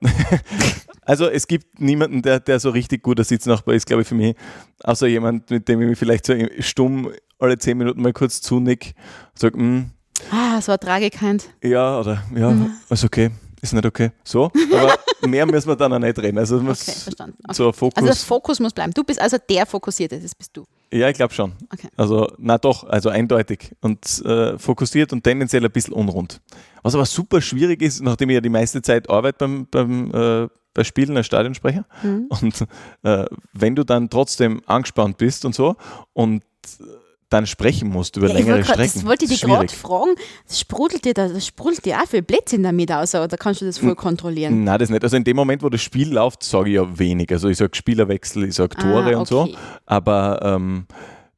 Also 1.06 1.28
es 1.28 1.46
gibt 1.46 1.80
niemanden, 1.80 2.22
der, 2.22 2.40
der 2.40 2.58
so 2.58 2.70
richtig 2.70 3.02
guter 3.02 3.24
Sitznachbar 3.24 3.74
ist, 3.74 3.84
glaube 3.86 4.00
ich, 4.02 4.08
für 4.08 4.14
mich, 4.14 4.34
außer 4.84 5.06
jemand, 5.06 5.50
mit 5.50 5.68
dem 5.68 5.82
ich 5.82 5.88
mich 5.88 5.98
vielleicht 5.98 6.24
so 6.24 6.32
stumm 6.60 7.10
alle 7.38 7.58
zehn 7.58 7.76
Minuten 7.76 8.00
mal 8.00 8.14
kurz 8.14 8.40
zunick 8.40 8.94
und 9.32 9.38
sage, 9.38 9.58
"Mm, 9.60 9.90
ah, 10.30 10.62
so 10.62 10.72
eine 10.72 10.78
Tragikheit. 10.78 11.44
ja 11.62 12.00
oder 12.00 12.22
ja, 12.34 12.50
Mhm. 12.50 12.70
ist 12.88 13.04
okay, 13.04 13.30
ist 13.60 13.74
nicht 13.74 13.84
okay. 13.84 14.12
So, 14.24 14.50
aber 14.72 14.94
mehr 15.26 15.46
müssen 15.46 15.68
wir 15.68 15.76
dann 15.76 15.92
auch 15.92 15.98
nicht 15.98 16.18
reden. 16.18 16.38
Also, 16.38 16.56
Okay, 16.56 16.74
verstanden. 16.74 17.36
Okay. 17.44 17.54
so 17.54 17.72
Fokus. 17.72 17.96
Also 17.96 18.08
das 18.08 18.22
Fokus 18.22 18.60
muss 18.60 18.72
bleiben. 18.72 18.92
Du 18.92 19.04
bist 19.04 19.20
also 19.20 19.36
der 19.48 19.66
Fokussierte, 19.66 20.18
das 20.20 20.34
bist 20.34 20.56
du. 20.56 20.64
Ja, 20.92 21.08
ich 21.08 21.16
glaube 21.16 21.34
schon. 21.34 21.52
Okay. 21.72 21.88
Also, 21.96 22.28
na 22.38 22.58
doch, 22.58 22.84
also 22.84 23.08
eindeutig 23.08 23.72
und 23.80 24.24
äh, 24.24 24.58
fokussiert 24.58 25.12
und 25.12 25.24
tendenziell 25.24 25.64
ein 25.64 25.72
bisschen 25.72 25.92
unrund. 25.94 26.40
Was 26.82 26.94
aber 26.94 27.06
super 27.06 27.40
schwierig 27.40 27.82
ist, 27.82 28.00
nachdem 28.02 28.30
ich 28.30 28.34
ja 28.34 28.40
die 28.40 28.48
meiste 28.48 28.80
Zeit 28.82 29.08
arbeite 29.10 29.38
beim, 29.38 29.66
beim 29.70 30.10
äh, 30.14 30.48
bei 30.74 30.82
Spielen 30.84 31.16
als 31.16 31.26
Stadionsprecher 31.26 31.84
Mhm. 32.02 32.26
und 32.28 32.64
äh, 33.04 33.24
wenn 33.52 33.76
du 33.76 33.84
dann 33.84 34.10
trotzdem 34.10 34.60
angespannt 34.66 35.18
bist 35.18 35.44
und 35.44 35.54
so 35.54 35.76
und 36.12 36.42
dann 37.34 37.46
sprechen 37.46 37.88
musst 37.88 38.16
über 38.16 38.28
Ja, 38.28 38.34
längere 38.34 38.54
wollte 38.56 38.66
grad- 38.66 38.76
Strecken. 38.76 38.92
das 38.94 39.04
wollte 39.06 39.24
ich 39.24 39.30
dich 39.32 39.40
gerade 39.42 39.68
fragen. 39.68 40.14
Sprudelt 40.50 41.04
dir, 41.04 41.14
da, 41.14 41.40
sprudelt 41.40 41.84
dir 41.84 41.98
auch 42.00 42.06
viel 42.06 42.22
Blödsinn 42.22 42.62
damit 42.62 42.90
aus, 42.92 43.14
oder 43.14 43.36
kannst 43.36 43.60
du 43.60 43.66
das 43.66 43.78
voll 43.78 43.94
kontrollieren? 43.94 44.64
Nein, 44.64 44.78
das 44.78 44.88
nicht. 44.88 45.02
Also 45.02 45.16
in 45.16 45.24
dem 45.24 45.36
Moment, 45.36 45.62
wo 45.62 45.68
das 45.68 45.82
Spiel 45.82 46.12
läuft, 46.12 46.42
sage 46.42 46.70
ich 46.70 46.76
ja 46.76 46.98
wenig. 46.98 47.30
Also 47.32 47.48
ich 47.48 47.58
sage 47.58 47.74
Spielerwechsel, 47.74 48.44
ich 48.48 48.54
sage 48.54 48.76
Tore 48.76 49.14
Ah, 49.14 49.18
und 49.18 49.26
so. 49.28 49.40
okay. 49.42 49.54
Aber 49.86 50.40
ähm, 50.42 50.86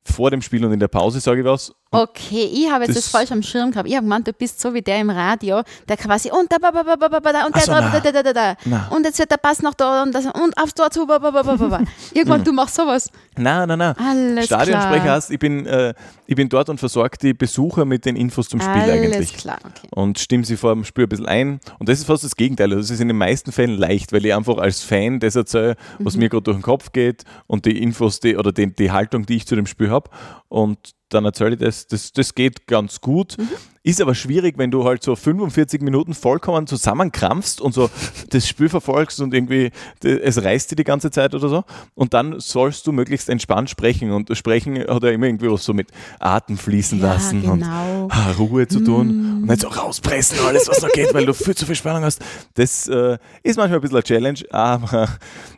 vor 0.04 0.30
dem 0.30 0.40
Spiel 0.42 0.64
und 0.64 0.72
in 0.72 0.78
der 0.80 0.88
Pause 0.88 1.18
sage 1.20 1.40
ich 1.40 1.46
was. 1.46 1.72
Okay, 2.02 2.48
ich 2.52 2.70
habe 2.70 2.84
jetzt 2.84 2.96
das, 2.96 3.04
Das- 3.04 3.12
falsch 3.12 3.32
am 3.32 3.42
Schirm 3.42 3.70
gehabt. 3.70 3.88
Ich 3.88 3.94
habe 3.94 4.04
gemeint, 4.04 4.26
du 4.26 4.32
bist 4.32 4.60
so 4.60 4.72
wie 4.74 4.82
der 4.82 5.00
im 5.00 5.10
Radio, 5.10 5.62
der 5.88 5.96
quasi 5.96 6.30
und 6.30 6.50
da, 6.52 6.58
ba, 6.58 6.70
ba, 6.70 6.82
ba, 6.82 6.96
ba, 6.96 7.20
ba, 7.20 7.32
da 7.32 7.46
und 7.46 7.54
der 7.54 7.62
so, 7.62 7.72
da, 7.72 8.00
da, 8.00 8.12
da, 8.12 8.22
da, 8.22 8.32
da. 8.32 8.54
Na. 8.64 8.88
und 8.94 9.04
jetzt 9.04 9.18
wird 9.18 9.30
der 9.30 9.36
Pass 9.38 9.62
noch 9.62 9.74
da 9.74 10.02
und, 10.02 10.14
das, 10.14 10.26
und 10.26 10.56
aufs 10.58 10.74
Tor 10.74 10.90
zu. 10.90 11.06
Ba, 11.06 11.18
ba, 11.18 11.30
ba, 11.30 11.42
ba, 11.42 11.56
ba, 11.56 11.68
ba. 11.68 11.80
Irgendwann, 12.14 12.44
du 12.44 12.52
machst 12.52 12.74
sowas. 12.74 13.10
Nein, 13.36 13.68
nein, 13.68 13.78
nein. 13.78 13.94
Alles 13.98 14.46
Stadionsprecher 14.46 15.02
klar. 15.02 15.14
heißt, 15.16 15.30
ich 15.30 15.38
bin, 15.38 15.66
äh, 15.66 15.92
ich 16.26 16.34
bin 16.36 16.48
dort 16.48 16.68
und 16.68 16.78
versorge 16.78 17.16
die 17.20 17.34
Besucher 17.34 17.84
mit 17.84 18.04
den 18.04 18.16
Infos 18.16 18.48
zum 18.48 18.60
Spiel 18.60 18.72
Alles 18.72 18.94
eigentlich. 19.02 19.36
klar, 19.36 19.58
okay. 19.64 19.88
Und 19.90 20.18
stimme 20.18 20.44
sie 20.44 20.56
vor 20.56 20.72
dem 20.74 20.84
Spiel 20.84 21.04
ein 21.04 21.08
bisschen 21.08 21.26
ein. 21.26 21.60
Und 21.78 21.88
das 21.88 21.98
ist 21.98 22.06
fast 22.06 22.24
das 22.24 22.34
Gegenteil. 22.36 22.70
Also 22.70 22.80
das 22.80 22.90
ist 22.90 23.00
in 23.00 23.08
den 23.08 23.18
meisten 23.18 23.52
Fällen 23.52 23.76
leicht, 23.78 24.12
weil 24.12 24.24
ich 24.24 24.34
einfach 24.34 24.56
als 24.58 24.82
Fan 24.82 25.20
das 25.20 25.36
erzähle, 25.36 25.76
was 25.98 26.14
Mhm. 26.14 26.20
mir 26.20 26.28
gerade 26.30 26.42
durch 26.42 26.56
den 26.56 26.62
Kopf 26.62 26.92
geht 26.92 27.24
und 27.46 27.64
die 27.66 27.82
Infos 27.82 28.20
die, 28.20 28.36
oder 28.36 28.52
die, 28.52 28.74
die 28.74 28.90
Haltung, 28.90 29.26
die 29.26 29.36
ich 29.36 29.46
zu 29.46 29.54
dem 29.54 29.66
Spiel 29.66 29.90
habe. 29.90 30.10
Und 30.48 30.78
dann 31.08 31.24
erzähle 31.24 31.54
ich 31.54 31.60
das, 31.60 31.86
das, 31.86 32.12
das 32.12 32.34
geht 32.34 32.66
ganz 32.66 33.00
gut. 33.00 33.36
Mhm. 33.38 33.48
Ist 33.84 34.00
aber 34.00 34.16
schwierig, 34.16 34.58
wenn 34.58 34.72
du 34.72 34.84
halt 34.84 35.04
so 35.04 35.14
45 35.14 35.80
Minuten 35.80 36.12
vollkommen 36.12 36.66
zusammenkrampfst 36.66 37.60
und 37.60 37.72
so 37.72 37.88
das 38.30 38.48
Spiel 38.48 38.68
verfolgst 38.68 39.20
und 39.20 39.32
irgendwie 39.32 39.70
es 40.02 40.42
reißt 40.42 40.72
dir 40.72 40.74
die 40.74 40.82
ganze 40.82 41.12
Zeit 41.12 41.36
oder 41.36 41.48
so. 41.48 41.64
Und 41.94 42.12
dann 42.12 42.40
sollst 42.40 42.84
du 42.88 42.92
möglichst 42.92 43.28
entspannt 43.28 43.70
sprechen. 43.70 44.10
Und 44.10 44.36
Sprechen 44.36 44.76
hat 44.78 45.04
ja 45.04 45.10
immer 45.10 45.26
irgendwie 45.26 45.48
was 45.48 45.64
so 45.64 45.72
mit 45.72 45.88
Atem 46.18 46.58
fließen 46.58 46.98
Ja, 46.98 47.12
lassen 47.14 47.44
und 47.44 47.60
genau. 47.60 48.08
ah, 48.10 48.32
Ruhe 48.32 48.66
zu 48.66 48.80
tun 48.80 49.08
und 49.08 49.42
nicht 49.46 49.60
so 49.60 49.68
rauspressen 49.68 50.38
alles, 50.44 50.68
was 50.68 50.82
noch 50.82 50.90
geht, 50.90 51.14
weil 51.14 51.24
du 51.24 51.32
viel 51.32 51.54
zu 51.54 51.64
viel 51.64 51.76
Spannung 51.76 52.02
hast. 52.02 52.20
Das 52.54 52.88
äh, 52.88 53.18
ist 53.44 53.56
manchmal 53.56 53.78
ein 53.78 53.82
bisschen 53.82 53.96
eine 53.98 54.02
Challenge, 54.02 54.40
aber 54.50 55.08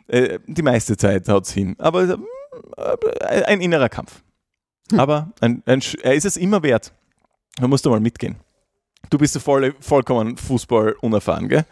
äh, 0.07 0.37
die 0.45 0.61
meiste 0.61 0.95
Zeit 0.95 1.27
haut 1.27 1.45
es 1.45 1.51
hin. 1.51 1.75
Aber 1.79 2.19
äh, 2.77 3.43
ein 3.45 3.61
innerer 3.61 3.89
Kampf. 3.89 4.21
Aber 4.97 5.31
ein, 5.41 5.61
ein, 5.65 5.81
er 6.01 6.15
ist 6.15 6.25
es 6.25 6.37
immer 6.37 6.63
wert. 6.63 6.93
Da 7.57 7.67
musst 7.67 7.85
du 7.85 7.89
mal 7.89 7.99
mitgehen. 7.99 8.37
Du 9.09 9.17
bist 9.17 9.35
ja 9.35 9.41
voll, 9.41 9.75
vollkommen 9.79 10.37
Fußball 10.37 10.95
unerfahren, 11.01 11.47
gell? 11.49 11.65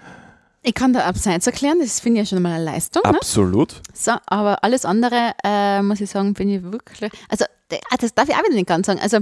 Ich 0.64 0.74
kann 0.74 0.92
da 0.92 1.06
abseits 1.06 1.46
erklären, 1.48 1.78
das 1.80 2.00
finde 2.00 2.22
ich 2.22 2.30
ja 2.30 2.36
schon 2.36 2.44
mal 2.44 2.54
eine 2.56 2.64
Leistung. 2.64 3.02
Ne? 3.06 3.12
Absolut. 3.16 3.82
So, 3.94 4.12
aber 4.26 4.64
alles 4.64 4.86
andere, 4.86 5.32
äh, 5.44 5.82
muss 5.82 6.02
ich 6.02 6.10
sagen, 6.10 6.34
bin 6.34 6.50
ich 6.50 6.64
wirklich. 6.64 7.12
Also, 7.30 7.46
ah, 7.90 7.96
das 8.00 8.14
darf 8.14 8.28
ich 8.28 8.36
auch 8.36 8.44
wieder 8.44 8.56
nicht 8.56 8.68
ganz 8.68 8.88
sagen. 8.88 9.00
Also, 9.00 9.20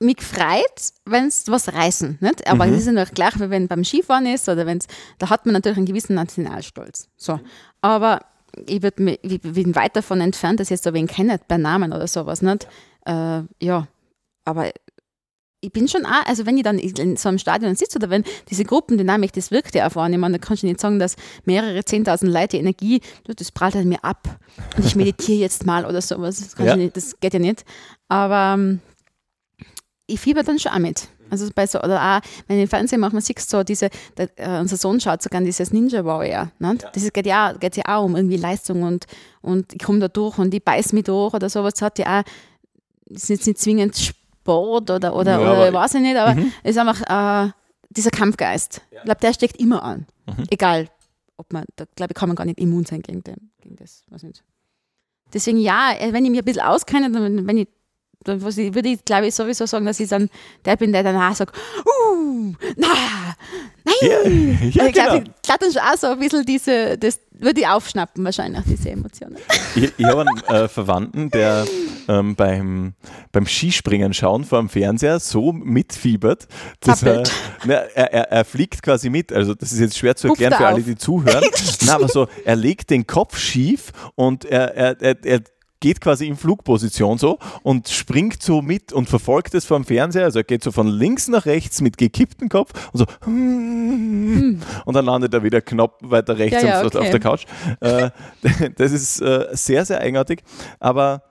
mich 0.00 0.20
freut, 0.20 0.92
wenn 1.04 1.26
es 1.26 1.44
was 1.48 1.72
reißen. 1.72 2.18
Nicht? 2.20 2.46
Aber 2.46 2.66
Mhm. 2.66 2.72
es 2.74 2.80
ist 2.80 2.86
ja 2.86 2.92
noch 2.92 3.10
gleich, 3.12 3.38
wie 3.40 3.50
wenn 3.50 3.68
beim 3.68 3.84
Skifahren 3.84 4.26
ist 4.26 4.48
oder 4.48 4.66
wenn 4.66 4.78
es, 4.78 4.86
da 5.18 5.30
hat 5.30 5.46
man 5.46 5.52
natürlich 5.54 5.78
einen 5.78 5.86
gewissen 5.86 6.14
Nationalstolz. 6.14 7.08
So. 7.16 7.40
Aber 7.80 8.20
ich, 8.66 8.82
würd 8.82 8.98
ich 9.22 9.40
bin 9.40 9.74
weit 9.74 9.96
davon 9.96 10.20
entfernt, 10.20 10.60
dass 10.60 10.68
ich 10.68 10.72
jetzt 10.72 10.84
so 10.84 10.94
wen 10.94 11.06
kenne, 11.06 11.40
bei 11.48 11.56
Namen 11.56 11.92
oder 11.92 12.06
sowas. 12.06 12.42
Nicht? 12.42 12.66
Äh, 13.04 13.42
ja, 13.60 13.86
aber 14.44 14.72
ich 15.60 15.72
bin 15.72 15.88
schon 15.88 16.06
auch, 16.06 16.24
also 16.26 16.46
wenn 16.46 16.56
ich 16.56 16.62
dann 16.62 16.78
in 16.78 17.16
so 17.16 17.28
einem 17.28 17.38
Stadion 17.38 17.74
sitze 17.74 17.98
oder 17.98 18.10
wenn 18.10 18.24
diese 18.50 18.64
Gruppendynamik, 18.64 19.32
das 19.32 19.50
wirkt 19.50 19.74
ja 19.74 19.82
erfahren, 19.82 20.12
ich 20.12 20.18
meine, 20.18 20.38
da 20.38 20.46
kannst 20.46 20.62
du 20.62 20.66
nicht 20.66 20.80
sagen, 20.80 20.98
dass 20.98 21.16
mehrere 21.44 21.80
10.000 21.80 22.28
Leute 22.30 22.56
Energie, 22.56 23.00
das 23.24 23.50
prallt 23.50 23.74
halt 23.74 23.86
mir 23.86 24.04
ab 24.04 24.38
und 24.76 24.84
ich 24.84 24.94
meditiere 24.94 25.38
jetzt 25.38 25.66
mal 25.66 25.84
oder 25.84 26.00
sowas, 26.02 26.54
das, 26.56 26.64
Ja. 26.64 26.76
nicht, 26.76 26.96
das 26.96 27.18
geht 27.18 27.34
ja 27.34 27.40
nicht. 27.40 27.64
Aber 28.08 28.54
ähm, 28.54 28.80
ich 30.06 30.20
fieber 30.20 30.42
dann 30.42 30.58
schon 30.58 30.72
auch 30.72 30.78
mit. 30.78 31.08
Also 31.30 31.48
bei 31.54 31.66
so, 31.66 31.80
oder 31.80 32.00
auch, 32.00 32.20
wenn 32.46 32.56
ich 32.58 32.62
im 32.64 32.68
Fernsehen 32.68 33.00
manchmal 33.00 33.22
siehst, 33.22 33.48
so 33.50 33.62
diese, 33.64 33.90
der, 34.16 34.28
äh, 34.36 34.60
unser 34.60 34.76
Sohn 34.76 35.00
schaut 35.00 35.22
sogar 35.22 35.40
dieses 35.40 35.72
Ninja 35.72 36.04
Warrior. 36.04 36.50
Ne? 36.58 36.76
Das 36.92 37.02
ist, 37.02 37.12
geht, 37.12 37.26
ja, 37.26 37.52
geht 37.52 37.76
ja 37.76 37.84
auch 37.86 38.04
um 38.04 38.14
irgendwie 38.16 38.36
Leistung 38.36 38.82
und, 38.82 39.06
und 39.42 39.72
ich 39.72 39.78
komme 39.82 39.98
da 39.98 40.08
durch 40.08 40.38
und 40.38 40.52
ich 40.54 40.62
beiß 40.64 40.92
mich 40.92 41.04
durch 41.04 41.34
oder 41.34 41.48
sowas. 41.48 41.74
Das 41.74 41.82
hat 41.82 41.98
ja 41.98 42.20
auch, 42.20 42.24
ist 43.06 43.28
jetzt 43.28 43.46
nicht 43.46 43.58
zwingend 43.58 43.96
Sport 43.96 44.90
oder, 44.90 45.14
oder, 45.16 45.32
Ja, 45.32 45.38
oder 45.40 45.68
aber- 45.68 45.72
weiß 45.72 45.94
ich 45.94 46.00
nicht, 46.02 46.16
aber 46.16 46.34
Mhm. 46.34 46.52
es 46.62 46.70
ist 46.76 46.78
einfach 46.78 47.46
äh, 47.46 47.50
dieser 47.90 48.10
Kampfgeist. 48.10 48.80
Ich 48.90 49.02
glaube, 49.02 49.20
der 49.20 49.32
steckt 49.32 49.56
immer 49.60 49.82
an. 49.82 50.06
Mhm. 50.26 50.44
Egal, 50.50 50.88
ob 51.36 51.52
man, 51.52 51.64
da 51.76 51.84
glaube 51.96 52.12
ich, 52.12 52.16
kann 52.16 52.28
man 52.28 52.36
gar 52.36 52.44
nicht 52.44 52.58
immun 52.60 52.84
sein 52.84 53.02
gegen, 53.02 53.22
den, 53.24 53.50
gegen 53.60 53.76
das. 53.76 54.04
Weiß 54.10 54.22
nicht. 54.22 54.42
Deswegen 55.32 55.58
ja, 55.58 55.92
äh, 55.98 56.12
wenn 56.12 56.24
ich 56.24 56.30
mir 56.30 56.42
ein 56.42 56.44
bisschen 56.44 56.62
auskenne, 56.62 57.10
dann, 57.10 57.46
wenn 57.46 57.58
ich, 57.58 57.68
dann 58.28 58.42
würde 58.42 58.88
ich, 58.88 59.04
glaube 59.04 59.26
ich, 59.26 59.34
sowieso 59.34 59.66
sagen, 59.66 59.86
dass 59.86 60.00
ich 60.00 60.08
dann 60.08 60.28
der 60.64 60.76
bin, 60.76 60.92
der 60.92 61.02
danach 61.02 61.34
sagt, 61.34 61.56
uh, 61.56 62.54
na, 62.76 62.88
nein. 63.84 63.94
Ja, 64.02 64.08
ja, 64.08 64.56
ich 64.62 64.74
glaube, 64.74 64.92
genau. 64.92 65.14
ich 65.16 65.42
glaub, 65.42 65.60
dann 65.60 65.72
schon 65.72 65.82
auch 65.82 65.96
so 65.96 66.06
ein 66.08 66.18
bisschen 66.18 66.44
diese, 66.44 66.98
das 66.98 67.20
würde 67.38 67.60
ich 67.60 67.66
aufschnappen 67.66 68.24
wahrscheinlich, 68.24 68.62
diese 68.66 68.90
Emotionen. 68.90 69.36
Ich, 69.74 69.92
ich 69.96 70.06
habe 70.06 70.22
einen 70.22 70.44
äh, 70.48 70.68
Verwandten, 70.68 71.30
der 71.30 71.64
ähm, 72.08 72.34
beim, 72.34 72.94
beim 73.32 73.46
Skispringen 73.46 74.14
schauen 74.14 74.44
vor 74.44 74.58
dem 74.58 74.68
Fernseher 74.68 75.20
so 75.20 75.52
mitfiebert, 75.52 76.48
dass 76.80 77.02
er, 77.02 77.22
na, 77.64 77.74
er, 77.74 78.12
er, 78.12 78.32
er 78.32 78.44
fliegt 78.44 78.82
quasi 78.82 79.10
mit. 79.10 79.32
Also 79.32 79.54
das 79.54 79.72
ist 79.72 79.80
jetzt 79.80 79.98
schwer 79.98 80.16
zu 80.16 80.28
erklären 80.28 80.52
er 80.52 80.58
für 80.58 80.66
alle, 80.66 80.82
die 80.82 80.96
zuhören. 80.96 81.44
Na, 81.86 81.94
aber 81.94 82.08
so, 82.08 82.26
er 82.44 82.56
legt 82.56 82.90
den 82.90 83.06
Kopf 83.06 83.38
schief 83.38 83.92
und 84.14 84.44
er, 84.44 84.74
er, 84.74 85.00
er, 85.00 85.24
er 85.24 85.40
geht 85.86 86.00
quasi 86.00 86.26
in 86.26 86.36
Flugposition 86.36 87.16
so 87.16 87.38
und 87.62 87.88
springt 87.88 88.42
so 88.42 88.60
mit 88.60 88.92
und 88.92 89.08
verfolgt 89.08 89.54
es 89.54 89.64
vom 89.64 89.84
Fernseher. 89.84 90.24
Also 90.24 90.40
er 90.40 90.44
geht 90.44 90.64
so 90.64 90.72
von 90.72 90.88
links 90.88 91.28
nach 91.28 91.46
rechts 91.46 91.80
mit 91.80 91.96
gekipptem 91.96 92.48
Kopf 92.48 92.72
und 92.92 92.98
so 92.98 93.06
und 93.24 94.60
dann 94.84 95.04
landet 95.04 95.32
er 95.32 95.44
wieder 95.44 95.60
knapp 95.60 95.98
weiter 96.02 96.38
rechts 96.38 96.60
Ja, 96.60 96.68
ja, 96.68 96.80
auf, 96.80 96.86
okay. 96.86 96.98
auf 96.98 97.10
der 97.10 97.20
Couch. 97.20 97.44
Äh, 97.78 98.10
das 98.76 98.90
ist 98.90 99.20
äh, 99.20 99.46
sehr, 99.52 99.84
sehr 99.84 100.00
eigenartig. 100.00 100.42
Aber 100.80 101.22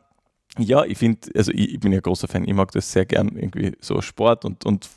ja, 0.58 0.86
ich 0.86 1.00
finde, 1.00 1.20
also 1.36 1.52
ich, 1.52 1.74
ich 1.74 1.80
bin 1.82 1.92
ja 1.92 2.00
großer 2.00 2.30
Fan, 2.30 2.48
ich 2.48 2.54
mag 2.54 2.72
das 2.72 2.90
sehr 2.90 3.06
gern, 3.06 3.36
irgendwie 3.36 3.76
so 3.82 4.02
Sport 4.02 4.46
und, 4.46 4.66
und 4.66 4.88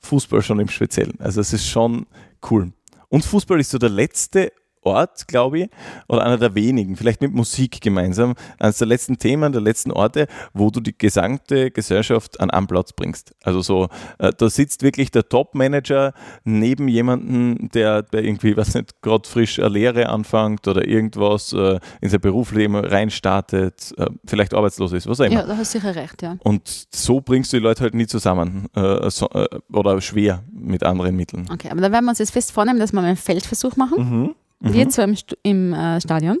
Fußball 0.00 0.42
schon 0.42 0.58
im 0.58 0.68
Speziellen. 0.68 1.20
Also 1.20 1.40
es 1.40 1.52
ist 1.52 1.68
schon 1.68 2.06
cool. 2.50 2.72
Und 3.10 3.24
Fußball 3.24 3.60
ist 3.60 3.70
so 3.70 3.78
der 3.78 3.90
letzte 3.90 4.50
Ort, 4.84 5.26
glaube 5.28 5.60
ich, 5.60 5.68
oder 6.08 6.24
einer 6.24 6.38
der 6.38 6.54
wenigen, 6.54 6.96
vielleicht 6.96 7.20
mit 7.20 7.32
Musik 7.32 7.80
gemeinsam, 7.80 8.34
eines 8.58 8.78
der 8.78 8.86
letzten 8.86 9.18
Themen, 9.18 9.52
der 9.52 9.60
letzten 9.60 9.90
Orte, 9.90 10.26
wo 10.52 10.70
du 10.70 10.80
die 10.80 10.96
gesamte 10.96 11.70
Gesellschaft 11.70 12.40
an 12.40 12.50
einen 12.50 12.66
Platz 12.66 12.92
bringst. 12.92 13.34
Also 13.42 13.62
so, 13.62 13.88
äh, 14.18 14.32
da 14.36 14.48
sitzt 14.48 14.82
wirklich 14.82 15.10
der 15.10 15.28
Top-Manager 15.28 16.12
neben 16.44 16.88
jemandem, 16.88 17.68
der, 17.72 18.02
der 18.02 18.24
irgendwie, 18.24 18.56
was 18.56 18.74
nicht, 18.74 19.00
gerade 19.02 19.28
frisch 19.28 19.58
eine 19.58 19.68
Lehre 19.68 20.08
anfängt 20.08 20.66
oder 20.68 20.86
irgendwas 20.86 21.52
äh, 21.52 21.78
in 22.00 22.10
sein 22.10 22.20
Berufsleben 22.20 22.76
reinstartet, 22.76 23.94
äh, 23.96 24.06
vielleicht 24.24 24.54
arbeitslos 24.54 24.92
ist, 24.92 25.06
was 25.06 25.20
auch 25.20 25.24
immer. 25.24 25.40
Ja, 25.40 25.46
da 25.46 25.56
hast 25.56 25.74
du 25.74 25.78
sicher 25.78 25.94
recht, 25.94 26.22
ja. 26.22 26.36
Und 26.42 26.86
so 26.90 27.20
bringst 27.20 27.52
du 27.52 27.58
die 27.58 27.62
Leute 27.62 27.82
halt 27.82 27.94
nie 27.94 28.06
zusammen 28.06 28.66
äh, 28.74 29.10
so, 29.10 29.28
äh, 29.30 29.46
oder 29.72 30.00
schwer 30.00 30.42
mit 30.52 30.82
anderen 30.82 31.16
Mitteln. 31.16 31.48
Okay, 31.52 31.68
aber 31.70 31.80
dann 31.80 31.92
werden 31.92 32.04
wir 32.04 32.10
uns 32.10 32.18
jetzt 32.18 32.32
fest 32.32 32.52
vornehmen, 32.52 32.78
dass 32.78 32.92
wir 32.92 33.00
einen 33.00 33.16
Feldversuch 33.16 33.76
machen. 33.76 33.98
Mhm. 33.98 34.34
Wir 34.60 34.88
zwar 34.88 35.04
im, 35.04 35.16
Stu- 35.16 35.36
im 35.42 35.72
äh, 35.72 36.00
Stadion. 36.00 36.38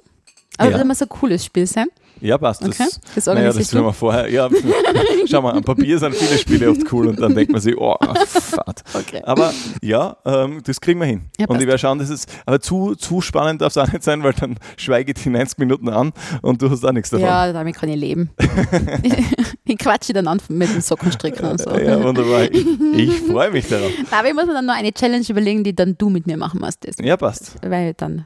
Aber 0.58 0.70
Ja. 0.70 0.78
das 0.78 0.86
muss 0.86 1.02
ein 1.02 1.08
cooles 1.08 1.44
Spiel 1.44 1.66
sein. 1.66 1.88
Ja, 2.20 2.38
passt. 2.38 2.62
Das, 2.62 2.68
Okay, 2.68 2.84
das 2.84 2.96
naja, 2.96 3.12
das 3.14 3.28
organisierst 3.28 3.74
werden 3.74 3.82
du. 3.84 3.88
wir 3.88 3.92
vorher. 3.92 4.30
Ja, 4.30 4.48
schau 5.26 5.42
mal, 5.42 5.52
am 5.52 5.62
Papier 5.64 5.98
sind 5.98 6.14
viele 6.14 6.38
Spiele 6.38 6.70
oft 6.70 6.80
cool 6.92 7.08
und 7.08 7.20
dann 7.20 7.34
denkt 7.34 7.52
man 7.52 7.60
sich, 7.60 7.76
oh, 7.76 7.96
fad. 8.26 8.82
Okay. 8.94 9.20
Aber 9.24 9.52
ja, 9.82 10.16
ähm, 10.24 10.62
das 10.64 10.80
kriegen 10.80 11.00
wir 11.00 11.06
hin. 11.06 11.22
Ja, 11.38 11.46
und 11.46 11.60
ich 11.60 11.66
werde 11.66 11.78
schauen, 11.78 11.98
dass 11.98 12.10
es, 12.10 12.26
aber 12.46 12.60
zu, 12.60 12.94
zu 12.94 13.20
spannend 13.20 13.60
darf 13.60 13.72
es 13.72 13.78
auch 13.78 13.90
nicht 13.92 14.04
sein, 14.04 14.22
weil 14.22 14.32
dann 14.32 14.56
schweige 14.76 15.12
ich 15.14 15.22
die 15.22 15.30
90 15.30 15.58
Minuten 15.58 15.88
an 15.88 16.12
und 16.42 16.62
du 16.62 16.70
hast 16.70 16.84
auch 16.84 16.92
nichts 16.92 17.10
davon. 17.10 17.26
Ja, 17.26 17.52
damit 17.52 17.76
kann 17.76 17.88
ich 17.88 17.96
leben. 17.96 18.30
ich, 19.02 19.12
ich 19.64 19.78
quatsche 19.78 20.12
dann 20.12 20.28
an 20.28 20.40
mit 20.48 20.72
dem 20.72 20.80
Sockenstricken 20.80 21.46
und 21.46 21.60
so. 21.60 21.70
Ja, 21.76 22.02
wunderbar. 22.02 22.44
Ich, 22.50 22.66
ich 22.96 23.20
freue 23.22 23.50
mich 23.50 23.68
darauf. 23.68 23.90
Aber 24.10 24.28
ich 24.28 24.34
muss 24.34 24.46
mir 24.46 24.54
dann 24.54 24.66
noch 24.66 24.74
eine 24.74 24.92
Challenge 24.92 25.24
überlegen, 25.28 25.64
die 25.64 25.74
dann 25.74 25.96
du 25.98 26.10
mit 26.10 26.26
mir 26.26 26.36
machen 26.36 26.60
musst. 26.60 26.86
Das, 26.86 26.96
Ja, 27.00 27.16
passt. 27.16 27.56
Weil 27.62 27.94
dann 27.94 28.24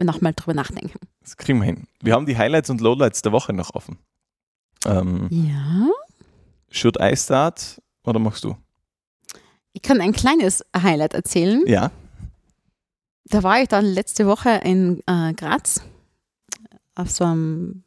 nochmal 0.00 0.32
drüber 0.34 0.54
nachdenken. 0.54 0.98
Das 1.28 1.36
kriegen 1.36 1.58
wir 1.58 1.66
hin. 1.66 1.86
Wir 2.00 2.14
haben 2.14 2.24
die 2.24 2.38
Highlights 2.38 2.70
und 2.70 2.80
Lowlights 2.80 3.20
der 3.20 3.32
Woche 3.32 3.52
noch 3.52 3.74
offen. 3.74 3.98
Ähm, 4.86 5.28
Ja. 5.30 5.90
should 6.70 6.96
I 6.98 7.14
start 7.14 7.82
oder 8.02 8.18
machst 8.18 8.44
du? 8.44 8.56
Ich 9.74 9.82
kann 9.82 10.00
ein 10.00 10.12
kleines 10.12 10.64
Highlight 10.74 11.12
erzählen. 11.12 11.62
Ja. 11.66 11.90
Da 13.26 13.42
war 13.42 13.60
ich 13.60 13.68
dann 13.68 13.84
letzte 13.84 14.26
Woche 14.26 14.62
in 14.64 15.02
äh, 15.06 15.34
Graz 15.34 15.82
auf 16.94 17.10
so 17.10 17.24
einem 17.24 17.82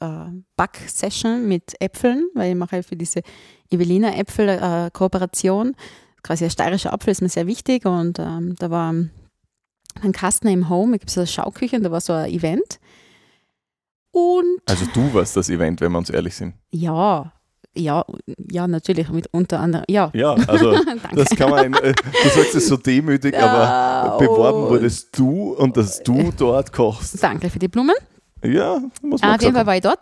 äh, 0.00 0.26
Back-Session 0.56 1.48
mit 1.48 1.80
Äpfeln, 1.80 2.28
weil 2.34 2.50
ich 2.50 2.56
mache 2.56 2.82
für 2.82 2.96
diese 2.96 3.22
Evelina 3.70 4.14
Äpfel 4.18 4.50
äh, 4.50 4.90
Kooperation. 4.92 5.74
Quasi 6.22 6.44
ein 6.44 6.50
steirischer 6.50 6.92
Apfel 6.92 7.12
ist 7.12 7.22
mir 7.22 7.30
sehr 7.30 7.46
wichtig 7.46 7.86
und 7.86 8.18
ähm, 8.18 8.54
da 8.58 8.68
war 8.70 8.92
ein 10.02 10.12
Kastner 10.12 10.50
im 10.50 10.68
Home, 10.68 10.92
da 10.92 10.98
gibt 10.98 11.10
es 11.10 11.18
eine 11.18 11.26
Schauküche 11.26 11.76
und 11.76 11.82
da 11.82 11.90
war 11.90 12.00
so 12.00 12.12
ein 12.12 12.30
Event. 12.30 12.78
Und 14.12 14.60
Also 14.66 14.86
du 14.94 15.12
warst 15.14 15.36
das 15.36 15.48
Event, 15.50 15.80
wenn 15.80 15.92
wir 15.92 15.98
uns 15.98 16.10
ehrlich 16.10 16.34
sind. 16.34 16.54
ja, 16.70 17.32
ja, 17.78 18.02
ja, 18.50 18.66
natürlich 18.66 19.10
mit 19.10 19.26
unter 19.32 19.60
anderem, 19.60 19.84
ja. 19.86 20.10
Ja, 20.14 20.32
also 20.32 20.74
das 21.14 21.28
kann 21.36 21.50
man, 21.50 21.74
äh, 21.74 21.92
du 21.92 22.28
sagst 22.30 22.54
es 22.54 22.68
so 22.68 22.78
demütig, 22.78 23.36
aber 23.36 23.62
Ja, 23.64 24.16
beworben 24.16 24.62
und- 24.62 24.70
wurdest 24.70 25.18
du 25.18 25.52
und 25.52 25.76
dass 25.76 26.02
du 26.02 26.32
dort 26.34 26.72
kochst. 26.72 27.22
Danke 27.22 27.50
für 27.50 27.58
die 27.58 27.68
Blumen. 27.68 27.94
Ja, 28.42 28.78
muss 29.02 29.20
man 29.20 29.34
Auf 29.34 29.42
jeden 29.42 29.52
Fall 29.54 29.64
sagen. 29.64 29.66
war 29.66 29.76
ich 29.76 29.82
dort 29.82 29.98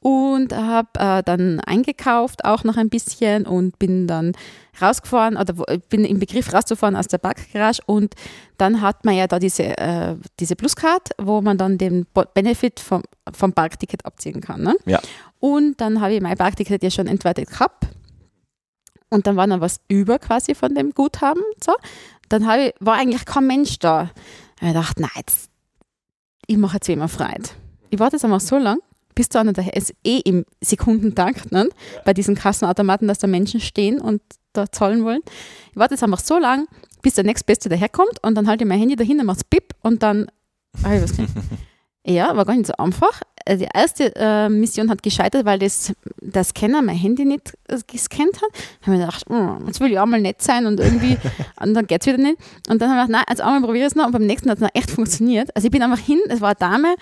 und 0.00 0.54
habe 0.54 0.88
äh, 0.98 1.22
dann 1.24 1.58
eingekauft, 1.60 2.44
auch 2.44 2.62
noch 2.64 2.76
ein 2.76 2.88
bisschen 2.88 3.46
und 3.46 3.78
bin 3.78 4.06
dann 4.06 4.32
rausgefahren 4.80 5.36
oder 5.36 5.58
wo- 5.58 5.64
bin 5.88 6.04
im 6.04 6.20
Begriff 6.20 6.52
rauszufahren 6.52 6.94
aus 6.94 7.08
der 7.08 7.18
Backgarage 7.18 7.80
und 7.86 8.14
dann 8.58 8.80
hat 8.80 9.04
man 9.04 9.16
ja 9.16 9.26
da 9.26 9.38
diese, 9.40 9.76
äh, 9.76 10.14
diese 10.38 10.54
Pluscard, 10.54 11.10
wo 11.20 11.40
man 11.40 11.58
dann 11.58 11.78
den 11.78 12.06
Benefit 12.34 12.78
vom, 12.78 13.02
vom 13.32 13.52
Parkticket 13.52 14.06
abziehen 14.06 14.40
kann. 14.40 14.62
Ne? 14.62 14.76
Ja. 14.86 15.00
Und 15.40 15.80
dann 15.80 16.00
habe 16.00 16.14
ich 16.14 16.20
mein 16.20 16.36
Parkticket 16.36 16.82
ja 16.82 16.90
schon 16.90 17.08
entwertet 17.08 17.50
gehabt 17.50 17.88
und 19.10 19.26
dann 19.26 19.36
war 19.36 19.46
noch 19.48 19.60
was 19.60 19.80
über 19.88 20.18
quasi 20.20 20.54
von 20.54 20.74
dem 20.74 20.92
Guthaben. 20.92 21.42
So. 21.64 21.72
Dann 22.28 22.42
ich, 22.60 22.74
war 22.78 22.94
eigentlich 22.98 23.24
kein 23.24 23.46
Mensch 23.46 23.78
da. 23.78 24.10
Ich 24.60 24.72
dachte, 24.72 25.00
nein, 25.00 25.10
jetzt, 25.16 25.50
ich 26.46 26.56
mache 26.56 26.74
jetzt 26.74 26.88
wie 26.88 26.92
immer 26.92 27.08
Freude. 27.08 27.48
Ich 27.90 27.98
warte 27.98 28.16
jetzt 28.16 28.24
einfach 28.24 28.40
so 28.40 28.58
lang, 28.58 28.78
bist 29.18 29.34
du 29.34 29.40
an 29.40 29.52
der 29.52 29.76
ist 29.76 29.92
eh 30.04 30.20
im 30.20 30.44
Sekundentakt, 30.60 31.50
ne? 31.50 31.68
bei 32.04 32.14
diesen 32.14 32.36
Kassenautomaten, 32.36 33.08
dass 33.08 33.18
da 33.18 33.26
Menschen 33.26 33.58
stehen 33.58 34.00
und 34.00 34.22
da 34.52 34.70
zahlen 34.70 35.02
wollen. 35.02 35.22
Ich 35.72 35.76
warte 35.76 35.94
jetzt 35.94 36.04
einfach 36.04 36.20
so 36.20 36.38
lang, 36.38 36.68
bis 37.02 37.14
der 37.14 37.24
nächstbeste 37.24 37.68
daherkommt 37.68 38.22
und 38.22 38.36
dann 38.36 38.46
halte 38.46 38.62
ich 38.62 38.68
mein 38.68 38.78
Handy 38.78 38.94
dahinter, 38.94 39.24
macht's 39.24 39.42
Bip 39.42 39.74
und 39.82 40.04
dann, 40.04 40.28
ah, 40.84 40.94
ich 40.94 41.02
weiß 41.02 41.18
nicht. 41.18 41.32
Ja, 42.06 42.34
war 42.34 42.46
gar 42.46 42.54
nicht 42.54 42.66
so 42.66 42.72
einfach. 42.78 43.20
Äh, 43.44 43.58
die 43.58 43.68
erste 43.74 44.14
äh, 44.16 44.48
Mission 44.48 44.88
hat 44.88 45.02
gescheitert, 45.02 45.44
weil 45.44 45.58
das, 45.58 45.92
der 46.22 46.42
Scanner 46.42 46.80
mein 46.80 46.96
Handy 46.96 47.26
nicht 47.26 47.52
äh, 47.68 47.76
gescannt 47.86 48.36
hat. 48.36 48.48
Da 48.80 48.86
habe 48.86 48.94
ich 48.94 49.00
gedacht, 49.00 49.24
oh, 49.28 49.66
jetzt 49.66 49.80
will 49.80 49.90
ich 49.90 49.98
auch 49.98 50.06
mal 50.06 50.18
nett 50.18 50.40
sein 50.40 50.64
und 50.64 50.80
irgendwie, 50.80 51.18
und 51.60 51.74
dann 51.74 51.86
geht 51.86 52.00
es 52.00 52.06
wieder 52.06 52.16
nicht. 52.16 52.38
Und 52.70 52.80
dann 52.80 52.88
habe 52.88 53.00
ich 53.00 53.06
gedacht, 53.08 53.10
nein, 53.10 53.24
also 53.26 53.42
einmal 53.42 53.60
probiere 53.60 53.84
ich 53.84 53.92
es 53.92 53.94
noch 53.94 54.06
und 54.06 54.12
beim 54.12 54.24
nächsten 54.24 54.48
hat 54.48 54.56
es 54.56 54.62
noch 54.62 54.70
echt 54.72 54.90
funktioniert. 54.90 55.54
Also 55.54 55.66
ich 55.66 55.72
bin 55.72 55.82
einfach 55.82 55.98
hin, 55.98 56.20
es 56.28 56.40
war 56.40 56.48
eine 56.48 56.56
Dame, 56.58 56.94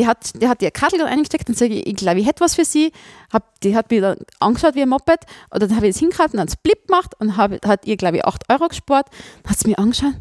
die 0.00 0.06
hat, 0.06 0.40
die 0.40 0.48
hat 0.48 0.62
ihr 0.62 0.70
Karte 0.70 1.04
eingesteckt 1.04 1.48
und 1.50 1.58
sage 1.58 1.74
ich, 1.74 1.86
ich 1.86 1.96
glaube, 1.96 2.20
ich 2.20 2.26
hätte 2.26 2.40
was 2.40 2.54
für 2.54 2.64
sie. 2.64 2.90
Hab, 3.30 3.60
die 3.60 3.76
hat 3.76 3.90
mir 3.90 4.00
dann 4.00 4.16
angeschaut 4.38 4.74
wie 4.74 4.82
ein 4.82 4.88
Moped 4.88 5.26
oder 5.54 5.68
dann 5.68 5.76
habe 5.76 5.88
ich 5.88 5.94
es 5.94 6.00
hingehalten 6.00 6.38
und 6.38 6.42
hat 6.42 6.48
es 6.48 6.56
Blip 6.56 6.86
gemacht 6.86 7.14
und 7.18 7.36
hab, 7.36 7.64
hat 7.66 7.86
ihr, 7.86 7.98
glaube 7.98 8.16
ich, 8.16 8.24
8 8.24 8.44
Euro 8.48 8.68
gespart. 8.68 9.08
Dann 9.42 9.50
hat 9.50 9.58
sie 9.58 9.68
mir 9.68 9.78
angeschaut, 9.78 10.14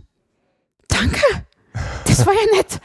danke, 0.90 1.22
das 2.06 2.26
war 2.26 2.34
ja 2.34 2.58
nett. 2.58 2.82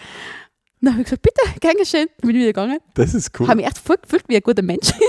Dann 0.80 0.92
habe 0.92 1.02
ich 1.02 1.06
gesagt, 1.06 1.22
bitte, 1.22 1.60
gern 1.60 1.76
geschehen. 1.76 2.08
Bin 2.20 2.30
ich 2.30 2.36
wieder 2.36 2.46
gegangen. 2.46 2.78
Das 2.94 3.14
ist 3.14 3.38
cool. 3.40 3.48
Habe 3.48 3.56
mich 3.56 3.66
echt 3.66 3.78
voll 3.78 3.96
gefühlt 4.00 4.24
wie 4.28 4.36
ein 4.36 4.42
guter 4.42 4.62
Mensch. 4.62 4.92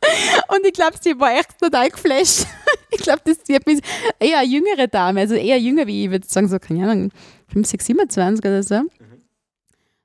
Ich. 0.00 0.56
Und 0.56 0.64
ich 0.64 0.72
glaube, 0.74 0.96
sie 1.00 1.18
war 1.18 1.36
echt 1.36 1.58
total 1.58 1.90
geflasht. 1.90 2.46
Ich 2.90 3.02
glaube, 3.02 3.20
das 3.24 3.36
sie 3.44 3.54
hat 3.54 3.66
mich 3.66 3.80
eher 4.18 4.38
eine 4.38 4.48
jüngere 4.48 4.88
Dame, 4.88 5.20
also 5.20 5.34
eher 5.34 5.58
jünger 5.58 5.86
wie 5.86 6.04
ich, 6.04 6.10
würde 6.10 6.26
sagen, 6.26 6.48
so, 6.48 6.58
keine 6.58 6.88
Ahnung, 6.88 7.10
5, 7.52 7.66
6, 7.66 7.86
27 7.86 8.44
oder 8.44 8.62
so. 8.62 8.82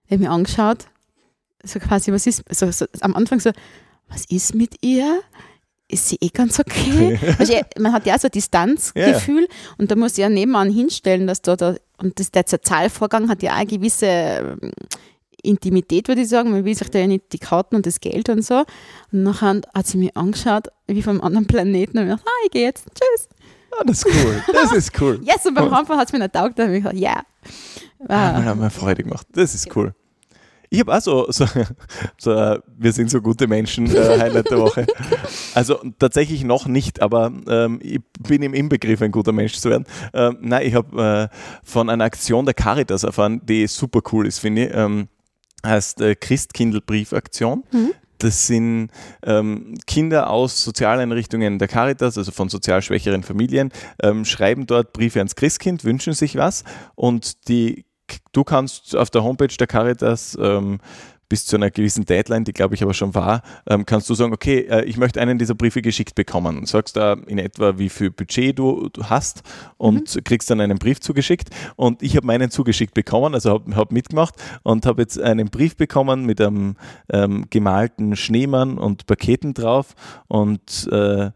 Die 0.09 0.13
hat 0.13 0.19
mich 0.19 0.29
angeschaut, 0.29 0.85
so 1.63 1.79
quasi, 1.79 2.11
was 2.11 2.27
ist, 2.27 2.43
so, 2.49 2.69
so, 2.71 2.85
am 3.01 3.15
Anfang 3.15 3.39
so, 3.39 3.51
was 4.09 4.25
ist 4.25 4.53
mit 4.53 4.83
ihr? 4.83 5.21
ist 5.89 6.09
sie 6.09 6.17
eh 6.21 6.29
ganz 6.29 6.59
okay. 6.59 7.19
also, 7.37 7.53
man 7.77 7.93
hat 7.93 8.05
ja 8.05 8.17
so 8.17 8.27
ein 8.27 8.31
Distanzgefühl 8.31 9.41
yeah. 9.43 9.75
und 9.77 9.91
da 9.91 9.95
muss 9.95 10.13
ich 10.13 10.19
ja 10.19 10.29
nebenan 10.29 10.71
hinstellen, 10.71 11.27
dass 11.27 11.41
da, 11.41 11.55
da 11.55 11.75
und 11.99 12.19
das, 12.19 12.31
der 12.31 12.45
Zahlvorgang 12.45 13.29
hat 13.29 13.43
ja 13.43 13.51
auch 13.51 13.57
eine 13.57 13.67
gewisse 13.67 14.07
ähm, 14.07 14.71
Intimität, 15.41 16.07
würde 16.07 16.21
ich 16.21 16.29
sagen. 16.29 16.51
Man 16.51 16.65
will 16.65 16.75
sich 16.75 16.89
da 16.89 16.99
ja 16.99 17.07
nicht 17.07 17.31
die 17.31 17.37
Karten 17.37 17.75
und 17.75 17.85
das 17.85 17.99
Geld 17.99 18.29
und 18.29 18.43
so. 18.43 18.63
Und 19.11 19.23
nachher 19.23 19.61
hat 19.73 19.87
sie 19.87 19.97
mich 19.97 20.15
angeschaut, 20.17 20.67
wie 20.87 21.01
vom 21.01 21.21
anderen 21.21 21.47
Planeten, 21.47 21.97
und 21.97 22.05
ich 22.05 22.11
dachte, 22.11 22.25
ah, 22.27 22.45
ich 22.45 22.51
gehe 22.51 22.63
jetzt, 22.63 22.85
tschüss. 22.95 23.29
Ah, 23.77 23.83
das 23.85 24.03
ist 24.03 24.05
cool, 24.05 24.43
das 24.51 24.71
ist 24.71 25.01
cool. 25.01 25.19
yes, 25.25 25.45
und 25.45 25.55
beim 25.55 25.73
Anfang 25.73 25.97
hat 25.97 26.07
es 26.07 26.13
mir 26.13 26.19
nicht 26.19 26.33
taugt, 26.33 26.59
da 26.59 26.63
habe 26.63 26.77
ich 26.77 26.83
gesagt, 26.83 26.99
ja. 26.99 27.11
Yeah. 27.11 27.23
Ah, 28.07 28.43
haben 28.43 28.61
wir 28.61 28.69
Freude 28.69 29.03
gemacht, 29.03 29.27
das 29.33 29.55
ist 29.55 29.75
cool. 29.75 29.93
Ich 30.73 30.79
habe 30.79 30.97
auch 30.97 31.01
so, 31.01 31.27
so, 31.29 31.45
so 32.17 32.57
wir 32.77 32.91
sind 32.93 33.11
so 33.11 33.21
gute 33.21 33.47
Menschen, 33.47 33.85
äh, 33.95 34.19
Highlight 34.19 34.49
der 34.49 34.57
Woche. 34.57 34.87
Also 35.53 35.79
tatsächlich 35.99 36.43
noch 36.43 36.65
nicht, 36.65 36.99
aber 36.99 37.31
ähm, 37.47 37.79
ich 37.83 37.99
bin 38.19 38.41
im 38.41 38.55
Inbegriff, 38.55 39.03
ein 39.03 39.11
guter 39.11 39.33
Mensch 39.33 39.53
zu 39.53 39.69
werden. 39.69 39.85
Ähm, 40.15 40.37
nein, 40.41 40.65
ich 40.65 40.73
habe 40.73 41.29
äh, 41.31 41.35
von 41.63 41.91
einer 41.91 42.05
Aktion 42.05 42.45
der 42.45 42.55
Caritas 42.55 43.03
erfahren, 43.03 43.41
die 43.43 43.67
super 43.67 44.01
cool 44.11 44.25
ist, 44.25 44.39
finde 44.39 44.65
ich. 44.65 44.73
Ähm, 44.73 45.09
heißt 45.63 46.01
äh, 46.01 46.15
Christkindl-Briefaktion. 46.15 47.63
Mhm. 47.71 47.91
Das 48.17 48.47
sind 48.47 48.89
ähm, 49.21 49.75
Kinder 49.85 50.31
aus 50.31 50.63
Sozialeinrichtungen 50.63 51.59
der 51.59 51.67
Caritas, 51.67 52.17
also 52.17 52.31
von 52.31 52.49
sozial 52.49 52.81
schwächeren 52.81 53.21
Familien, 53.21 53.71
ähm, 54.01 54.25
schreiben 54.25 54.65
dort 54.65 54.93
Briefe 54.93 55.19
ans 55.19 55.35
Christkind, 55.35 55.83
wünschen 55.83 56.13
sich 56.13 56.35
was 56.35 56.63
und 56.95 57.47
die 57.47 57.85
du 58.31 58.43
kannst 58.43 58.95
auf 58.95 59.09
der 59.09 59.23
Homepage 59.23 59.47
der 59.47 59.67
Caritas 59.67 60.37
ähm, 60.41 60.79
bis 61.33 61.47
zu 61.47 61.55
einer 61.55 61.71
gewissen 61.71 62.05
Deadline, 62.05 62.43
die 62.43 62.53
glaube 62.53 62.75
ich 62.75 62.83
aber 62.83 62.93
schon 62.93 63.15
war, 63.15 63.41
ähm, 63.67 63.87
kannst 63.87 64.07
du 64.07 64.13
sagen, 64.13 64.33
okay, 64.33 64.67
äh, 64.69 64.83
ich 64.85 64.97
möchte 64.97 65.19
einen 65.19 65.39
dieser 65.39 65.55
Briefe 65.55 65.81
geschickt 65.81 66.13
bekommen. 66.13 66.67
Sagst 66.67 66.95
da 66.95 67.13
in 67.13 67.39
etwa, 67.39 67.79
wie 67.79 67.89
viel 67.89 68.11
Budget 68.11 68.59
du, 68.59 68.89
du 68.93 69.05
hast 69.05 69.41
und 69.77 70.15
mhm. 70.15 70.23
kriegst 70.23 70.51
dann 70.51 70.61
einen 70.61 70.77
Brief 70.77 70.99
zugeschickt. 70.99 71.49
Und 71.75 72.03
ich 72.03 72.15
habe 72.15 72.27
meinen 72.27 72.51
zugeschickt 72.51 72.93
bekommen, 72.93 73.33
also 73.33 73.49
habe 73.49 73.75
hab 73.75 73.91
mitgemacht 73.91 74.35
und 74.61 74.85
habe 74.85 75.01
jetzt 75.01 75.19
einen 75.19 75.49
Brief 75.49 75.75
bekommen 75.75 76.25
mit 76.25 76.39
einem 76.39 76.75
ähm, 77.11 77.45
gemalten 77.49 78.15
Schneemann 78.15 78.77
und 78.77 79.07
Paketen 79.07 79.55
drauf 79.55 79.95
und 80.27 80.87
äh, 80.91 81.31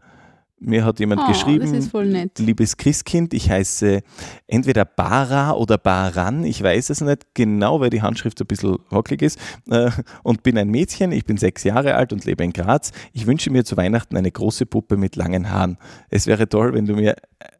mir 0.60 0.84
hat 0.84 0.98
jemand 1.00 1.22
oh, 1.24 1.28
geschrieben, 1.28 1.90
liebes 2.38 2.76
Christkind, 2.76 3.34
ich 3.34 3.50
heiße 3.50 4.00
entweder 4.46 4.84
Bara 4.84 5.52
oder 5.52 5.78
Baran, 5.78 6.44
ich 6.44 6.62
weiß 6.62 6.90
es 6.90 7.00
nicht 7.00 7.26
genau, 7.34 7.80
weil 7.80 7.90
die 7.90 8.02
Handschrift 8.02 8.40
ein 8.40 8.46
bisschen 8.46 8.78
wackelig 8.90 9.22
ist, 9.22 9.38
äh, 9.70 9.90
und 10.22 10.42
bin 10.42 10.58
ein 10.58 10.68
Mädchen, 10.68 11.12
ich 11.12 11.24
bin 11.24 11.36
sechs 11.36 11.64
Jahre 11.64 11.94
alt 11.94 12.12
und 12.12 12.24
lebe 12.24 12.44
in 12.44 12.52
Graz. 12.52 12.92
Ich 13.12 13.26
wünsche 13.26 13.50
mir 13.50 13.64
zu 13.64 13.76
Weihnachten 13.76 14.16
eine 14.16 14.30
große 14.30 14.66
Puppe 14.66 14.96
mit 14.96 15.16
langen 15.16 15.50
Haaren. 15.50 15.78
Es 16.10 16.26
wäre 16.26 16.48
toll, 16.48 16.74
wenn 16.74 16.86
du 16.86 16.94
mir 16.94 17.16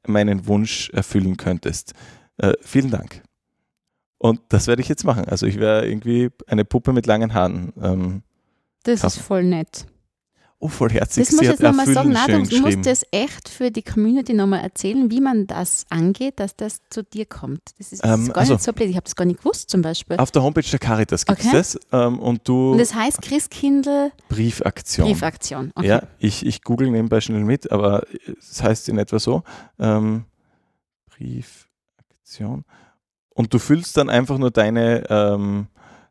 meinen 0.06 0.46
Wunsch 0.46 0.90
erfüllen 0.90 1.36
könntest. 1.36 1.92
Äh, 2.38 2.54
vielen 2.60 2.90
Dank. 2.90 3.22
Und 4.18 4.40
das 4.48 4.66
werde 4.66 4.82
ich 4.82 4.88
jetzt 4.88 5.04
machen. 5.04 5.24
Also 5.26 5.46
ich 5.46 5.60
werde 5.60 5.88
irgendwie 5.88 6.30
eine 6.46 6.64
Puppe 6.64 6.92
mit 6.92 7.06
langen 7.06 7.34
Haaren. 7.34 7.72
Ähm, 7.80 8.22
das 8.82 9.02
kaufen. 9.02 9.18
ist 9.18 9.24
voll 9.24 9.44
nett. 9.44 9.86
Oh, 10.60 10.66
voll 10.66 10.90
herzig. 10.90 11.24
Das 11.24 11.32
muss 11.32 11.42
ich 11.42 11.48
jetzt 11.50 11.62
nochmal 11.62 11.86
sagen. 11.86 12.10
Nein, 12.10 12.42
du 12.42 12.60
musst 12.60 12.84
das 12.84 13.04
echt 13.12 13.48
für 13.48 13.70
die 13.70 13.82
Community 13.82 14.34
nochmal 14.34 14.60
erzählen, 14.60 15.08
wie 15.08 15.20
man 15.20 15.46
das 15.46 15.86
angeht, 15.88 16.40
dass 16.40 16.56
das 16.56 16.80
zu 16.90 17.04
dir 17.04 17.26
kommt. 17.26 17.60
Das 17.78 17.92
ist, 17.92 18.02
das 18.02 18.10
ähm, 18.12 18.22
ist 18.22 18.28
gar 18.32 18.38
also, 18.38 18.54
nicht 18.54 18.64
so 18.64 18.72
blöd. 18.72 18.88
Ich 18.88 18.96
habe 18.96 19.04
das 19.04 19.14
gar 19.14 19.24
nicht 19.24 19.38
gewusst 19.38 19.70
zum 19.70 19.82
Beispiel. 19.82 20.16
Auf 20.16 20.32
der 20.32 20.42
Homepage 20.42 20.68
der 20.68 20.80
Caritas 20.80 21.24
gibt 21.26 21.38
es 21.38 21.46
okay. 21.46 21.56
das. 21.56 21.78
Ähm, 21.92 22.18
und, 22.18 22.48
du 22.48 22.72
und 22.72 22.78
das 22.78 22.92
heißt 22.92 23.22
Christkindl 23.22 24.10
Briefaktion. 24.28 25.06
Briefaktion. 25.06 25.70
Okay. 25.76 25.86
Ja, 25.86 26.02
ich, 26.18 26.44
ich 26.44 26.62
google 26.62 26.90
nebenbei 26.90 27.20
schnell 27.20 27.44
mit, 27.44 27.70
aber 27.70 28.02
es 28.40 28.60
heißt 28.60 28.88
in 28.88 28.98
etwa 28.98 29.20
so. 29.20 29.44
Ähm, 29.78 30.24
Briefaktion. 31.06 32.64
Und 33.28 33.54
du 33.54 33.60
füllst 33.60 33.96
dann 33.96 34.10
einfach 34.10 34.38
nur 34.38 34.50
deine 34.50 35.08
ähm, 35.08 35.68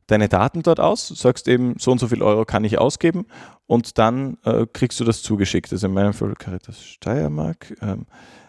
deine 0.07 0.29
Daten 0.29 0.63
dort 0.63 0.79
aus, 0.79 1.07
sagst 1.07 1.47
eben, 1.47 1.75
so 1.77 1.91
und 1.91 1.99
so 1.99 2.07
viel 2.07 2.23
Euro 2.23 2.45
kann 2.45 2.63
ich 2.63 2.77
ausgeben 2.77 3.25
und 3.67 3.97
dann 3.97 4.37
äh, 4.43 4.65
kriegst 4.71 4.99
du 4.99 5.03
das 5.03 5.21
zugeschickt. 5.21 5.71
Also 5.71 5.87
in 5.87 5.93
meinem 5.93 6.13
Fall 6.13 6.33
Caritas 6.33 6.81
Steiermark. 6.83 7.75
Ähm, 7.81 8.05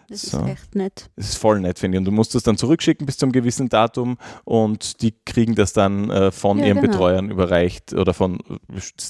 das 0.09 0.23
so. 0.23 0.39
ist 0.39 0.47
echt 0.47 0.75
nett. 0.75 1.09
Das 1.15 1.29
ist 1.29 1.37
voll 1.37 1.59
nett, 1.59 1.77
finde 1.77 1.97
ich. 1.97 1.99
Und 1.99 2.05
du 2.05 2.11
musst 2.11 2.33
das 2.33 2.41
dann 2.41 2.57
zurückschicken 2.57 3.05
bis 3.05 3.17
zum 3.17 3.31
gewissen 3.31 3.69
Datum 3.69 4.17
und 4.43 5.01
die 5.03 5.13
kriegen 5.25 5.53
das 5.53 5.73
dann 5.73 6.09
äh, 6.09 6.31
von 6.31 6.59
ja, 6.59 6.67
ihren 6.67 6.81
genau. 6.81 6.91
Betreuern 6.91 7.29
überreicht 7.29 7.93
oder 7.93 8.13
von, 8.15 8.39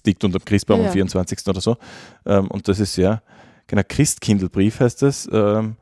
liegt 0.06 0.24
unter 0.26 0.40
dem 0.40 0.46
Christbaum 0.46 0.82
ja, 0.82 0.88
am 0.88 0.94
24. 0.94 1.48
oder 1.48 1.62
so. 1.62 1.78
Ähm, 2.26 2.52
und 2.52 2.68
das 2.68 2.80
ist 2.80 2.98
ja, 2.98 3.22
genau, 3.68 3.84
Christkindlbrief 3.88 4.82
heißt 4.82 5.02
das, 5.02 5.30
ähm, 5.32 5.78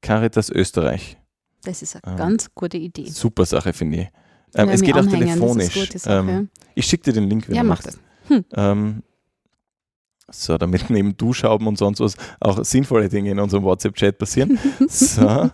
Caritas 0.00 0.48
Österreich. 0.48 1.18
Das 1.64 1.82
ist 1.82 2.02
eine 2.02 2.12
ähm, 2.12 2.18
ganz 2.18 2.54
gute 2.54 2.78
Idee. 2.78 3.08
Super 3.08 3.44
Sache, 3.44 3.72
finde 3.74 3.98
ich. 3.98 4.08
Ähm, 4.54 4.68
es 4.68 4.82
geht 4.82 4.96
auch 4.96 5.06
telefonisch. 5.06 5.88
Ähm, 6.06 6.48
ich 6.74 6.86
schicke 6.86 7.04
dir 7.04 7.12
den 7.14 7.28
Link, 7.28 7.48
wenn 7.48 7.56
ja, 7.56 7.62
du 7.62 7.68
mach 7.68 7.82
das. 7.82 7.98
Hm. 8.28 8.44
Ähm, 8.54 9.02
so, 10.34 10.56
damit 10.56 10.88
neben 10.88 11.16
Duschhauben 11.16 11.66
und 11.66 11.76
sonst 11.76 12.00
was 12.00 12.16
auch 12.40 12.64
sinnvolle 12.64 13.08
Dinge 13.08 13.30
in 13.30 13.38
unserem 13.38 13.64
WhatsApp-Chat 13.64 14.18
passieren. 14.18 14.58
So. 14.88 15.50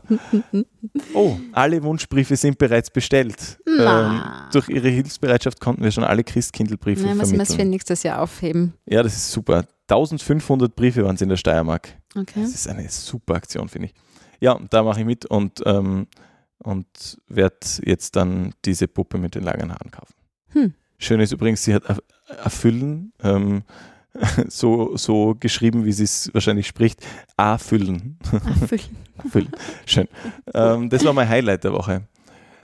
Oh, 1.15 1.37
alle 1.53 1.83
Wunschbriefe 1.83 2.37
sind 2.37 2.59
bereits 2.59 2.91
bestellt. 2.91 3.59
Ähm, 3.67 4.23
durch 4.53 4.69
Ihre 4.69 4.89
Hilfsbereitschaft 4.89 5.61
konnten 5.61 5.83
wir 5.83 5.91
schon 5.91 6.05
alle 6.05 6.25
Christkindlbriefe 6.25 7.03
Nein, 7.03 7.17
vermitteln. 7.17 7.39
müssen 7.39 7.59
wir 7.59 7.65
für 7.65 7.71
nächstes 7.71 8.03
Jahr 8.03 8.21
aufheben. 8.23 8.75
Ja, 8.87 9.03
das 9.03 9.15
ist 9.15 9.33
super. 9.33 9.65
1500 9.89 10.75
Briefe 10.75 11.05
waren 11.05 11.15
es 11.15 11.23
in 11.23 11.29
der 11.29 11.37
Steiermark. 11.37 11.89
Okay. 12.15 12.41
Das 12.43 12.55
ist 12.55 12.69
eine 12.69 12.89
super 12.89 13.35
Aktion, 13.35 13.69
finde 13.69 13.89
ich. 13.89 13.95
Ja, 14.41 14.59
da 14.71 14.83
mache 14.83 15.01
ich 15.01 15.07
mit 15.07 15.27
und 15.27 15.63
ähm, 15.67 16.07
und 16.59 17.21
werde 17.29 17.59
jetzt 17.85 18.17
dann 18.17 18.55
diese 18.65 18.89
Puppe 18.89 19.19
mit 19.19 19.35
den 19.35 19.43
langen 19.45 19.71
Haaren 19.71 19.91
kaufen. 19.91 20.15
Hm. 20.51 20.75
Schön 20.99 21.21
ist 21.21 21.33
übrigens, 21.33 21.63
sie 21.65 21.75
hat 21.75 21.85
erfüllen, 22.43 23.13
ähm, 23.23 23.63
so, 24.49 24.97
so 24.97 25.37
geschrieben, 25.39 25.85
wie 25.85 25.93
sie 25.93 26.05
es 26.05 26.31
wahrscheinlich 26.33 26.67
spricht, 26.67 27.07
erfüllen. 27.37 28.19
Erfüllen. 28.33 28.81
erfüllen. 29.23 29.53
Schön. 29.87 30.09
Ähm, 30.55 30.91
das 30.91 31.05
war 31.05 31.13
mein 31.13 31.29
Highlight 31.29 31.65
der 31.65 31.73
Woche. 31.73 32.03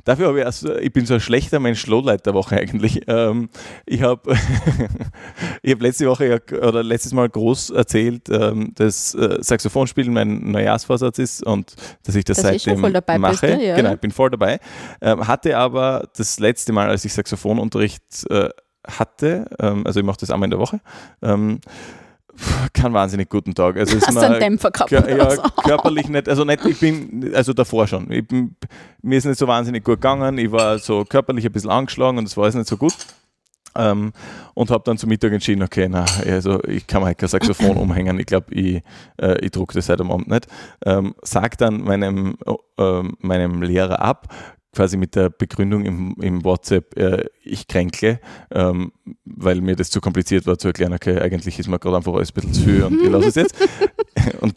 Dafür 0.04 0.28
habe 0.28 0.40
ich, 0.40 0.46
also, 0.46 0.76
ich 0.76 0.92
bin 0.92 1.06
so 1.06 1.14
ein 1.14 1.20
schlechter 1.20 1.60
Mensch 1.60 1.86
Lowlight 1.86 2.26
der 2.26 2.34
Woche 2.34 2.56
eigentlich. 2.56 3.02
Ähm, 3.06 3.48
ich 3.86 4.02
habe 4.02 4.36
ich 5.62 5.72
hab 5.72 5.80
letzte 5.80 6.06
Woche 6.06 6.42
oder 6.50 6.82
letztes 6.82 7.12
Mal 7.12 7.28
groß 7.28 7.70
erzählt, 7.70 8.28
ähm, 8.28 8.72
dass 8.74 9.14
äh, 9.14 9.38
Saxophonspielen 9.40 10.12
mein 10.12 10.50
Neujahrsvorsatz 10.50 11.18
ist 11.18 11.46
und 11.46 11.74
dass 12.04 12.14
ich 12.14 12.24
das, 12.24 12.38
das 12.38 12.64
seitdem 12.64 12.80
mache. 12.80 13.46
Bist, 13.46 13.62
ja. 13.62 13.76
Genau, 13.76 13.94
ich 13.94 14.00
bin 14.00 14.10
voll 14.10 14.30
dabei. 14.30 14.60
Ähm, 15.00 15.26
hatte 15.26 15.56
aber 15.56 16.08
das 16.16 16.38
letzte 16.38 16.72
Mal, 16.72 16.88
als 16.88 17.04
ich 17.04 17.12
Saxophonunterricht 17.12 18.02
äh, 18.30 18.50
hatte, 18.86 19.46
ähm, 19.58 19.86
also 19.86 20.00
ich 20.00 20.06
mache 20.06 20.18
das 20.20 20.30
einmal 20.30 20.46
in 20.46 20.50
der 20.50 20.60
Woche, 20.60 20.80
ähm, 21.22 21.60
keinen 22.72 22.94
wahnsinnig 22.94 23.28
guten 23.28 23.54
Tag. 23.54 23.76
Also 23.76 23.96
Hast 24.00 24.14
du 24.14 24.20
einen 24.20 24.40
Dämpfer 24.40 24.70
gehabt? 24.70 24.90
Ja, 24.90 25.30
so? 25.30 25.42
körperlich 25.64 26.08
nicht, 26.08 26.28
also 26.28 26.44
nicht, 26.44 26.64
ich 26.64 26.78
bin, 26.78 27.32
also 27.34 27.52
davor 27.52 27.86
schon. 27.86 28.06
Bin, 28.06 28.56
mir 29.02 29.18
ist 29.18 29.24
nicht 29.24 29.38
so 29.38 29.46
wahnsinnig 29.46 29.84
gut 29.84 29.96
gegangen, 29.96 30.38
ich 30.38 30.50
war 30.50 30.78
so 30.78 31.04
körperlich 31.04 31.44
ein 31.46 31.52
bisschen 31.52 31.70
angeschlagen 31.70 32.18
und 32.18 32.24
es 32.24 32.36
war 32.36 32.46
jetzt 32.46 32.54
nicht 32.54 32.68
so 32.68 32.76
gut. 32.76 32.94
Ähm, 33.76 34.12
und 34.54 34.70
habe 34.70 34.84
dann 34.84 34.98
zum 34.98 35.08
Mittag 35.08 35.32
entschieden, 35.32 35.62
okay, 35.62 35.88
na, 35.88 36.04
also 36.26 36.62
ich 36.62 36.86
kann 36.86 37.02
mir 37.02 37.06
halt 37.06 37.18
kein 37.18 37.28
Saxophon 37.28 37.76
umhängen, 37.76 38.20
ich 38.20 38.26
glaube, 38.26 38.54
ich, 38.54 38.82
äh, 39.20 39.38
ich 39.40 39.50
drucke 39.50 39.74
das 39.74 39.88
heute 39.88 40.04
Abend 40.04 40.28
nicht. 40.28 40.46
Ähm, 40.86 41.14
sag 41.22 41.58
dann 41.58 41.80
meinem, 41.80 42.36
äh, 42.78 43.02
meinem 43.18 43.62
Lehrer 43.62 44.00
ab, 44.00 44.28
quasi 44.74 44.96
mit 44.96 45.14
der 45.14 45.30
Begründung 45.30 45.84
im, 45.84 46.16
im 46.20 46.44
WhatsApp, 46.44 46.96
äh, 46.98 47.24
ich 47.42 47.66
kränkle, 47.66 48.20
ähm, 48.50 48.92
weil 49.24 49.60
mir 49.60 49.76
das 49.76 49.90
zu 49.90 50.00
kompliziert 50.00 50.46
war 50.46 50.58
zu 50.58 50.68
erklären, 50.68 50.92
okay, 50.92 51.18
eigentlich 51.18 51.58
ist 51.58 51.68
mir 51.68 51.78
gerade 51.78 51.96
einfach 51.96 52.12
alles 52.12 52.30
ein 52.30 52.34
bisschen 52.34 52.52
zu 52.52 52.62
viel 52.62 52.82
und 52.82 53.02
ich 53.02 53.08
lasse 53.08 53.28
es 53.28 53.34
jetzt. 53.34 53.56
und 54.40 54.54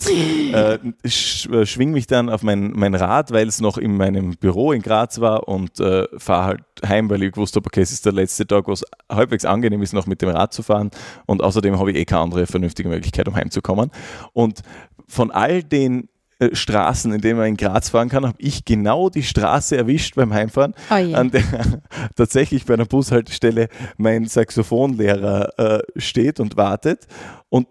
äh, 0.53 0.79
sch 1.07 1.47
äh, 1.47 1.65
schwing 1.65 1.91
mich 1.91 2.07
dann 2.07 2.29
auf 2.29 2.43
mein, 2.43 2.71
mein 2.71 2.95
Rad, 2.95 3.31
weil 3.31 3.47
es 3.47 3.61
noch 3.61 3.77
in 3.77 3.95
meinem 3.97 4.31
Büro 4.31 4.71
in 4.71 4.81
Graz 4.81 5.19
war 5.19 5.47
und 5.47 5.79
äh, 5.79 6.07
fahre 6.17 6.45
halt 6.45 6.63
heim, 6.85 7.09
weil 7.09 7.23
ich 7.23 7.31
gewusst 7.31 7.55
habe, 7.55 7.65
okay, 7.67 7.81
es 7.81 7.91
ist 7.91 8.05
der 8.05 8.13
letzte 8.13 8.45
Tag, 8.45 8.67
wo 8.67 8.71
es 8.71 8.83
halbwegs 9.09 9.45
angenehm 9.45 9.81
ist, 9.81 9.93
noch 9.93 10.07
mit 10.07 10.21
dem 10.21 10.29
Rad 10.29 10.53
zu 10.53 10.63
fahren 10.63 10.91
und 11.25 11.41
außerdem 11.41 11.79
habe 11.79 11.91
ich 11.91 11.97
eh 11.97 12.05
keine 12.05 12.21
andere 12.21 12.47
vernünftige 12.47 12.89
Möglichkeit, 12.89 13.27
um 13.27 13.35
heimzukommen. 13.35 13.91
Und 14.33 14.61
von 15.07 15.31
all 15.31 15.63
den 15.63 16.09
äh, 16.39 16.55
Straßen, 16.55 17.11
in 17.13 17.21
denen 17.21 17.39
man 17.39 17.47
in 17.47 17.57
Graz 17.57 17.89
fahren 17.89 18.09
kann, 18.09 18.25
habe 18.25 18.37
ich 18.39 18.63
genau 18.63 19.09
die 19.09 19.23
Straße 19.23 19.75
erwischt 19.75 20.15
beim 20.15 20.33
Heimfahren, 20.33 20.75
Oh 20.89 20.93
an 20.93 21.31
der 21.31 21.43
tatsächlich 22.15 22.65
bei 22.65 22.75
einer 22.75 22.85
Bushaltestelle 22.85 23.69
mein 23.97 24.25
Saxophonlehrer 24.25 25.57
äh, 25.57 25.79
steht 25.99 26.39
und 26.39 26.55
wartet 26.55 27.07
und 27.49 27.67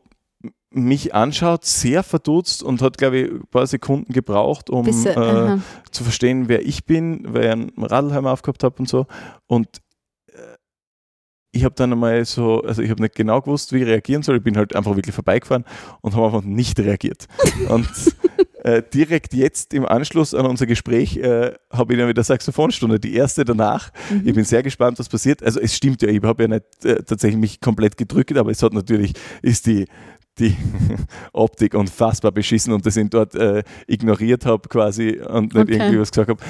mich 0.71 1.15
anschaut, 1.15 1.65
sehr 1.65 2.03
verdutzt 2.03 2.63
und 2.63 2.83
hat, 2.83 2.99
glaube 2.99 3.19
ich, 3.19 3.31
ein 3.31 3.47
paar 3.51 3.67
Sekunden 3.67 4.13
gebraucht, 4.13 4.69
um 4.69 4.85
Bis, 4.85 5.07
äh, 5.07 5.57
zu 5.91 6.03
verstehen, 6.03 6.49
wer 6.49 6.67
ich 6.67 6.85
bin, 6.85 7.25
weil 7.29 7.45
ich 7.45 7.51
einen 7.53 7.73
Radlheim 7.79 8.27
aufgehabt 8.27 8.63
habe 8.63 8.77
und 8.81 8.89
so. 8.89 9.07
Und 9.47 9.81
äh, 10.29 10.57
ich 11.53 11.65
habe 11.65 11.75
dann 11.77 11.93
einmal 11.93 12.25
so, 12.25 12.63
also 12.63 12.83
ich 12.83 12.91
habe 12.91 13.01
nicht 13.01 13.15
genau 13.15 13.41
gewusst, 13.41 13.73
wie 13.73 13.79
ich 13.79 13.87
reagieren 13.87 14.23
soll. 14.23 14.37
Ich 14.37 14.43
bin 14.43 14.57
halt 14.57 14.77
einfach 14.77 14.97
wirklich 14.97 15.15
vorbeigefahren 15.15 15.65
und 16.03 16.15
habe 16.15 16.27
einfach 16.27 16.43
nicht 16.43 16.79
reagiert. 16.79 17.27
und 17.69 17.89
äh, 18.67 18.83
direkt 18.83 19.33
jetzt 19.33 19.73
im 19.75 19.87
Anschluss 19.87 20.35
an 20.35 20.45
unser 20.45 20.67
Gespräch 20.67 21.17
äh, 21.19 21.53
habe 21.71 21.93
ich 21.93 22.01
dann 22.01 22.09
wieder 22.09 22.25
Saxophonstunde, 22.25 22.99
die 22.99 23.15
erste 23.15 23.45
danach. 23.45 23.93
Mhm. 24.11 24.23
Ich 24.27 24.35
bin 24.35 24.45
sehr 24.45 24.65
gespannt, 24.65 24.99
was 24.99 25.09
passiert. 25.09 25.41
Also 25.41 25.61
es 25.61 25.77
stimmt 25.77 26.03
ja, 26.03 26.09
ich 26.09 26.21
habe 26.25 26.43
ja 26.43 26.49
nicht 26.49 26.85
äh, 26.85 26.97
tatsächlich 27.05 27.39
mich 27.39 27.61
komplett 27.61 27.97
gedrückt, 27.97 28.37
aber 28.37 28.51
es 28.51 28.65
hat 28.65 28.73
natürlich, 28.73 29.13
ist 29.41 29.67
die, 29.67 29.87
die 30.39 30.57
Optik 31.33 31.75
unfassbar 31.75 32.33
beschissen 32.33 32.73
und 32.73 32.85
das 32.87 32.97
ihn 32.97 33.11
dort 33.11 33.35
äh, 33.35 33.63
ignoriert 33.87 34.45
habe 34.47 34.69
quasi 34.69 35.19
und 35.21 35.55
nicht 35.55 35.63
Okay. 35.67 35.75
irgendwie 35.77 36.01
was 36.01 36.11
gesagt 36.11 36.29
habe. 36.31 36.41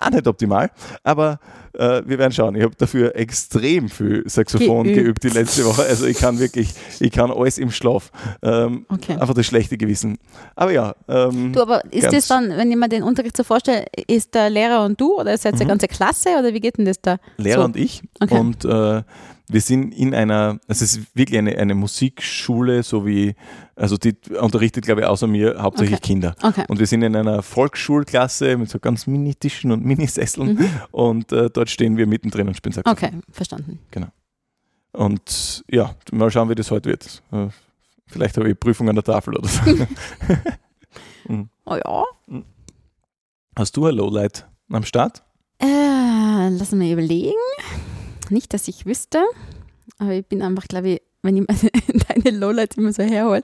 Ah, 0.00 0.10
nicht 0.10 0.26
optimal, 0.26 0.70
aber 1.02 1.38
äh, 1.74 2.02
wir 2.06 2.18
werden 2.18 2.32
schauen. 2.32 2.54
Ich 2.56 2.62
habe 2.62 2.74
dafür 2.76 3.14
extrem 3.16 3.88
viel 3.88 4.22
Saxophon 4.28 4.84
Geübt. 4.84 5.20
geübt. 5.20 5.24
die 5.24 5.28
letzte 5.28 5.64
Woche. 5.64 5.82
Also 5.84 6.06
ich 6.06 6.18
kann 6.18 6.38
wirklich, 6.38 6.70
ich 7.00 7.10
kann 7.12 7.30
alles 7.30 7.58
im 7.58 7.70
Schlaf. 7.70 8.10
Ähm, 8.42 8.84
Okay. 8.88 9.12
Einfach 9.14 9.34
das 9.34 9.46
schlechte 9.46 9.76
Gewissen. 9.76 10.18
Aber 10.54 10.72
ja, 10.72 10.94
ähm, 11.08 11.52
Du, 11.52 11.60
aber 11.62 11.84
ist 11.92 12.12
das 12.12 12.26
dann, 12.28 12.50
wenn 12.50 12.70
ich 12.70 12.76
mir 12.76 12.88
den 12.88 13.02
Unterricht 13.02 13.36
so 13.36 13.44
vorstelle, 13.44 13.84
ist 14.06 14.34
der 14.34 14.48
Lehrer 14.50 14.84
und 14.84 15.00
du 15.00 15.18
oder 15.20 15.36
seid 15.38 15.54
ihr 15.54 15.60
eine 15.60 15.68
ganze 15.68 15.88
Klasse 15.88 16.30
oder 16.38 16.52
wie 16.54 16.60
geht 16.60 16.78
denn 16.78 16.84
das 16.84 17.00
da? 17.00 17.18
Lehrer 17.36 17.60
so. 17.60 17.64
und 17.66 17.76
ich. 17.76 18.02
Okay. 18.20 18.38
Und 18.38 18.64
äh, 18.64 19.02
wir 19.48 19.60
sind 19.60 19.92
in 19.92 20.14
einer, 20.14 20.58
es 20.66 20.82
ist 20.82 21.14
wirklich 21.16 21.38
eine, 21.38 21.56
eine 21.56 21.74
Musikschule, 21.74 22.82
so 22.82 23.06
wie, 23.06 23.34
also 23.76 23.96
die 23.96 24.16
unterrichtet, 24.40 24.84
glaube 24.84 25.02
ich, 25.02 25.06
außer 25.06 25.26
mir 25.26 25.56
hauptsächlich 25.60 25.98
Okay. 25.98 26.06
Kinder. 26.06 26.34
Okay. 26.42 26.64
Und 26.68 26.78
wir 26.78 26.86
sind 26.86 27.02
in 27.02 27.14
einer 27.14 27.42
Volksschulklasse 27.42 28.56
mit 28.56 28.70
so 28.70 28.78
ganz 28.78 29.06
Mini-Tischen 29.06 29.70
und 29.72 29.84
Minisesseln 29.84 30.58
und 30.90 31.32
äh, 31.32 31.48
dort 31.50 31.70
stehen 31.70 31.96
wir 31.96 32.06
mittendrin 32.06 32.48
und 32.48 32.56
spielen 32.56 32.72
Saxophon. 32.72 33.08
Okay, 33.08 33.20
verstanden. 33.30 33.78
Und 34.92 35.64
ja, 35.70 35.94
mal 36.10 36.30
schauen, 36.30 36.48
wie 36.48 36.54
das 36.54 36.70
heute 36.70 36.88
wird. 36.88 37.22
Äh, 37.32 37.48
Vielleicht 38.08 38.36
habe 38.36 38.48
ich 38.50 38.58
Prüfung 38.58 38.88
an 38.88 38.94
der 38.94 39.04
Tafel 39.04 39.36
oder 39.36 39.48
so. 39.48 39.60
Oh 41.28 41.74
ja. 41.74 42.04
Hast 43.56 43.76
du 43.76 43.86
ein 43.86 43.96
Lowlight 43.96 44.46
am 44.70 44.84
Start? 44.84 45.24
Äh, 45.58 46.48
lass 46.50 46.70
mal 46.70 46.88
überlegen. 46.88 47.32
Nicht, 48.30 48.54
dass 48.54 48.68
ich 48.68 48.86
wüsste, 48.86 49.22
aber 49.98 50.12
ich 50.12 50.26
bin 50.26 50.42
einfach, 50.42 50.66
glaube 50.68 50.88
ich, 50.88 51.02
wenn 51.22 51.36
ich 51.36 51.44
meine, 51.46 52.04
deine 52.24 52.36
Lowlights 52.36 52.76
immer 52.76 52.92
so 52.92 53.02
herhole, 53.02 53.42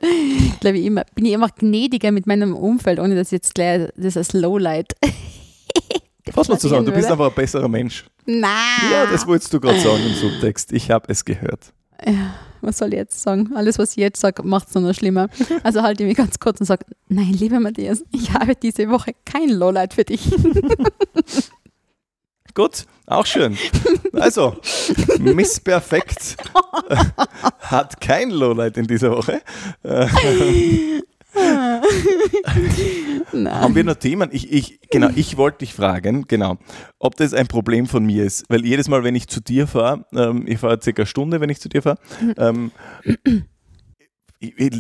glaube 0.61 0.78
ich 0.78 0.87
immer, 0.87 1.05
bin 1.14 1.26
ich 1.26 1.33
immer 1.33 1.49
gnädiger 1.49 2.12
mit 2.12 2.26
meinem 2.26 2.55
Umfeld, 2.55 2.99
ohne 2.99 3.14
dass 3.14 3.28
ich 3.28 3.33
jetzt 3.33 3.55
gleich 3.55 3.89
das 3.97 4.16
als 4.16 4.33
Lowlight. 4.33 4.95
Was 6.35 6.49
mal 6.49 6.59
zu 6.59 6.68
sagen, 6.68 6.87
du 6.87 6.93
bist 6.93 7.11
einfach 7.11 7.28
ein 7.28 7.35
besserer 7.35 7.68
Mensch. 7.68 8.05
Nein. 8.24 8.91
Ja, 8.93 9.07
das 9.07 9.26
wolltest 9.26 9.53
du 9.53 9.61
gerade 9.61 9.80
sagen 9.80 10.01
im 10.07 10.14
Subtext. 10.14 10.72
Ich 10.72 10.91
habe 10.91 11.07
es 11.09 11.24
gehört. 11.24 11.72
Ja, 12.07 12.35
was 12.61 12.78
soll 12.78 12.89
ich 12.89 12.95
jetzt 12.95 13.20
sagen? 13.20 13.51
Alles, 13.55 13.78
was 13.78 13.91
ich 13.91 13.97
jetzt 13.97 14.20
sage, 14.20 14.43
macht 14.45 14.68
es 14.68 14.74
nur 14.74 14.85
noch 14.85 14.95
schlimmer. 14.95 15.28
Also 15.62 15.83
halte 15.83 16.05
ich 16.05 16.09
mich 16.09 16.16
ganz 16.16 16.39
kurz 16.39 16.61
und 16.61 16.66
sage, 16.66 16.87
nein, 17.09 17.33
lieber 17.33 17.61
Matthias, 17.61 18.05
ich 18.12 18.33
habe 18.33 18.55
diese 18.55 18.89
Woche 18.89 19.12
kein 19.24 19.51
Lowlight 19.51 19.95
für 19.95 20.05
dich. 20.05 20.30
Gut, 22.55 22.84
auch 23.07 23.24
schön. 23.26 23.57
Also, 24.12 24.57
Miss 25.18 25.59
Perfekt 25.61 26.36
hat 27.61 28.00
kein 28.00 28.30
Lowlight 28.30 28.76
in 28.76 28.86
dieser 28.86 29.11
Woche. 29.12 29.40
Haben 33.34 33.74
wir 33.74 33.84
noch 33.84 33.94
Themen? 33.94 34.28
Ich, 34.32 34.53
ich, 34.53 34.80
genau, 34.90 35.09
ich 35.16 35.36
wollte 35.38 35.59
dich 35.61 35.72
fragen, 35.74 36.26
genau, 36.28 36.59
ob 36.98 37.16
das 37.16 37.32
ein 37.32 37.46
Problem 37.46 37.86
von 37.86 38.05
mir 38.05 38.24
ist. 38.24 38.44
Weil 38.48 38.64
jedes 38.66 38.88
Mal, 38.88 39.03
wenn 39.05 39.14
ich 39.14 39.28
zu 39.28 39.40
dir 39.40 39.66
fahre, 39.66 40.05
ähm, 40.14 40.44
ich 40.46 40.59
fahre 40.59 40.78
circa 40.82 41.03
eine 41.03 41.07
Stunde, 41.07 41.40
wenn 41.40 41.48
ich 41.50 41.61
zu 41.61 41.68
dir 41.70 41.80
fahre, 41.82 41.98
ähm, 42.36 42.70
ich- 43.05 43.18
ich- 43.24 43.42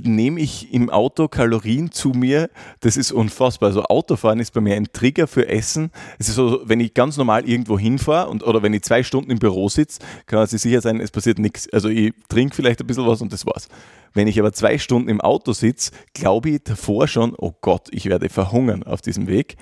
nehme 0.04 0.40
ich 0.40 0.72
im 0.72 0.90
Auto 0.90 1.28
Kalorien 1.28 1.92
zu 1.92 2.10
mir, 2.10 2.50
das 2.80 2.96
ist 2.96 3.12
unfassbar. 3.12 3.68
Also 3.68 3.84
Autofahren 3.84 4.40
ist 4.40 4.52
bei 4.52 4.60
mir 4.60 4.74
ein 4.74 4.88
Trigger 4.92 5.26
für 5.26 5.48
Essen. 5.48 5.90
Es 6.18 6.28
ist 6.28 6.34
so, 6.34 6.60
wenn 6.64 6.80
ich 6.80 6.94
ganz 6.94 7.16
normal 7.16 7.48
irgendwo 7.48 7.78
hinfahre 7.78 8.28
und, 8.28 8.42
oder 8.42 8.62
wenn 8.62 8.74
ich 8.74 8.82
zwei 8.82 9.02
Stunden 9.02 9.30
im 9.30 9.38
Büro 9.38 9.68
sitze, 9.68 10.00
kann 10.26 10.40
man 10.40 10.46
sich 10.48 10.60
sicher 10.60 10.80
sein, 10.80 11.00
es 11.00 11.10
passiert 11.10 11.38
nichts. 11.38 11.72
Also 11.72 11.88
ich 11.88 12.12
trinke 12.28 12.54
vielleicht 12.54 12.80
ein 12.80 12.86
bisschen 12.86 13.06
was 13.06 13.22
und 13.22 13.32
das 13.32 13.46
war's. 13.46 13.68
Wenn 14.12 14.26
ich 14.26 14.38
aber 14.38 14.52
zwei 14.52 14.78
Stunden 14.78 15.08
im 15.08 15.20
Auto 15.20 15.52
sitze, 15.52 15.92
glaube 16.12 16.50
ich 16.50 16.64
davor 16.64 17.06
schon, 17.08 17.34
oh 17.38 17.52
Gott, 17.60 17.88
ich 17.92 18.06
werde 18.06 18.28
verhungern 18.28 18.82
auf 18.82 19.00
diesem 19.00 19.26
Weg. 19.26 19.56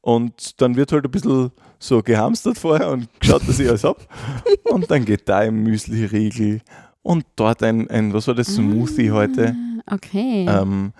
Und 0.00 0.60
dann 0.60 0.76
wird 0.76 0.92
halt 0.92 1.04
ein 1.04 1.10
bisschen 1.10 1.50
so 1.78 2.02
gehamstert 2.02 2.58
vorher 2.58 2.90
und 2.90 3.08
geschaut, 3.20 3.42
dass 3.48 3.58
ich 3.58 3.68
alles 3.68 3.84
hab. 3.84 4.06
Und 4.64 4.90
dann 4.90 5.04
geht 5.04 5.28
da 5.28 5.38
ein 5.38 5.56
Müsli-Riegel 5.62 6.60
und 7.06 7.24
dort 7.36 7.62
ein, 7.62 7.88
ein, 7.90 8.12
was 8.12 8.26
war 8.26 8.34
das, 8.34 8.48
Smoothie 8.54 9.10
heute. 9.12 9.54
Okay. 9.90 10.46
Ähm, 10.48 10.92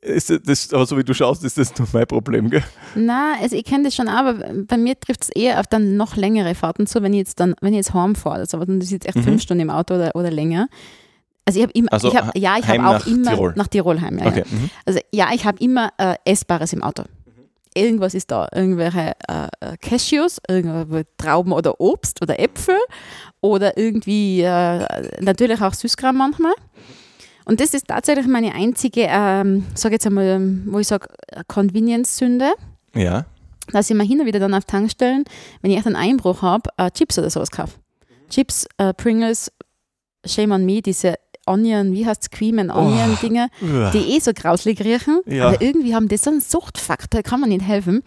ist 0.00 0.30
das, 0.46 0.72
aber 0.72 0.86
so 0.86 0.96
wie 0.96 1.04
du 1.04 1.12
schaust, 1.14 1.44
ist 1.44 1.58
das 1.58 1.76
nur 1.78 1.88
mein 1.92 2.06
Problem, 2.06 2.50
gell? 2.50 2.62
Na, 2.94 3.32
also 3.40 3.56
ich 3.56 3.64
kenne 3.64 3.84
das 3.84 3.94
schon, 3.96 4.08
aber 4.08 4.34
bei 4.66 4.76
mir 4.76 4.98
trifft 4.98 5.22
es 5.24 5.28
eher 5.30 5.58
auf 5.60 5.66
dann 5.66 5.96
noch 5.96 6.16
längere 6.16 6.54
Fahrten 6.54 6.86
zu, 6.86 7.02
wenn 7.02 7.12
ich 7.12 7.18
jetzt 7.18 7.40
dann, 7.40 7.54
wenn 7.60 7.72
ich 7.72 7.78
jetzt 7.78 7.94
heimfahre. 7.94 8.38
Also 8.40 8.58
das 8.58 8.68
ist 8.84 8.90
jetzt 8.92 9.06
echt 9.06 9.16
Mhm. 9.16 9.22
fünf 9.24 9.42
Stunden 9.42 9.62
im 9.62 9.70
Auto 9.70 9.94
oder, 9.94 10.14
oder 10.14 10.30
länger. 10.30 10.68
Also 11.44 11.58
ich 11.60 11.62
habe 11.64 11.72
immer, 11.72 11.92
Also 11.92 12.08
ich 12.08 12.16
hab, 12.16 12.36
ja, 12.36 12.56
ich 12.58 12.68
habe 12.68 12.86
auch 12.86 12.92
nach 12.92 13.06
immer 13.06 13.30
Tirol. 13.32 13.52
nach 13.56 13.66
Tirol 13.68 14.00
heim. 14.00 14.18
Ja, 14.18 14.26
Okay. 14.26 14.44
ja. 14.50 14.56
Mhm. 14.58 14.70
Also 14.84 15.00
ja, 15.12 15.28
ich 15.34 15.44
habe 15.46 15.58
immer 15.64 15.90
äh, 15.98 16.14
Essbares 16.24 16.72
im 16.72 16.82
Auto. 16.82 17.04
Irgendwas 17.78 18.14
ist 18.14 18.30
da, 18.30 18.48
irgendwelche 18.54 19.12
äh, 19.28 19.48
äh, 19.60 19.76
Cashews, 19.80 20.38
irgendwelche 20.48 21.06
Trauben 21.16 21.52
oder 21.52 21.80
Obst 21.80 22.20
oder 22.22 22.38
Äpfel 22.40 22.78
oder 23.40 23.76
irgendwie 23.78 24.42
äh, 24.42 24.84
natürlich 25.20 25.60
auch 25.62 25.72
Süßkram 25.74 26.16
manchmal. 26.16 26.54
Und 27.44 27.60
das 27.60 27.72
ist 27.72 27.88
tatsächlich 27.88 28.26
meine 28.26 28.54
einzige, 28.54 29.06
ähm, 29.08 29.64
sage 29.74 29.94
jetzt 29.94 30.06
einmal, 30.06 30.38
wo 30.66 30.78
ich 30.80 30.86
sage, 30.88 31.08
Convenience-Sünde 31.46 32.52
Ja. 32.94 33.24
dass 33.72 33.88
ich 33.90 33.96
mir 33.96 34.04
hin 34.04 34.20
und 34.20 34.26
wieder 34.26 34.38
dann 34.40 34.54
auf 34.54 34.64
Tankstellen, 34.64 35.24
wenn 35.62 35.70
ich 35.70 35.76
echt 35.78 35.86
einen 35.86 35.96
Einbruch 35.96 36.42
habe, 36.42 36.68
äh, 36.76 36.90
Chips 36.90 37.18
oder 37.18 37.30
sowas 37.30 37.50
kaufe. 37.50 37.74
Chips, 38.28 38.66
äh, 38.78 38.92
Pringles, 38.92 39.50
Shame 40.26 40.52
on 40.52 40.66
Me, 40.66 40.82
diese 40.82 41.14
Onion, 41.48 41.92
wie 41.92 42.06
heißt 42.06 42.22
es, 42.22 42.30
Cream 42.30 42.58
and 42.58 42.70
Onion 42.70 43.16
Dinge, 43.22 43.48
die 43.92 44.14
eh 44.16 44.20
so 44.20 44.32
grauslig 44.34 44.80
riechen, 44.80 45.20
Ja. 45.26 45.48
aber 45.48 45.60
irgendwie 45.62 45.94
haben 45.94 46.08
die 46.08 46.16
so 46.16 46.30
einen 46.30 46.40
Suchtfaktor, 46.40 47.22
kann 47.22 47.40
man 47.40 47.48
nicht 47.48 47.64
helfen, 47.66 48.02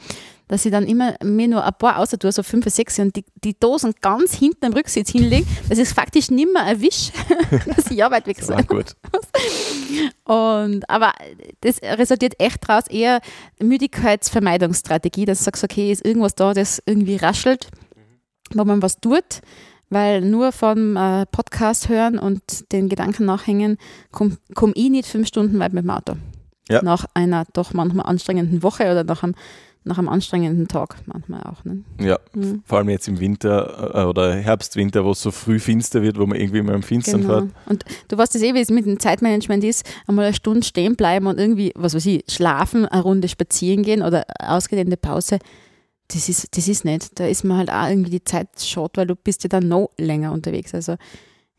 dass 0.48 0.66
ich 0.66 0.72
dann 0.72 0.86
immer 0.86 1.16
mir 1.24 1.48
nur 1.48 1.64
ein 1.66 1.74
paar 1.80 1.98
außer 2.00 2.20
tue, 2.20 2.30
so 2.32 2.44
fünf, 2.44 2.66
sechs 2.70 3.00
und 3.00 3.16
die, 3.16 3.24
die 3.42 3.58
Dosen 3.58 3.94
ganz 4.02 4.34
hinten 4.34 4.66
am 4.66 4.74
Rücksitz 4.74 5.10
hinlege, 5.10 5.46
dass 5.70 5.78
ich 5.78 5.86
es 5.86 5.94
faktisch 5.94 6.30
nimmer 6.30 6.62
erwische, 6.68 7.14
dass 7.76 7.90
ich 7.90 8.04
Arbeit 8.04 8.28
weg 8.28 8.38
Ah, 8.50 8.62
gut. 8.62 8.96
und, 10.26 10.90
aber 10.90 11.14
das 11.62 11.82
resultiert 11.82 12.34
echt 12.40 12.58
daraus 12.68 12.88
eher 12.88 13.22
Müdigkeitsvermeidungsstrategie, 13.62 15.26
dass 15.26 15.40
du 15.40 15.44
sagst, 15.46 15.64
okay, 15.64 15.92
ist 15.92 16.06
irgendwas 16.06 16.36
da, 16.36 16.54
das 16.54 16.82
irgendwie 16.86 17.16
raschelt, 17.16 17.68
wo 18.54 18.66
man 18.66 18.82
was 18.82 19.00
tut, 19.00 19.42
weil 19.92 20.22
nur 20.22 20.52
vom 20.52 20.98
äh, 20.98 21.28
Podcast 21.28 21.88
hören 21.90 22.18
und 22.18 22.72
den 22.72 22.90
Gedanken 22.90 23.26
nachhängen, 23.26 23.78
komme 24.12 24.38
komm 24.56 24.72
ich 24.76 24.90
nicht 24.90 25.08
fünf 25.08 25.28
Stunden 25.28 25.60
weit 25.60 25.74
mit 25.74 25.84
dem 25.84 25.92
Auto. 25.92 26.14
Ja. 26.70 26.82
Nach 26.82 27.06
einer 27.14 27.46
doch 27.54 27.74
manchmal 27.74 28.08
anstrengenden 28.08 28.64
Woche 28.64 28.86
oder 28.90 29.04
nach 29.04 29.22
einem 29.22 29.36
nach 29.84 29.98
einem 29.98 30.10
anstrengenden 30.10 30.68
Tag 30.68 30.98
manchmal 31.08 31.42
auch. 31.42 31.66
Ne? 31.66 31.82
Ja, 32.00 32.20
Mhm. 32.36 32.62
vor 32.68 32.78
allem 32.78 32.90
jetzt 32.90 33.08
im 33.08 33.20
Winter 33.20 33.96
äh, 33.96 34.04
oder 34.04 34.36
Herbst, 34.36 34.76
Winter, 34.76 35.04
wo 35.04 35.10
es 35.10 35.22
so 35.24 35.32
früh 35.32 35.58
finster 35.58 36.04
wird, 36.04 36.20
wo 36.20 36.28
man 36.28 36.40
irgendwie 36.40 36.62
mal 36.62 36.76
im 36.76 36.84
Finstern 36.84 37.22
Genau. 37.22 37.40
fährt. 37.40 37.50
Und 37.66 37.86
du 38.08 38.16
weißt 38.16 38.36
das 38.36 38.44
eh, 38.44 38.54
wie 38.54 38.60
es 38.60 38.70
mit 38.70 38.86
dem 38.86 39.00
Zeitmanagement 39.00 39.64
ist, 39.64 39.84
einmal 40.06 40.26
eine 40.26 40.36
Stunde 40.36 40.62
stehen 40.64 40.96
bleiben 40.96 41.26
und 41.26 41.40
irgendwie, 41.40 41.72
was 41.74 41.96
weiß 41.96 42.06
ich, 42.06 42.24
schlafen, 42.28 42.86
eine 42.86 43.02
Runde 43.02 43.28
spazieren 43.28 43.82
gehen 43.82 44.04
oder 44.04 44.24
ausgedehnte 44.40 44.98
Pause. 44.98 45.40
Das 46.14 46.28
ist, 46.30 46.56
das 46.58 46.68
ist 46.68 46.84
nicht. 46.86 47.20
Da 47.20 47.26
ist 47.26 47.44
mir 47.44 47.56
halt 47.58 47.70
auch 47.72 47.88
irgendwie 47.88 48.10
die 48.12 48.24
Zeit 48.24 48.50
schade, 48.60 48.92
weil 48.96 49.08
du 49.08 49.16
bist 49.16 49.44
ja 49.44 49.50
dann 49.50 49.68
noch 49.68 49.90
länger 49.98 50.32
unterwegs. 50.32 50.74
Also 50.74 50.96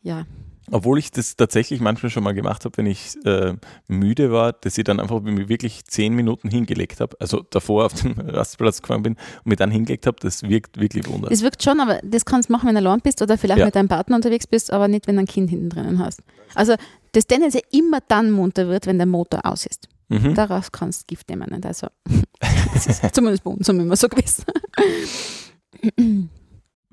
ja, 0.01 0.25
Obwohl 0.71 0.99
ich 0.99 1.11
das 1.11 1.35
tatsächlich 1.35 1.79
manchmal 1.81 2.09
schon 2.09 2.23
mal 2.23 2.33
gemacht 2.33 2.63
habe, 2.65 2.77
wenn 2.77 2.85
ich 2.85 3.15
äh, 3.25 3.53
müde 3.87 4.31
war, 4.31 4.53
dass 4.53 4.77
ich 4.77 4.83
dann 4.83 4.99
einfach 4.99 5.21
mir 5.21 5.49
wirklich 5.49 5.85
zehn 5.85 6.13
Minuten 6.13 6.49
hingelegt 6.49 6.99
habe. 6.99 7.15
Also 7.19 7.43
davor 7.49 7.85
auf 7.85 7.93
den 7.93 8.11
Rastplatz 8.29 8.81
gefahren 8.81 9.01
bin 9.03 9.13
und 9.13 9.45
mir 9.45 9.55
dann 9.55 9.71
hingelegt 9.71 10.05
habe, 10.07 10.17
das 10.21 10.43
wirkt 10.43 10.79
wirklich 10.79 11.07
Wunder. 11.07 11.29
das 11.29 11.41
wirkt 11.41 11.63
schon, 11.63 11.79
aber 11.79 11.99
das 12.03 12.25
kannst 12.25 12.49
du 12.49 12.53
machen, 12.53 12.67
wenn 12.67 12.75
du 12.75 12.79
allein 12.81 12.99
bist 13.01 13.21
oder 13.21 13.37
vielleicht 13.37 13.59
Ja. 13.59 13.65
mit 13.65 13.75
deinem 13.75 13.87
Partner 13.87 14.15
unterwegs 14.17 14.45
bist, 14.47 14.71
aber 14.71 14.87
nicht, 14.87 15.07
wenn 15.07 15.15
du 15.15 15.21
ein 15.23 15.27
Kind 15.27 15.49
hinten 15.49 15.69
drinnen 15.69 15.99
hast. 15.99 16.21
Also 16.53 16.75
das 17.13 17.27
tendenziell 17.27 17.63
immer 17.71 17.99
dann 18.07 18.31
munter 18.31 18.67
wird, 18.67 18.85
wenn 18.87 18.97
der 18.97 19.07
Motor 19.07 19.45
aus 19.45 19.65
ist. 19.65 19.87
Mhm. 20.09 20.35
Daraus 20.35 20.71
kannst 20.71 21.03
du 21.03 21.05
Gift 21.07 21.29
nehmen. 21.29 21.63
Also, 21.63 21.87
das 22.73 22.87
ist 22.87 23.15
zumindest 23.15 23.43
bei 23.43 23.51
uns 23.51 23.67
immer 23.69 23.95
so 23.95 24.07
gewesen. 24.07 24.43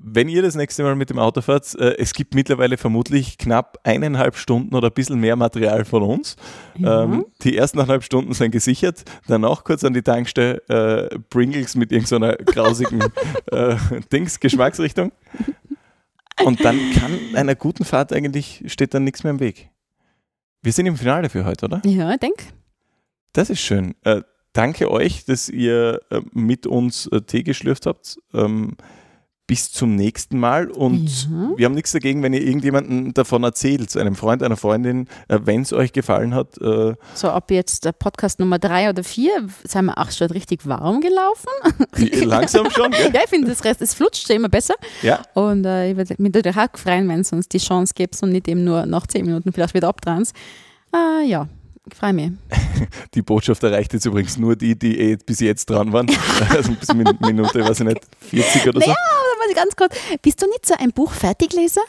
Wenn 0.03 0.29
ihr 0.29 0.41
das 0.41 0.55
nächste 0.55 0.81
Mal 0.81 0.95
mit 0.95 1.11
dem 1.11 1.19
Auto 1.19 1.41
fahrt, 1.41 1.75
äh, 1.75 1.95
es 1.97 2.13
gibt 2.13 2.33
mittlerweile 2.33 2.77
vermutlich 2.77 3.37
knapp 3.37 3.77
eineinhalb 3.83 4.35
Stunden 4.35 4.73
oder 4.73 4.87
ein 4.87 4.93
bisschen 4.93 5.19
mehr 5.19 5.35
Material 5.35 5.85
von 5.85 6.01
uns. 6.01 6.37
Ähm, 6.83 7.25
die 7.43 7.55
ersten 7.55 7.77
eineinhalb 7.77 8.03
Stunden 8.03 8.33
sind 8.33 8.51
gesichert, 8.51 9.03
danach 9.27 9.63
kurz 9.63 9.83
an 9.83 9.93
die 9.93 10.01
Tankstelle 10.01 10.57
äh, 10.69 11.19
Pringles 11.29 11.75
mit 11.75 11.91
irgendeiner 11.91 12.35
grausigen 12.37 13.03
äh, 13.51 13.75
Dings, 14.11 14.39
Geschmacksrichtung. 14.39 15.11
Und 16.43 16.65
dann 16.65 16.79
kann 16.93 17.11
einer 17.35 17.53
guten 17.53 17.85
Fahrt 17.85 18.11
eigentlich, 18.11 18.63
steht 18.65 18.95
dann 18.95 19.03
nichts 19.03 19.23
mehr 19.23 19.31
im 19.31 19.39
Weg. 19.39 19.69
Wir 20.63 20.73
sind 20.73 20.87
im 20.87 20.95
Finale 20.95 21.29
für 21.29 21.45
heute, 21.45 21.65
oder? 21.65 21.81
Ja, 21.85 22.11
ich 22.11 22.19
denke. 22.19 22.45
Das 23.33 23.49
ist 23.49 23.59
schön. 23.61 23.95
Äh, 24.03 24.21
danke 24.53 24.91
euch, 24.91 25.25
dass 25.25 25.49
ihr 25.49 26.01
äh, 26.09 26.21
mit 26.33 26.67
uns 26.67 27.07
äh, 27.07 27.21
Tee 27.21 27.43
geschlürft 27.43 27.85
habt. 27.85 28.17
Ähm, 28.33 28.75
bis 29.47 29.69
zum 29.69 29.95
nächsten 29.95 30.39
Mal. 30.39 30.69
Und 30.71 31.09
Ja. 31.29 31.51
wir 31.57 31.65
haben 31.65 31.73
nichts 31.73 31.91
dagegen, 31.91 32.23
wenn 32.23 32.31
ihr 32.31 32.41
irgendjemanden 32.41 33.13
davon 33.13 33.43
erzählt, 33.43 33.89
zu 33.89 33.99
einem 33.99 34.15
Freund, 34.15 34.43
einer 34.43 34.55
Freundin, 34.55 35.07
äh, 35.27 35.39
wenn 35.43 35.63
es 35.63 35.73
euch 35.73 35.91
gefallen 35.91 36.33
hat. 36.33 36.57
Äh, 36.61 36.95
So, 37.15 37.33
ob 37.33 37.51
jetzt 37.51 37.83
der 37.83 37.91
Podcast 37.91 38.39
Nummer 38.39 38.59
drei 38.59 38.89
oder 38.89 39.03
vier, 39.03 39.31
sind 39.65 39.85
wir 39.85 39.97
auch 39.97 40.09
schon 40.11 40.27
richtig 40.31 40.65
warm 40.67 41.01
gelaufen. 41.01 41.49
langsam 42.25 42.69
schon, 42.71 42.91
gell? 42.91 43.11
Ja, 43.13 43.21
ich 43.25 43.29
finde, 43.29 43.47
das 43.49 43.61
Rest, 43.65 43.81
es 43.81 43.93
flutscht 43.93 44.29
immer 44.29 44.47
besser. 44.47 44.75
Ja. 45.01 45.21
Und 45.33 45.65
äh, 45.65 45.91
ich 45.91 45.97
würde 45.97 46.15
mich 46.17 46.33
natürlich 46.33 46.57
auch 46.57 46.77
freuen, 46.77 47.09
wenn 47.09 47.19
es 47.19 47.33
uns 47.33 47.49
die 47.49 47.57
Chance 47.57 47.93
gibt 47.93 48.21
und 48.23 48.29
nicht 48.31 48.47
eben 48.47 48.63
nur 48.63 48.85
nach 48.85 49.05
zehn 49.07 49.25
Minuten 49.25 49.51
vielleicht 49.51 49.73
wieder 49.73 49.89
abtrans. 49.89 50.31
Äh, 50.95 51.27
ja, 51.27 51.49
ich 51.89 51.95
freue 51.97 52.13
mich. 52.13 52.31
Die 53.13 53.21
Botschaft 53.21 53.63
erreicht 53.63 53.93
jetzt 53.93 54.05
übrigens 54.05 54.37
nur 54.37 54.55
die, 54.55 54.77
die 54.77 54.99
eh 54.99 55.15
bis 55.15 55.39
jetzt 55.39 55.69
dran 55.69 55.91
waren. 55.93 56.07
also 56.49 56.73
bis 56.73 56.93
Min 56.93 57.17
Minute, 57.21 57.63
weiß 57.63 57.79
ich 57.81 57.85
nicht, 57.85 58.01
40 58.29 58.67
oder 58.69 58.79
so. 58.81 58.87
Naja, 58.87 58.95
aber 58.95 59.53
ganz 59.55 59.75
kurz. 59.75 59.95
Bist 60.21 60.41
du 60.41 60.47
nicht 60.47 60.65
so 60.65 60.75
ein 60.77 60.91
Buch-Fertigleser? 60.91 61.81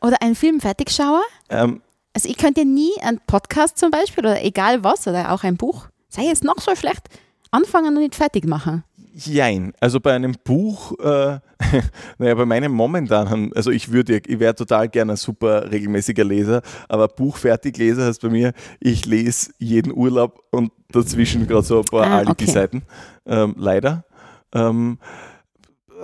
Oder 0.00 0.22
ein 0.22 0.34
Film 0.34 0.60
Fertigschauer? 0.60 1.22
Ähm, 1.50 1.82
Also 2.14 2.28
ich 2.28 2.36
könnte 2.38 2.64
nie 2.64 2.92
einen 3.02 3.20
Podcast 3.26 3.78
zum 3.78 3.90
Beispiel 3.90 4.24
oder 4.24 4.42
egal 4.42 4.82
was 4.82 5.06
oder 5.06 5.32
auch 5.32 5.42
ein 5.44 5.56
Buch, 5.56 5.86
sei 6.08 6.28
es 6.30 6.42
noch 6.42 6.58
so 6.60 6.74
schlecht, 6.74 7.08
anfangen 7.50 7.96
und 7.96 8.02
nicht 8.02 8.14
fertig 8.14 8.46
machen. 8.46 8.82
Jein. 9.12 9.72
Also 9.80 10.00
bei 10.00 10.12
einem 10.14 10.34
Buch, 10.44 10.98
äh, 11.00 11.38
naja, 12.18 12.34
bei 12.34 12.44
meinem 12.46 12.72
momentanen, 12.72 13.52
also 13.54 13.70
ich 13.70 13.90
würde, 13.92 14.20
ich 14.26 14.38
wäre 14.38 14.54
total 14.54 14.88
gerne 14.88 15.12
ein 15.14 15.16
super 15.16 15.70
regelmäßiger 15.70 16.24
Leser, 16.24 16.62
aber 16.88 17.08
Buchfertigleser 17.08 18.06
heißt 18.06 18.22
bei 18.22 18.28
mir, 18.30 18.52
ich 18.78 19.06
lese 19.06 19.52
jeden 19.58 19.92
Urlaub 19.92 20.42
und 20.50 20.72
dazwischen 20.90 21.46
gerade 21.46 21.66
so 21.66 21.78
ein 21.80 21.84
paar 21.84 22.06
Ah, 22.06 22.18
okay. 22.20 22.26
Alibi-Seiten. 22.28 22.82
Ähm, 23.26 23.54
leider. 23.58 24.04
Ähm, 24.52 24.98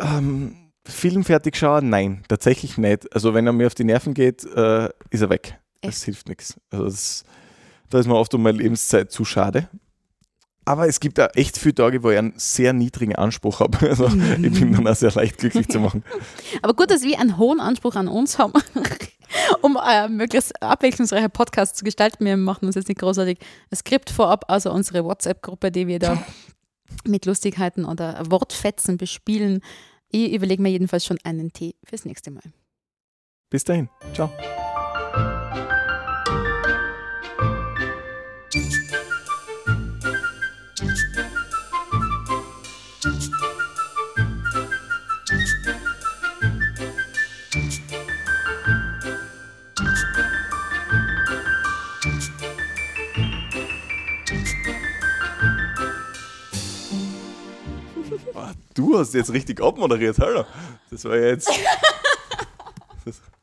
ähm, 0.01 0.57
Film 0.85 1.25
fertig 1.25 1.57
schauen? 1.57 1.89
Nein, 1.89 2.23
tatsächlich 2.29 2.79
nicht. 2.79 3.13
Also 3.15 3.35
wenn 3.35 3.47
er 3.47 3.53
mir 3.53 3.67
auf 3.67 3.75
die 3.75 3.85
Nerven 3.85 4.15
geht, 4.15 4.45
äh, 4.45 4.89
ist 5.11 5.23
er 5.23 5.31
weg. 5.31 5.59
Das 5.83 5.97
Echt? 5.97 6.05
hilft 6.05 6.29
nichts. 6.29 6.61
Also 6.71 6.85
das, 6.85 7.25
da 7.91 7.99
ist 7.99 8.07
mir 8.07 8.17
oft 8.17 8.33
um 8.35 8.43
meine 8.43 8.59
Lebenszeit 8.59 9.11
zu 9.11 9.25
schade. 9.25 9.69
Aber 10.69 10.89
es 10.89 10.99
gibt 10.99 11.17
da 11.17 11.27
echt 11.29 11.59
viele 11.59 11.77
Tage, 11.77 12.03
wo 12.03 12.11
ich 12.11 12.19
einen 12.19 12.35
sehr 12.37 12.73
niedrigen 12.73 13.15
Anspruch 13.15 13.61
habe. 13.61 13.79
Also 13.87 14.07
ich 14.07 14.53
bin 14.53 14.73
dann 14.73 14.87
auch 14.89 14.97
sehr 14.97 15.13
leicht 15.13 15.39
glücklich 15.39 15.69
zu 15.69 15.79
machen. 15.79 16.03
Aber 16.63 16.75
gut, 16.75 16.91
dass 16.91 17.03
wir 17.03 17.19
einen 17.21 17.39
hohen 17.39 17.61
Anspruch 17.61 17.95
an 17.95 18.09
uns 18.09 18.39
haben, 18.39 18.53
um 19.63 19.79
äh, 19.83 20.09
möglichst 20.09 20.61
abwechslungsreiche 20.61 21.29
Podcasts 21.29 21.79
zu 21.79 21.85
gestalten. 21.85 22.25
Wir 22.25 22.37
machen 22.37 22.67
uns 22.67 22.75
jetzt 22.75 22.89
nicht 22.89 23.01
großartig 23.01 23.39
ein 23.71 23.77
Skript 23.77 24.11
vorab, 24.11 24.47
also 24.49 24.73
unsere 24.73 25.05
WhatsApp-Gruppe, 25.05 25.71
die 25.71 25.87
wir 25.87 26.01
da 26.01 26.23
mit 27.07 27.27
Lustigkeiten 27.27 27.85
oder 27.85 28.21
Wortfetzen 28.29 28.97
bespielen. 28.97 29.61
Ich 30.11 30.33
überlege 30.33 30.61
mir 30.63 30.71
jedenfalls 30.71 31.05
schon 31.05 31.19
einen 31.23 31.53
Tee 31.53 31.77
fürs 31.85 32.05
nächste 32.05 32.33
Mal. 32.33 32.43
Bis 33.51 33.63
dahin. 33.63 33.89
Ciao. 34.13 34.31
Du 58.77 58.99
hast 58.99 59.15
jetzt 59.15 59.33
richtig 59.33 59.63
abmoderiert, 59.63 60.19
hallo. 60.19 60.45
Das 60.91 61.05
war 61.07 61.17
jetzt. 61.17 61.51